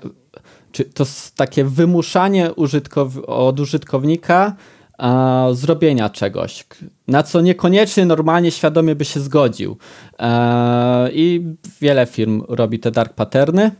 czy 0.72 0.86
to 0.86 1.06
takie 1.36 1.66
wymuszanie 1.66 2.54
użytkow 2.54 3.18
od 3.28 3.60
użytkownika 3.60 4.56
a, 4.98 5.48
zrobienia 5.52 6.10
czegoś, 6.10 6.66
na 7.08 7.24
co 7.24 7.42
niekoniecznie 7.42 8.06
normalnie 8.06 8.52
świadomie 8.52 8.96
by 8.96 9.06
się 9.06 9.20
zgodził. 9.20 9.78
E, 10.20 11.10
I 11.12 11.46
wiele 11.82 12.06
firm 12.06 12.44
robi 12.50 12.80
te 12.80 12.92
dark 12.92 13.14
patterny, 13.14 13.72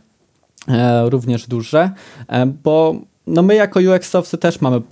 e, 0.68 1.10
również 1.10 1.46
duże, 1.46 1.90
e, 2.28 2.46
bo 2.46 2.94
no 3.26 3.42
my 3.42 3.54
jako 3.54 3.80
UX-owcy 3.80 4.38
też 4.38 4.60
mamy 4.60 4.82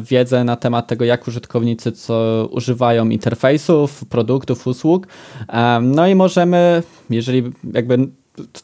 wiedzę 0.00 0.44
na 0.44 0.56
temat 0.56 0.86
tego, 0.86 1.04
jak 1.04 1.28
użytkownicy 1.28 1.92
co 1.92 2.48
używają 2.52 3.08
interfejsów, 3.08 4.04
produktów, 4.04 4.66
usług. 4.66 5.06
No 5.82 6.06
i 6.06 6.14
możemy, 6.14 6.82
jeżeli 7.10 7.52
jakby 7.72 8.08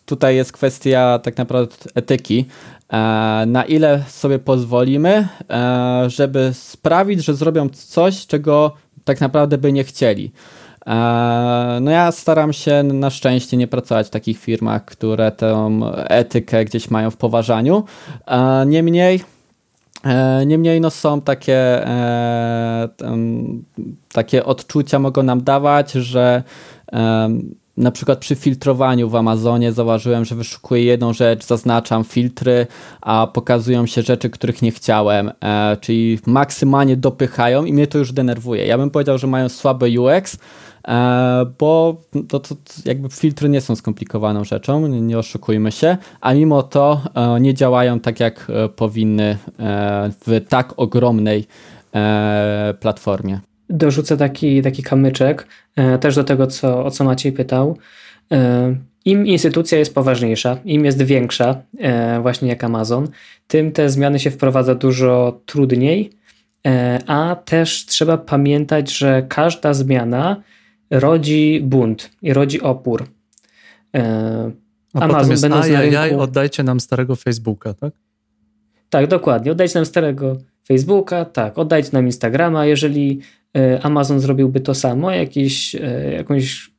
tutaj 0.06 0.36
jest 0.36 0.52
kwestia 0.52 1.18
tak 1.18 1.36
naprawdę 1.36 1.76
etyki, 1.94 2.44
e, 2.88 2.96
na 3.46 3.64
ile 3.64 4.04
sobie 4.08 4.38
pozwolimy, 4.38 5.28
e, 5.50 6.04
żeby 6.06 6.50
sprawić, 6.54 7.24
że 7.24 7.34
zrobią 7.34 7.68
coś, 7.68 8.26
czego 8.26 8.72
tak 9.04 9.20
naprawdę 9.20 9.58
by 9.58 9.72
nie 9.72 9.84
chcieli. 9.84 10.32
E, 10.86 11.78
no 11.80 11.90
ja 11.90 12.12
staram 12.12 12.52
się 12.52 12.82
na 12.82 13.10
szczęście 13.10 13.56
nie 13.56 13.66
pracować 13.66 14.06
w 14.06 14.10
takich 14.10 14.38
firmach, 14.38 14.84
które 14.84 15.32
tę 15.32 15.70
etykę 15.96 16.64
gdzieś 16.64 16.90
mają 16.90 17.10
w 17.10 17.16
poważaniu. 17.16 17.84
E, 18.26 18.66
niemniej 18.66 19.20
e, 20.04 20.46
Niemniej 20.46 20.80
no 20.80 20.90
są 20.90 21.20
takie, 21.20 21.86
takie 24.12 24.44
odczucia 24.44 24.98
mogą 24.98 25.22
nam 25.22 25.44
dawać, 25.44 25.92
że 25.92 26.42
na 27.76 27.90
przykład 27.90 28.18
przy 28.18 28.34
filtrowaniu 28.34 29.08
w 29.08 29.16
Amazonie 29.16 29.72
zauważyłem, 29.72 30.24
że 30.24 30.34
wyszukuję 30.34 30.84
jedną 30.84 31.12
rzecz, 31.12 31.46
zaznaczam 31.46 32.04
filtry, 32.04 32.66
a 33.00 33.26
pokazują 33.26 33.86
się 33.86 34.02
rzeczy, 34.02 34.30
których 34.30 34.62
nie 34.62 34.70
chciałem, 34.70 35.32
czyli 35.80 36.18
maksymalnie 36.26 36.96
dopychają 36.96 37.64
i 37.64 37.72
mnie 37.72 37.86
to 37.86 37.98
już 37.98 38.12
denerwuje. 38.12 38.66
Ja 38.66 38.78
bym 38.78 38.90
powiedział, 38.90 39.18
że 39.18 39.26
mają 39.26 39.48
słabe 39.48 39.86
UX, 40.00 40.38
bo 41.58 42.00
to, 42.28 42.40
to, 42.40 42.54
jakby 42.84 43.08
filtry 43.08 43.48
nie 43.48 43.60
są 43.60 43.76
skomplikowaną 43.76 44.44
rzeczą, 44.44 44.86
nie 44.86 45.18
oszukujmy 45.18 45.72
się, 45.72 45.96
a 46.20 46.34
mimo 46.34 46.62
to 46.62 47.02
e, 47.14 47.40
nie 47.40 47.54
działają 47.54 48.00
tak 48.00 48.20
jak 48.20 48.50
e, 48.50 48.68
powinny 48.68 49.38
w 50.26 50.40
tak 50.48 50.72
ogromnej 50.76 51.46
platformie. 52.80 53.40
Dorzucę 53.70 54.16
taki, 54.16 54.62
taki 54.62 54.82
kamyczek 54.82 55.46
też 56.00 56.14
do 56.14 56.24
tego, 56.24 56.46
co, 56.46 56.84
o 56.84 56.90
co 56.90 57.04
Maciej 57.04 57.32
pytał. 57.32 57.78
Im 59.04 59.26
instytucja 59.26 59.78
jest 59.78 59.94
poważniejsza, 59.94 60.58
im 60.64 60.84
jest 60.84 61.02
większa, 61.02 61.62
właśnie 62.22 62.48
jak 62.48 62.64
Amazon, 62.64 63.08
tym 63.46 63.72
te 63.72 63.90
zmiany 63.90 64.18
się 64.18 64.30
wprowadza 64.30 64.74
dużo 64.74 65.40
trudniej, 65.46 66.10
a 67.06 67.36
też 67.44 67.86
trzeba 67.86 68.18
pamiętać, 68.18 68.96
że 68.96 69.22
każda 69.28 69.74
zmiana 69.74 70.42
rodzi 70.93 71.61
bunt 71.64 72.11
i 72.22 72.32
rodzi 72.32 72.61
opór. 72.61 73.07
E, 73.95 74.51
A 74.95 75.01
Amazon 75.01 75.18
potem 75.18 75.30
jest, 75.30 75.43
będąc 75.43 75.64
ajajaj, 75.64 75.90
na 75.90 76.05
rynku... 76.05 76.20
oddajcie 76.20 76.62
nam 76.62 76.80
starego 76.80 77.16
Facebooka, 77.16 77.74
tak? 77.74 77.93
Tak, 78.90 79.07
dokładnie. 79.07 79.53
Oddajcie 79.53 79.74
nam 79.74 79.86
starego 79.86 80.36
Facebooka, 80.68 81.24
tak, 81.24 81.59
oddajcie 81.59 81.90
nam 81.93 82.07
Instagrama. 82.07 82.66
Jeżeli 82.66 83.20
e, 83.57 83.80
Amazon 83.82 84.20
zrobiłby 84.20 84.61
to 84.61 84.74
samo, 84.74 85.11
jakiś, 85.11 85.74
e, 85.74 86.12
jakąś 86.12 86.70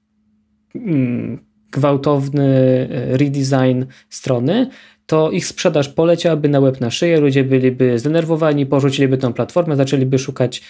mm, 0.76 1.40
gwałtowny 1.72 2.88
redesign 2.92 3.84
strony, 4.10 4.68
to 5.06 5.32
ich 5.32 5.48
sprzedaż 5.48 5.90
poleciałaby 5.90 6.50
na 6.50 6.60
łeb 6.60 6.82
na 6.82 6.92
szyję, 6.92 7.20
ludzie 7.20 7.44
byliby 7.44 8.00
zdenerwowani, 8.00 8.66
porzuciliby 8.66 9.18
tą 9.18 9.34
platformę, 9.34 9.76
zaczęliby 9.76 10.20
szukać 10.20 10.62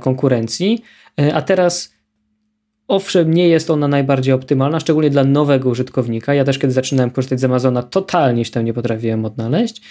konkurencji, 0.00 0.82
a 1.32 1.42
teraz 1.42 1.93
Owszem, 2.88 3.34
nie 3.34 3.48
jest 3.48 3.70
ona 3.70 3.88
najbardziej 3.88 4.34
optymalna, 4.34 4.80
szczególnie 4.80 5.10
dla 5.10 5.24
nowego 5.24 5.70
użytkownika. 5.70 6.34
Ja 6.34 6.44
też, 6.44 6.58
kiedy 6.58 6.72
zaczynałem 6.72 7.10
korzystać 7.10 7.40
z 7.40 7.44
Amazona, 7.44 7.82
totalnie 7.82 8.44
się 8.44 8.50
tam 8.50 8.64
nie 8.64 8.74
potrafiłem 8.74 9.24
odnaleźć. 9.24 9.82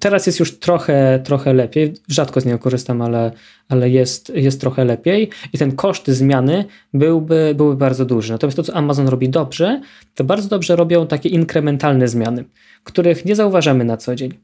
Teraz 0.00 0.26
jest 0.26 0.40
już 0.40 0.58
trochę, 0.58 1.20
trochę 1.24 1.54
lepiej. 1.54 1.94
Rzadko 2.08 2.40
z 2.40 2.44
niego 2.44 2.58
korzystam, 2.58 3.02
ale, 3.02 3.32
ale 3.68 3.90
jest, 3.90 4.32
jest 4.34 4.60
trochę 4.60 4.84
lepiej 4.84 5.30
i 5.52 5.58
ten 5.58 5.76
koszt 5.76 6.08
zmiany 6.08 6.64
byłby, 6.94 7.54
byłby 7.56 7.76
bardzo 7.76 8.04
duży. 8.04 8.32
Natomiast 8.32 8.56
to, 8.56 8.62
co 8.62 8.74
Amazon 8.74 9.08
robi 9.08 9.28
dobrze, 9.28 9.80
to 10.14 10.24
bardzo 10.24 10.48
dobrze 10.48 10.76
robią 10.76 11.06
takie 11.06 11.28
inkrementalne 11.28 12.08
zmiany, 12.08 12.44
których 12.84 13.24
nie 13.24 13.36
zauważamy 13.36 13.84
na 13.84 13.96
co 13.96 14.14
dzień. 14.14 14.34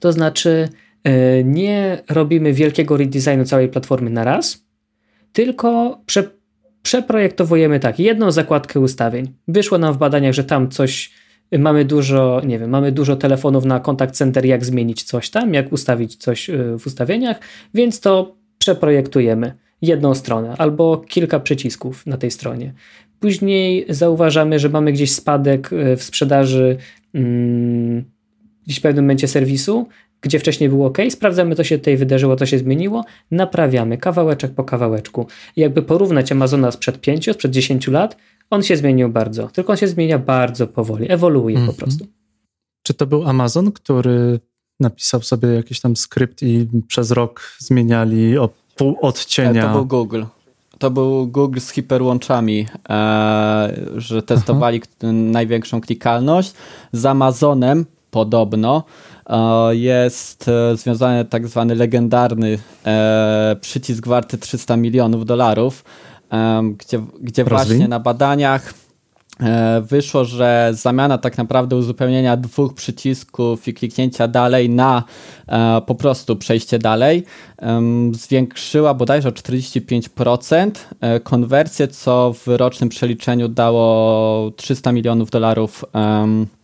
To 0.00 0.12
znaczy, 0.12 0.68
e, 1.04 1.44
nie 1.44 2.02
robimy 2.08 2.52
wielkiego 2.52 2.96
redesignu 2.96 3.44
całej 3.44 3.68
platformy 3.68 4.10
na 4.10 4.24
raz, 4.24 4.69
tylko 5.32 6.00
prze, 6.06 6.24
przeprojektowujemy 6.82 7.80
tak, 7.80 7.98
jedną 7.98 8.30
zakładkę 8.30 8.80
ustawień. 8.80 9.32
Wyszło 9.48 9.78
nam 9.78 9.94
w 9.94 9.98
badaniach, 9.98 10.32
że 10.32 10.44
tam 10.44 10.68
coś 10.68 11.12
mamy 11.58 11.84
dużo, 11.84 12.42
nie 12.46 12.58
wiem, 12.58 12.70
mamy 12.70 12.92
dużo 12.92 13.16
telefonów 13.16 13.64
na 13.64 13.80
kontakt 13.80 14.14
center, 14.14 14.44
jak 14.44 14.64
zmienić 14.64 15.02
coś 15.02 15.30
tam, 15.30 15.54
jak 15.54 15.72
ustawić 15.72 16.16
coś 16.16 16.50
y, 16.50 16.78
w 16.78 16.86
ustawieniach, 16.86 17.40
więc 17.74 18.00
to 18.00 18.36
przeprojektujemy 18.58 19.54
jedną 19.82 20.14
stronę 20.14 20.54
albo 20.58 20.96
kilka 20.96 21.40
przycisków 21.40 22.06
na 22.06 22.16
tej 22.16 22.30
stronie. 22.30 22.74
Później 23.20 23.86
zauważamy, 23.88 24.58
że 24.58 24.68
mamy 24.68 24.92
gdzieś 24.92 25.12
spadek 25.12 25.72
y, 25.72 25.96
w 25.96 26.02
sprzedaży 26.02 26.76
hmm, 27.12 28.04
gdzieś 28.66 28.78
w 28.78 28.82
pewnym 28.82 29.04
momencie 29.04 29.28
serwisu, 29.28 29.88
gdzie 30.20 30.38
wcześniej 30.38 30.68
było 30.70 30.86
OK, 30.86 30.98
sprawdzamy, 31.10 31.54
co 31.54 31.64
się 31.64 31.78
tutaj 31.78 31.96
wydarzyło, 31.96 32.36
co 32.36 32.46
się 32.46 32.58
zmieniło, 32.58 33.04
naprawiamy 33.30 33.98
kawałeczek 33.98 34.54
po 34.54 34.64
kawałeczku. 34.64 35.26
I 35.56 35.60
jakby 35.60 35.82
porównać 35.82 36.32
Amazona 36.32 36.70
sprzed 36.70 37.00
5, 37.00 37.30
sprzed 37.32 37.52
10 37.52 37.88
lat, 37.88 38.16
on 38.50 38.62
się 38.62 38.76
zmienił 38.76 39.08
bardzo, 39.08 39.48
tylko 39.48 39.72
on 39.72 39.76
się 39.76 39.88
zmienia 39.88 40.18
bardzo 40.18 40.66
powoli, 40.66 41.12
ewoluuje 41.12 41.56
mm 41.56 41.68
-hmm. 41.68 41.72
po 41.72 41.72
mhm. 41.72 41.88
prostu. 41.88 42.06
Czy 42.82 42.94
to 42.94 43.06
był 43.06 43.28
Amazon, 43.28 43.72
który 43.72 44.40
napisał 44.80 45.22
sobie 45.22 45.48
jakiś 45.48 45.80
tam 45.80 45.96
skrypt 45.96 46.42
i 46.42 46.68
przez 46.88 47.10
rok 47.10 47.56
zmieniali 47.58 48.38
o 48.38 48.48
pół 48.76 48.96
odcienia? 49.00 49.66
To 49.66 49.72
był 49.72 49.86
Google. 49.86 50.22
To 50.78 50.90
był 50.90 51.26
Google 51.26 51.60
z 51.60 51.70
hiperłączami, 51.70 52.66
e, 52.88 53.76
że 53.96 54.22
testowali 54.22 54.80
Aha. 54.84 55.12
największą 55.12 55.80
klikalność. 55.80 56.52
Z 56.92 57.06
Amazonem 57.06 57.86
podobno 58.10 58.84
e, 59.16 59.19
jest 59.70 60.48
e, 60.48 60.76
związany 60.76 61.24
tak 61.24 61.48
zwany 61.48 61.74
legendarny 61.74 62.58
e, 62.86 63.56
przycisk 63.60 64.06
warty 64.06 64.38
300 64.38 64.76
milionów 64.76 65.24
dolarów, 65.24 65.84
gdzie, 66.78 67.00
gdzie 67.20 67.44
właśnie 67.44 67.88
na 67.88 68.00
badaniach 68.00 68.74
wyszło, 69.82 70.24
że 70.24 70.70
zamiana 70.72 71.18
tak 71.18 71.38
naprawdę 71.38 71.76
uzupełnienia 71.76 72.36
dwóch 72.36 72.74
przycisków 72.74 73.68
i 73.68 73.74
kliknięcia 73.74 74.28
dalej 74.28 74.70
na 74.70 75.02
po 75.86 75.94
prostu 75.94 76.36
przejście 76.36 76.78
dalej 76.78 77.24
zwiększyła 78.12 78.94
bodajże 78.94 79.28
o 79.28 79.32
45% 79.32 80.70
konwersję, 81.22 81.88
co 81.88 82.34
w 82.46 82.48
rocznym 82.48 82.88
przeliczeniu 82.88 83.48
dało 83.48 84.50
300 84.56 84.92
milionów 84.92 85.30
dolarów 85.30 85.84
E, 85.94 86.59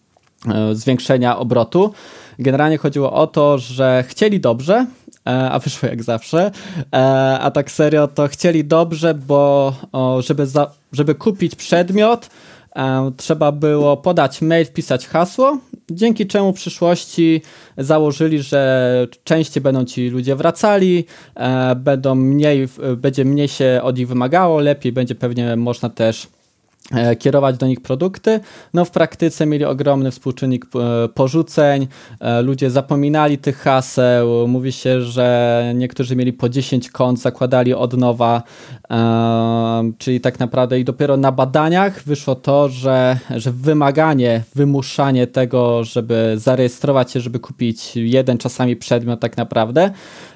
zwiększenia 0.72 1.38
obrotu. 1.38 1.92
Generalnie 2.38 2.78
chodziło 2.78 3.12
o 3.12 3.26
to, 3.26 3.58
że 3.58 4.04
chcieli 4.08 4.40
dobrze, 4.40 4.86
e, 5.26 5.50
a 5.50 5.58
wyszło 5.58 5.88
jak 5.88 6.02
zawsze, 6.02 6.50
e, 6.92 6.98
a 7.40 7.50
tak 7.50 7.70
serio 7.70 8.08
to 8.08 8.28
chcieli 8.28 8.64
dobrze, 8.64 9.14
bo 9.14 9.72
żeby, 10.20 10.46
za, 10.46 10.70
żeby 10.92 11.14
kupić 11.14 11.54
przedmiot, 11.54 12.30
trzeba 13.16 13.52
było 13.52 13.96
podać 13.96 14.42
mail, 14.42 14.66
wpisać 14.66 15.06
hasło, 15.06 15.58
dzięki 15.90 16.26
czemu 16.26 16.52
w 16.52 16.56
przyszłości 16.56 17.42
założyli, 17.78 18.42
że 18.42 19.06
częściej 19.24 19.62
będą 19.62 19.84
ci 19.84 20.08
ludzie 20.08 20.36
wracali, 20.36 21.04
będą 21.76 22.14
mniej, 22.14 22.68
będzie 22.96 23.24
mniej 23.24 23.48
się 23.48 23.80
od 23.82 23.98
nich 23.98 24.08
wymagało, 24.08 24.60
lepiej 24.60 24.92
będzie 24.92 25.14
pewnie 25.14 25.56
można 25.56 25.88
też 25.90 26.26
E, 26.26 26.35
kierować 27.18 27.56
do 27.56 27.66
nich 27.66 27.80
produkty. 27.80 28.40
No 28.74 28.84
w 28.84 28.90
praktyce 28.90 29.46
mieli 29.46 29.64
ogromny 29.64 30.10
współczynnik 30.10 30.66
e, 30.74 31.08
porzuceń, 31.08 31.86
e, 32.20 32.42
ludzie 32.42 32.70
zapominali 32.70 33.38
tych 33.38 33.58
haseł, 33.58 34.48
mówi 34.48 34.72
się, 34.72 35.02
że 35.02 35.72
niektórzy 35.74 36.16
mieli 36.16 36.32
po 36.32 36.48
10 36.48 36.90
kont, 36.90 37.20
zakładali 37.20 37.74
od 37.74 37.96
nowa, 37.96 38.42
czyli 39.98 40.20
tak 40.20 40.38
naprawdę 40.40 40.80
i 40.80 40.84
dopiero 40.84 41.16
na 41.16 41.32
badaniach 41.32 42.02
wyszło 42.02 42.34
to, 42.34 42.68
że, 42.68 43.18
że 43.36 43.52
wymaganie, 43.52 44.42
wymuszanie 44.54 45.26
tego, 45.26 45.84
żeby 45.84 46.34
zarejestrować 46.36 47.10
się, 47.10 47.20
żeby 47.20 47.38
kupić 47.38 47.96
jeden 47.96 48.38
czasami 48.38 48.76
przedmiot 48.76 49.20
tak 49.20 49.36
naprawdę, 49.36 49.90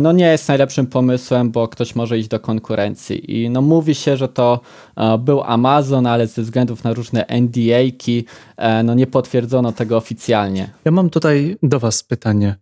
no 0.00 0.12
nie 0.12 0.24
jest 0.26 0.48
najlepszym 0.48 0.86
pomysłem, 0.86 1.50
bo 1.50 1.68
ktoś 1.68 1.94
może 1.94 2.18
iść 2.18 2.28
do 2.28 2.40
konkurencji. 2.40 3.42
I 3.42 3.50
no 3.50 3.62
mówi 3.62 3.94
się, 3.94 4.16
że 4.16 4.28
to 4.28 4.60
e, 4.96 5.18
był 5.18 5.42
Amazon, 5.42 6.06
ale 6.06 6.26
ze 6.26 6.42
względów 6.42 6.84
na 6.84 6.92
różne 6.92 7.24
NDA-ki 7.28 8.24
e, 8.56 8.82
no 8.82 8.94
nie 8.94 9.06
potwierdzono 9.06 9.72
tego 9.72 9.96
oficjalnie. 9.96 10.70
Ja 10.84 10.92
mam 10.92 11.10
tutaj 11.10 11.56
do 11.62 11.80
Was 11.80 12.02
pytanie. 12.02 12.56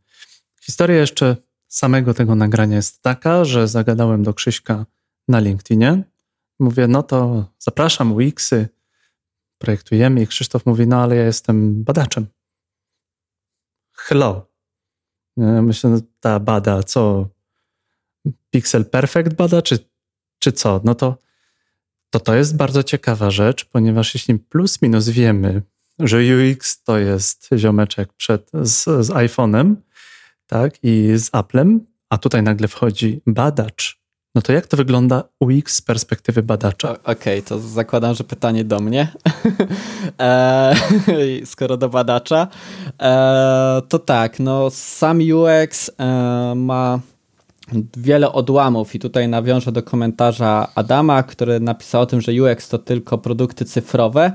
Historia 0.61 0.97
jeszcze 0.97 1.37
samego 1.69 2.15
tego 2.15 2.35
nagrania 2.35 2.77
jest 2.77 3.03
taka, 3.03 3.45
że 3.45 3.69
zagadałem 3.69 4.23
do 4.23 4.35
Krzyśka 4.35 4.87
na 5.29 5.41
LinkedInie. 5.41 6.03
Mówię, 6.59 6.89
no 6.89 7.03
to 7.03 7.45
zapraszam 7.59 8.17
Wixy, 8.17 8.69
projektujemy 9.59 10.23
i 10.23 10.27
Krzysztof 10.27 10.67
mówi, 10.67 10.87
no 10.87 11.03
ale 11.03 11.17
ja 11.17 11.25
jestem 11.25 11.85
badaczem. 11.85 12.27
Hello. 13.93 14.48
Myślę, 15.39 15.97
że 15.97 16.03
ta 16.21 16.41
bada 16.41 16.83
co? 16.83 17.29
Pixel 18.51 18.85
Perfect 18.85 19.35
bada, 19.35 19.63
czy, 19.63 19.79
czy 20.39 20.53
co? 20.53 20.81
No 20.85 20.95
to, 20.95 21.19
to 22.11 22.21
to 22.21 22.35
jest 22.35 22.57
bardzo 22.57 22.83
ciekawa 22.83 23.31
rzecz, 23.31 23.65
ponieważ 23.65 24.15
jeśli 24.15 24.39
plus 24.39 24.83
minus 24.83 25.09
wiemy, 25.09 25.63
że 25.99 26.19
UX 26.19 26.83
to 26.83 26.99
jest 26.99 27.49
ziomeczek 27.57 28.13
przed, 28.13 28.51
z, 28.63 28.85
z 28.85 29.11
iPhone'em, 29.11 29.75
tak, 30.47 30.85
i 30.85 31.13
z 31.17 31.31
Applem, 31.33 31.87
a 32.09 32.19
tutaj 32.19 32.43
nagle 32.43 32.69
wchodzi 32.69 33.21
badacz 33.27 33.98
no 34.35 34.43
to 34.43 34.53
jak 34.53 34.67
to 34.67 34.77
wygląda 34.77 35.25
UX 35.41 35.75
z 35.75 35.81
perspektywy 35.81 36.43
badacza? 36.43 36.93
Okej, 36.93 37.13
okay, 37.13 37.43
to 37.43 37.59
zakładam, 37.59 38.15
że 38.15 38.25
pytanie 38.25 38.65
do 38.65 38.81
mnie. 38.81 39.09
e, 40.21 40.75
skoro 41.45 41.77
do 41.77 41.89
badacza, 41.89 42.49
e, 43.03 43.83
to 43.89 43.99
tak, 43.99 44.41
no 44.41 44.71
sam 44.71 45.21
UX 45.21 45.91
e, 45.99 46.55
ma 46.57 47.01
wiele 47.97 48.33
odłamów 48.33 48.95
i 48.95 48.99
tutaj 48.99 49.29
nawiążę 49.29 49.73
do 49.73 49.83
komentarza 49.83 50.69
Adama, 50.75 51.23
który 51.23 51.61
napisał 51.61 52.03
o 52.03 52.07
tym, 52.07 52.21
że 52.21 52.33
UX 52.43 52.69
to 52.69 52.79
tylko 52.79 53.19
produkty 53.19 53.65
cyfrowe. 53.65 54.33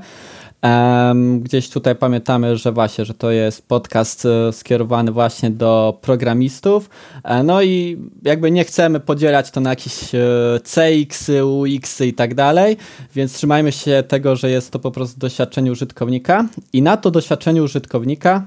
Gdzieś 1.40 1.68
tutaj 1.68 1.96
pamiętamy, 1.96 2.56
że 2.56 2.72
właśnie, 2.72 3.04
że 3.04 3.14
to 3.14 3.30
jest 3.30 3.68
podcast 3.68 4.26
e, 4.26 4.52
skierowany 4.52 5.12
właśnie 5.12 5.50
do 5.50 5.98
programistów. 6.00 6.90
E, 7.24 7.42
no 7.42 7.62
i 7.62 7.98
jakby 8.22 8.50
nie 8.50 8.64
chcemy 8.64 9.00
podzielać 9.00 9.50
to 9.50 9.60
na 9.60 9.70
jakieś 9.70 10.14
e, 10.14 10.20
CX, 10.62 11.30
UX 11.44 12.00
i 12.00 12.14
tak 12.14 12.34
dalej, 12.34 12.76
więc 13.14 13.32
trzymajmy 13.32 13.72
się 13.72 14.04
tego, 14.08 14.36
że 14.36 14.50
jest 14.50 14.70
to 14.70 14.78
po 14.78 14.90
prostu 14.90 15.20
doświadczenie 15.20 15.72
użytkownika 15.72 16.46
i 16.72 16.82
na 16.82 16.96
to 16.96 17.10
doświadczenie 17.10 17.62
użytkownika 17.62 18.46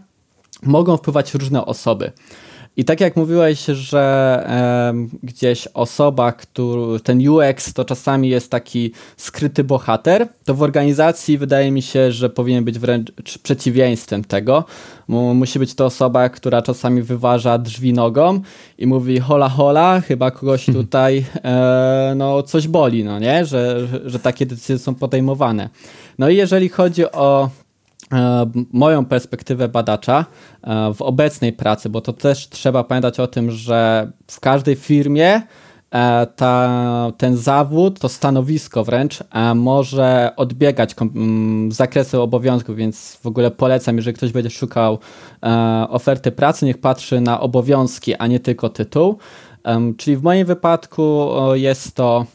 mogą 0.63 0.97
wpływać 0.97 1.33
różne 1.33 1.65
osoby. 1.65 2.11
I 2.77 2.85
tak 2.85 3.01
jak 3.01 3.15
mówiłeś, 3.15 3.65
że 3.65 4.43
e, 4.47 4.93
gdzieś 5.23 5.67
osoba, 5.73 6.31
który, 6.31 6.99
ten 6.99 7.29
UX 7.29 7.73
to 7.73 7.85
czasami 7.85 8.29
jest 8.29 8.51
taki 8.51 8.91
skryty 9.17 9.63
bohater, 9.63 10.27
to 10.45 10.55
w 10.55 10.61
organizacji 10.61 11.37
wydaje 11.37 11.71
mi 11.71 11.81
się, 11.81 12.11
że 12.11 12.29
powinien 12.29 12.63
być 12.63 12.79
wręcz 12.79 13.37
przeciwieństwem 13.43 14.23
tego. 14.23 14.63
Musi 15.07 15.59
być 15.59 15.75
to 15.75 15.85
osoba, 15.85 16.29
która 16.29 16.61
czasami 16.61 17.01
wyważa 17.01 17.57
drzwi 17.57 17.93
nogą 17.93 18.41
i 18.77 18.87
mówi 18.87 19.19
hola 19.19 19.49
hola, 19.49 20.01
chyba 20.01 20.31
kogoś 20.31 20.65
hmm. 20.65 20.83
tutaj 20.83 21.25
e, 21.43 22.13
no, 22.15 22.43
coś 22.43 22.67
boli, 22.67 23.03
no 23.03 23.19
nie? 23.19 23.45
Że, 23.45 23.87
że, 24.05 24.19
takie 24.19 24.45
decyzje 24.45 24.79
są 24.79 24.95
podejmowane. 24.95 25.69
No 26.19 26.29
i 26.29 26.35
jeżeli 26.35 26.69
chodzi 26.69 27.11
o 27.11 27.49
moją 28.73 29.05
perspektywę 29.05 29.67
badacza 29.67 30.25
e, 30.63 30.93
w 30.93 31.01
obecnej 31.01 31.53
pracy, 31.53 31.89
bo 31.89 32.01
to 32.01 32.13
też 32.13 32.49
trzeba 32.49 32.83
pamiętać 32.83 33.19
o 33.19 33.27
tym, 33.27 33.51
że 33.51 34.11
w 34.27 34.39
każdej 34.39 34.75
firmie 34.75 35.41
e, 35.91 36.27
ta, 36.35 37.11
ten 37.17 37.37
zawód, 37.37 37.99
to 37.99 38.09
stanowisko 38.09 38.83
wręcz 38.83 39.23
może 39.55 40.31
odbiegać 40.35 40.95
zakresu 41.69 42.21
obowiązków, 42.21 42.75
więc 42.75 43.19
w 43.23 43.27
ogóle 43.27 43.51
polecam, 43.51 43.97
jeżeli 43.97 44.17
ktoś 44.17 44.31
będzie 44.31 44.49
szukał 44.49 44.99
oferty 45.89 46.31
pracy, 46.31 46.65
niech 46.65 46.77
patrzy 46.77 47.21
na 47.21 47.39
obowiązki, 47.39 48.15
a 48.15 48.27
nie 48.27 48.39
tylko 48.39 48.69
tytuł. 48.69 49.17
Czyli 49.97 50.17
w 50.17 50.23
moim 50.23 50.45
wypadku 50.45 51.29
jest 51.53 51.95
to 51.95 52.25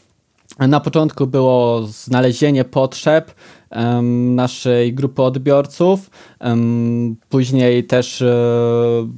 na 0.59 0.79
początku 0.79 1.27
było 1.27 1.83
znalezienie 1.83 2.65
potrzeb, 2.65 3.31
naszej 4.35 4.93
grupy 4.93 5.21
odbiorców. 5.21 6.09
Później 7.29 7.83
też 7.83 8.21
e, 8.21 8.35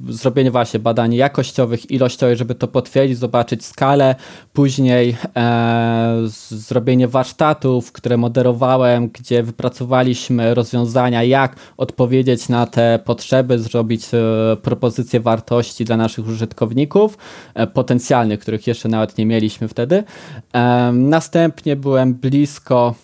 zrobienie 0.08 0.50
właśnie 0.50 0.80
badań 0.80 1.14
jakościowych, 1.14 1.90
ilościowych, 1.90 2.38
żeby 2.38 2.54
to 2.54 2.68
potwierdzić, 2.68 3.18
zobaczyć 3.18 3.64
skalę. 3.64 4.14
Później 4.52 5.16
e, 5.36 6.22
zrobienie 6.48 7.08
warsztatów, 7.08 7.92
które 7.92 8.16
moderowałem, 8.16 9.08
gdzie 9.08 9.42
wypracowaliśmy 9.42 10.54
rozwiązania, 10.54 11.22
jak 11.22 11.56
odpowiedzieć 11.76 12.48
na 12.48 12.66
te 12.66 12.98
potrzeby, 13.04 13.58
zrobić 13.58 14.06
e, 14.14 14.56
propozycje 14.62 15.20
wartości 15.20 15.84
dla 15.84 15.96
naszych 15.96 16.28
użytkowników, 16.28 17.18
potencjalnych, 17.74 18.40
których 18.40 18.66
jeszcze 18.66 18.88
nawet 18.88 19.18
nie 19.18 19.26
mieliśmy 19.26 19.68
wtedy. 19.68 20.04
Następnie 20.92 21.76
byłem 21.76 22.14
blisko 22.14 22.94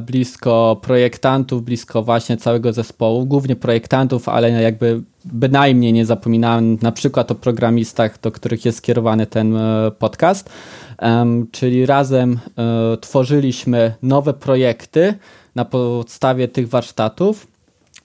blisko 0.00 0.80
projektantów, 0.82 1.64
blisko 1.64 2.02
właśnie 2.02 2.36
całego 2.36 2.72
zespołu, 2.72 3.26
głównie 3.26 3.56
projektantów, 3.56 4.28
ale 4.28 4.50
jakby 4.50 5.02
bynajmniej 5.24 5.92
nie 5.92 6.06
zapominałem 6.06 6.78
na 6.82 6.92
przykład 6.92 7.30
o 7.30 7.34
programistach, 7.34 8.20
do 8.20 8.32
których 8.32 8.64
jest 8.64 8.78
skierowany 8.78 9.26
ten 9.26 9.56
e, 9.56 9.90
podcast. 9.98 10.50
Czyli 11.52 11.86
razem 11.86 12.38
e, 12.58 12.96
tworzyliśmy 12.96 13.94
nowe 14.02 14.34
projekty 14.34 15.14
na 15.54 15.64
podstawie 15.64 16.48
tych 16.48 16.68
warsztatów. 16.68 17.46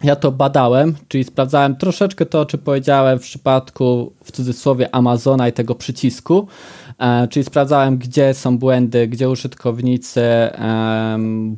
Ja 0.04 0.16
to 0.16 0.32
badałem, 0.32 0.96
czyli 1.08 1.24
sprawdzałem 1.24 1.76
troszeczkę 1.76 2.26
to, 2.26 2.46
czy 2.46 2.58
powiedziałem 2.58 3.20
w 3.20 3.22
przypadku 3.22 4.14
w 4.24 4.32
cudzysłowie 4.32 4.96
Amazona 4.96 5.48
i 5.48 5.54
tego 5.54 5.76
przycisku, 5.76 6.48
E, 6.89 6.89
czyli 7.30 7.44
sprawdzałem, 7.44 7.98
gdzie 7.98 8.34
są 8.34 8.58
błędy, 8.58 9.08
gdzie 9.08 9.30
użytkownicy 9.30 10.22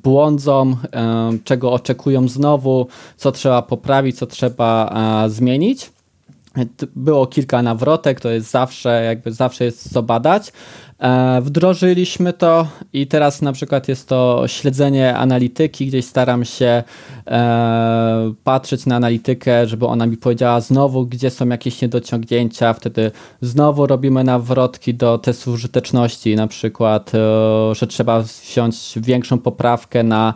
błądzą, 0.04 0.76
czego 1.44 1.72
oczekują 1.72 2.28
znowu, 2.28 2.88
co 3.18 3.32
trzeba 3.32 3.62
poprawić, 3.62 4.18
co 4.18 4.28
trzeba 4.28 4.94
e, 5.26 5.30
zmienić. 5.30 5.92
Było 6.96 7.28
kilka 7.28 7.62
nawrotek, 7.62 8.20
to 8.20 8.30
jest 8.30 8.52
zawsze, 8.52 9.04
jakby 9.06 9.32
zawsze 9.32 9.66
jest 9.66 9.94
co 9.94 10.04
badać. 10.04 10.52
E, 11.02 11.42
wdrożyliśmy 11.42 12.34
to 12.34 12.68
i 12.94 13.08
teraz 13.08 13.42
na 13.42 13.54
przykład 13.54 13.88
jest 13.88 14.08
to 14.08 14.44
śledzenie 14.48 15.18
analityki, 15.18 15.88
gdzieś 15.88 16.06
staram 16.06 16.46
się 16.46 16.84
e, 17.28 18.34
patrzeć 18.44 18.86
na 18.86 18.96
analitykę, 18.96 19.68
żeby 19.68 19.88
ona 19.88 20.06
mi 20.06 20.18
powiedziała 20.18 20.62
znowu, 20.62 21.06
gdzie 21.06 21.30
są 21.30 21.50
jakieś 21.50 21.82
niedociągnięcia, 21.82 22.74
wtedy 22.74 23.12
znowu 23.42 23.88
robimy 23.88 24.24
nawrotki 24.24 24.94
do 24.94 25.18
testu 25.18 25.52
użyteczności, 25.52 26.36
na 26.36 26.48
przykład, 26.48 27.12
e, 27.16 27.76
że 27.76 27.88
trzeba 27.88 28.22
wziąć 28.22 28.94
większą 28.98 29.38
poprawkę 29.40 30.04
na, 30.04 30.34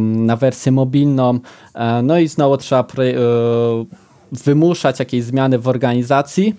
na 0.00 0.36
wersję 0.36 0.72
mobilną, 0.72 1.40
no 2.02 2.18
i 2.18 2.28
znowu 2.28 2.56
trzeba 2.56 2.84
wymuszać 4.32 4.98
jakieś 4.98 5.24
zmiany 5.24 5.58
w 5.58 5.68
organizacji, 5.68 6.54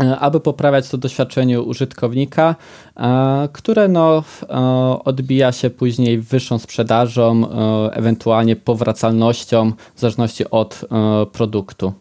E, 0.00 0.18
aby 0.18 0.40
poprawiać 0.40 0.88
to 0.88 0.98
doświadczenie 0.98 1.60
użytkownika, 1.60 2.56
e, 2.96 3.48
które 3.52 3.88
no, 3.88 4.24
e, 4.42 4.54
odbija 5.04 5.52
się 5.52 5.70
później 5.70 6.18
wyższą 6.18 6.58
sprzedażą, 6.58 7.48
ewentualnie 7.92 8.56
powracalnością 8.56 9.72
w 9.94 10.00
zależności 10.00 10.50
od 10.50 10.80
produktu. 11.32 11.92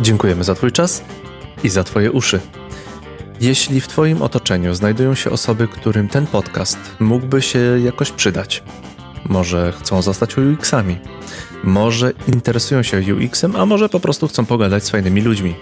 Dziękujemy 0.00 0.44
za 0.44 0.54
Twój 0.54 0.72
czas 0.72 1.04
i 1.64 1.68
za 1.68 1.84
Twoje 1.84 2.12
uszy. 2.12 2.40
Jeśli 3.40 3.80
w 3.80 3.88
Twoim 3.88 4.22
otoczeniu 4.22 4.74
znajdują 4.74 5.14
się 5.14 5.30
osoby, 5.30 5.68
którym 5.68 6.08
ten 6.08 6.26
podcast 6.26 6.78
mógłby 7.00 7.42
się 7.42 7.58
jakoś 7.84 8.10
przydać, 8.10 8.62
może 9.28 9.72
chcą 9.72 10.02
zostać 10.02 10.36
UX-ami, 10.36 10.98
może 11.64 12.12
interesują 12.28 12.82
się 12.82 13.02
UX-em, 13.14 13.56
a 13.56 13.66
może 13.66 13.88
po 13.88 14.00
prostu 14.00 14.28
chcą 14.28 14.46
pogadać 14.46 14.84
z 14.84 14.90
fajnymi 14.90 15.20
ludźmi. 15.20 15.54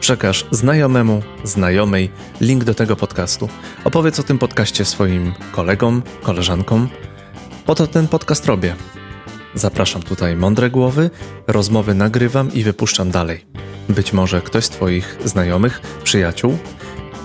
Przekaż 0.00 0.46
znajomemu, 0.50 1.22
znajomej 1.44 2.10
link 2.40 2.64
do 2.64 2.74
tego 2.74 2.96
podcastu. 2.96 3.48
Opowiedz 3.84 4.20
o 4.20 4.22
tym 4.22 4.38
podcaście 4.38 4.84
swoim 4.84 5.32
kolegom, 5.52 6.02
koleżankom. 6.22 6.88
Po 7.66 7.74
to 7.74 7.86
ten 7.86 8.08
podcast 8.08 8.46
robię. 8.46 8.74
Zapraszam 9.54 10.02
tutaj 10.02 10.36
mądre 10.36 10.70
głowy, 10.70 11.10
rozmowy 11.46 11.94
nagrywam 11.94 12.52
i 12.52 12.62
wypuszczam 12.62 13.10
dalej. 13.10 13.44
Być 13.88 14.12
może 14.12 14.40
ktoś 14.40 14.64
z 14.64 14.70
Twoich 14.70 15.18
znajomych, 15.24 15.80
przyjaciół 16.04 16.58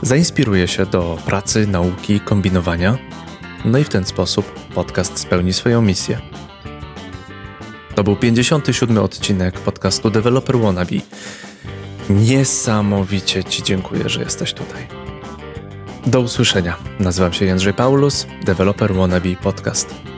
zainspiruje 0.01 0.67
się 0.67 0.85
do 0.85 1.17
pracy, 1.25 1.67
nauki, 1.67 2.19
kombinowania 2.19 2.97
no 3.65 3.77
i 3.77 3.83
w 3.83 3.89
ten 3.89 4.05
sposób 4.05 4.45
podcast 4.75 5.17
spełni 5.19 5.53
swoją 5.53 5.81
misję. 5.81 6.19
To 7.95 8.03
był 8.03 8.15
57 8.15 8.97
odcinek 8.97 9.59
podcastu 9.59 10.09
Developer 10.09 10.57
Wannabe. 10.57 10.95
Niesamowicie 12.09 13.43
Ci 13.43 13.63
dziękuję, 13.63 14.09
że 14.09 14.21
jesteś 14.21 14.53
tutaj. 14.53 14.87
Do 16.05 16.21
usłyszenia. 16.21 16.77
Nazywam 16.99 17.33
się 17.33 17.45
Jędrzej 17.45 17.73
Paulus, 17.73 18.27
Developer 18.45 18.93
Wannabe 18.93 19.35
Podcast. 19.35 20.16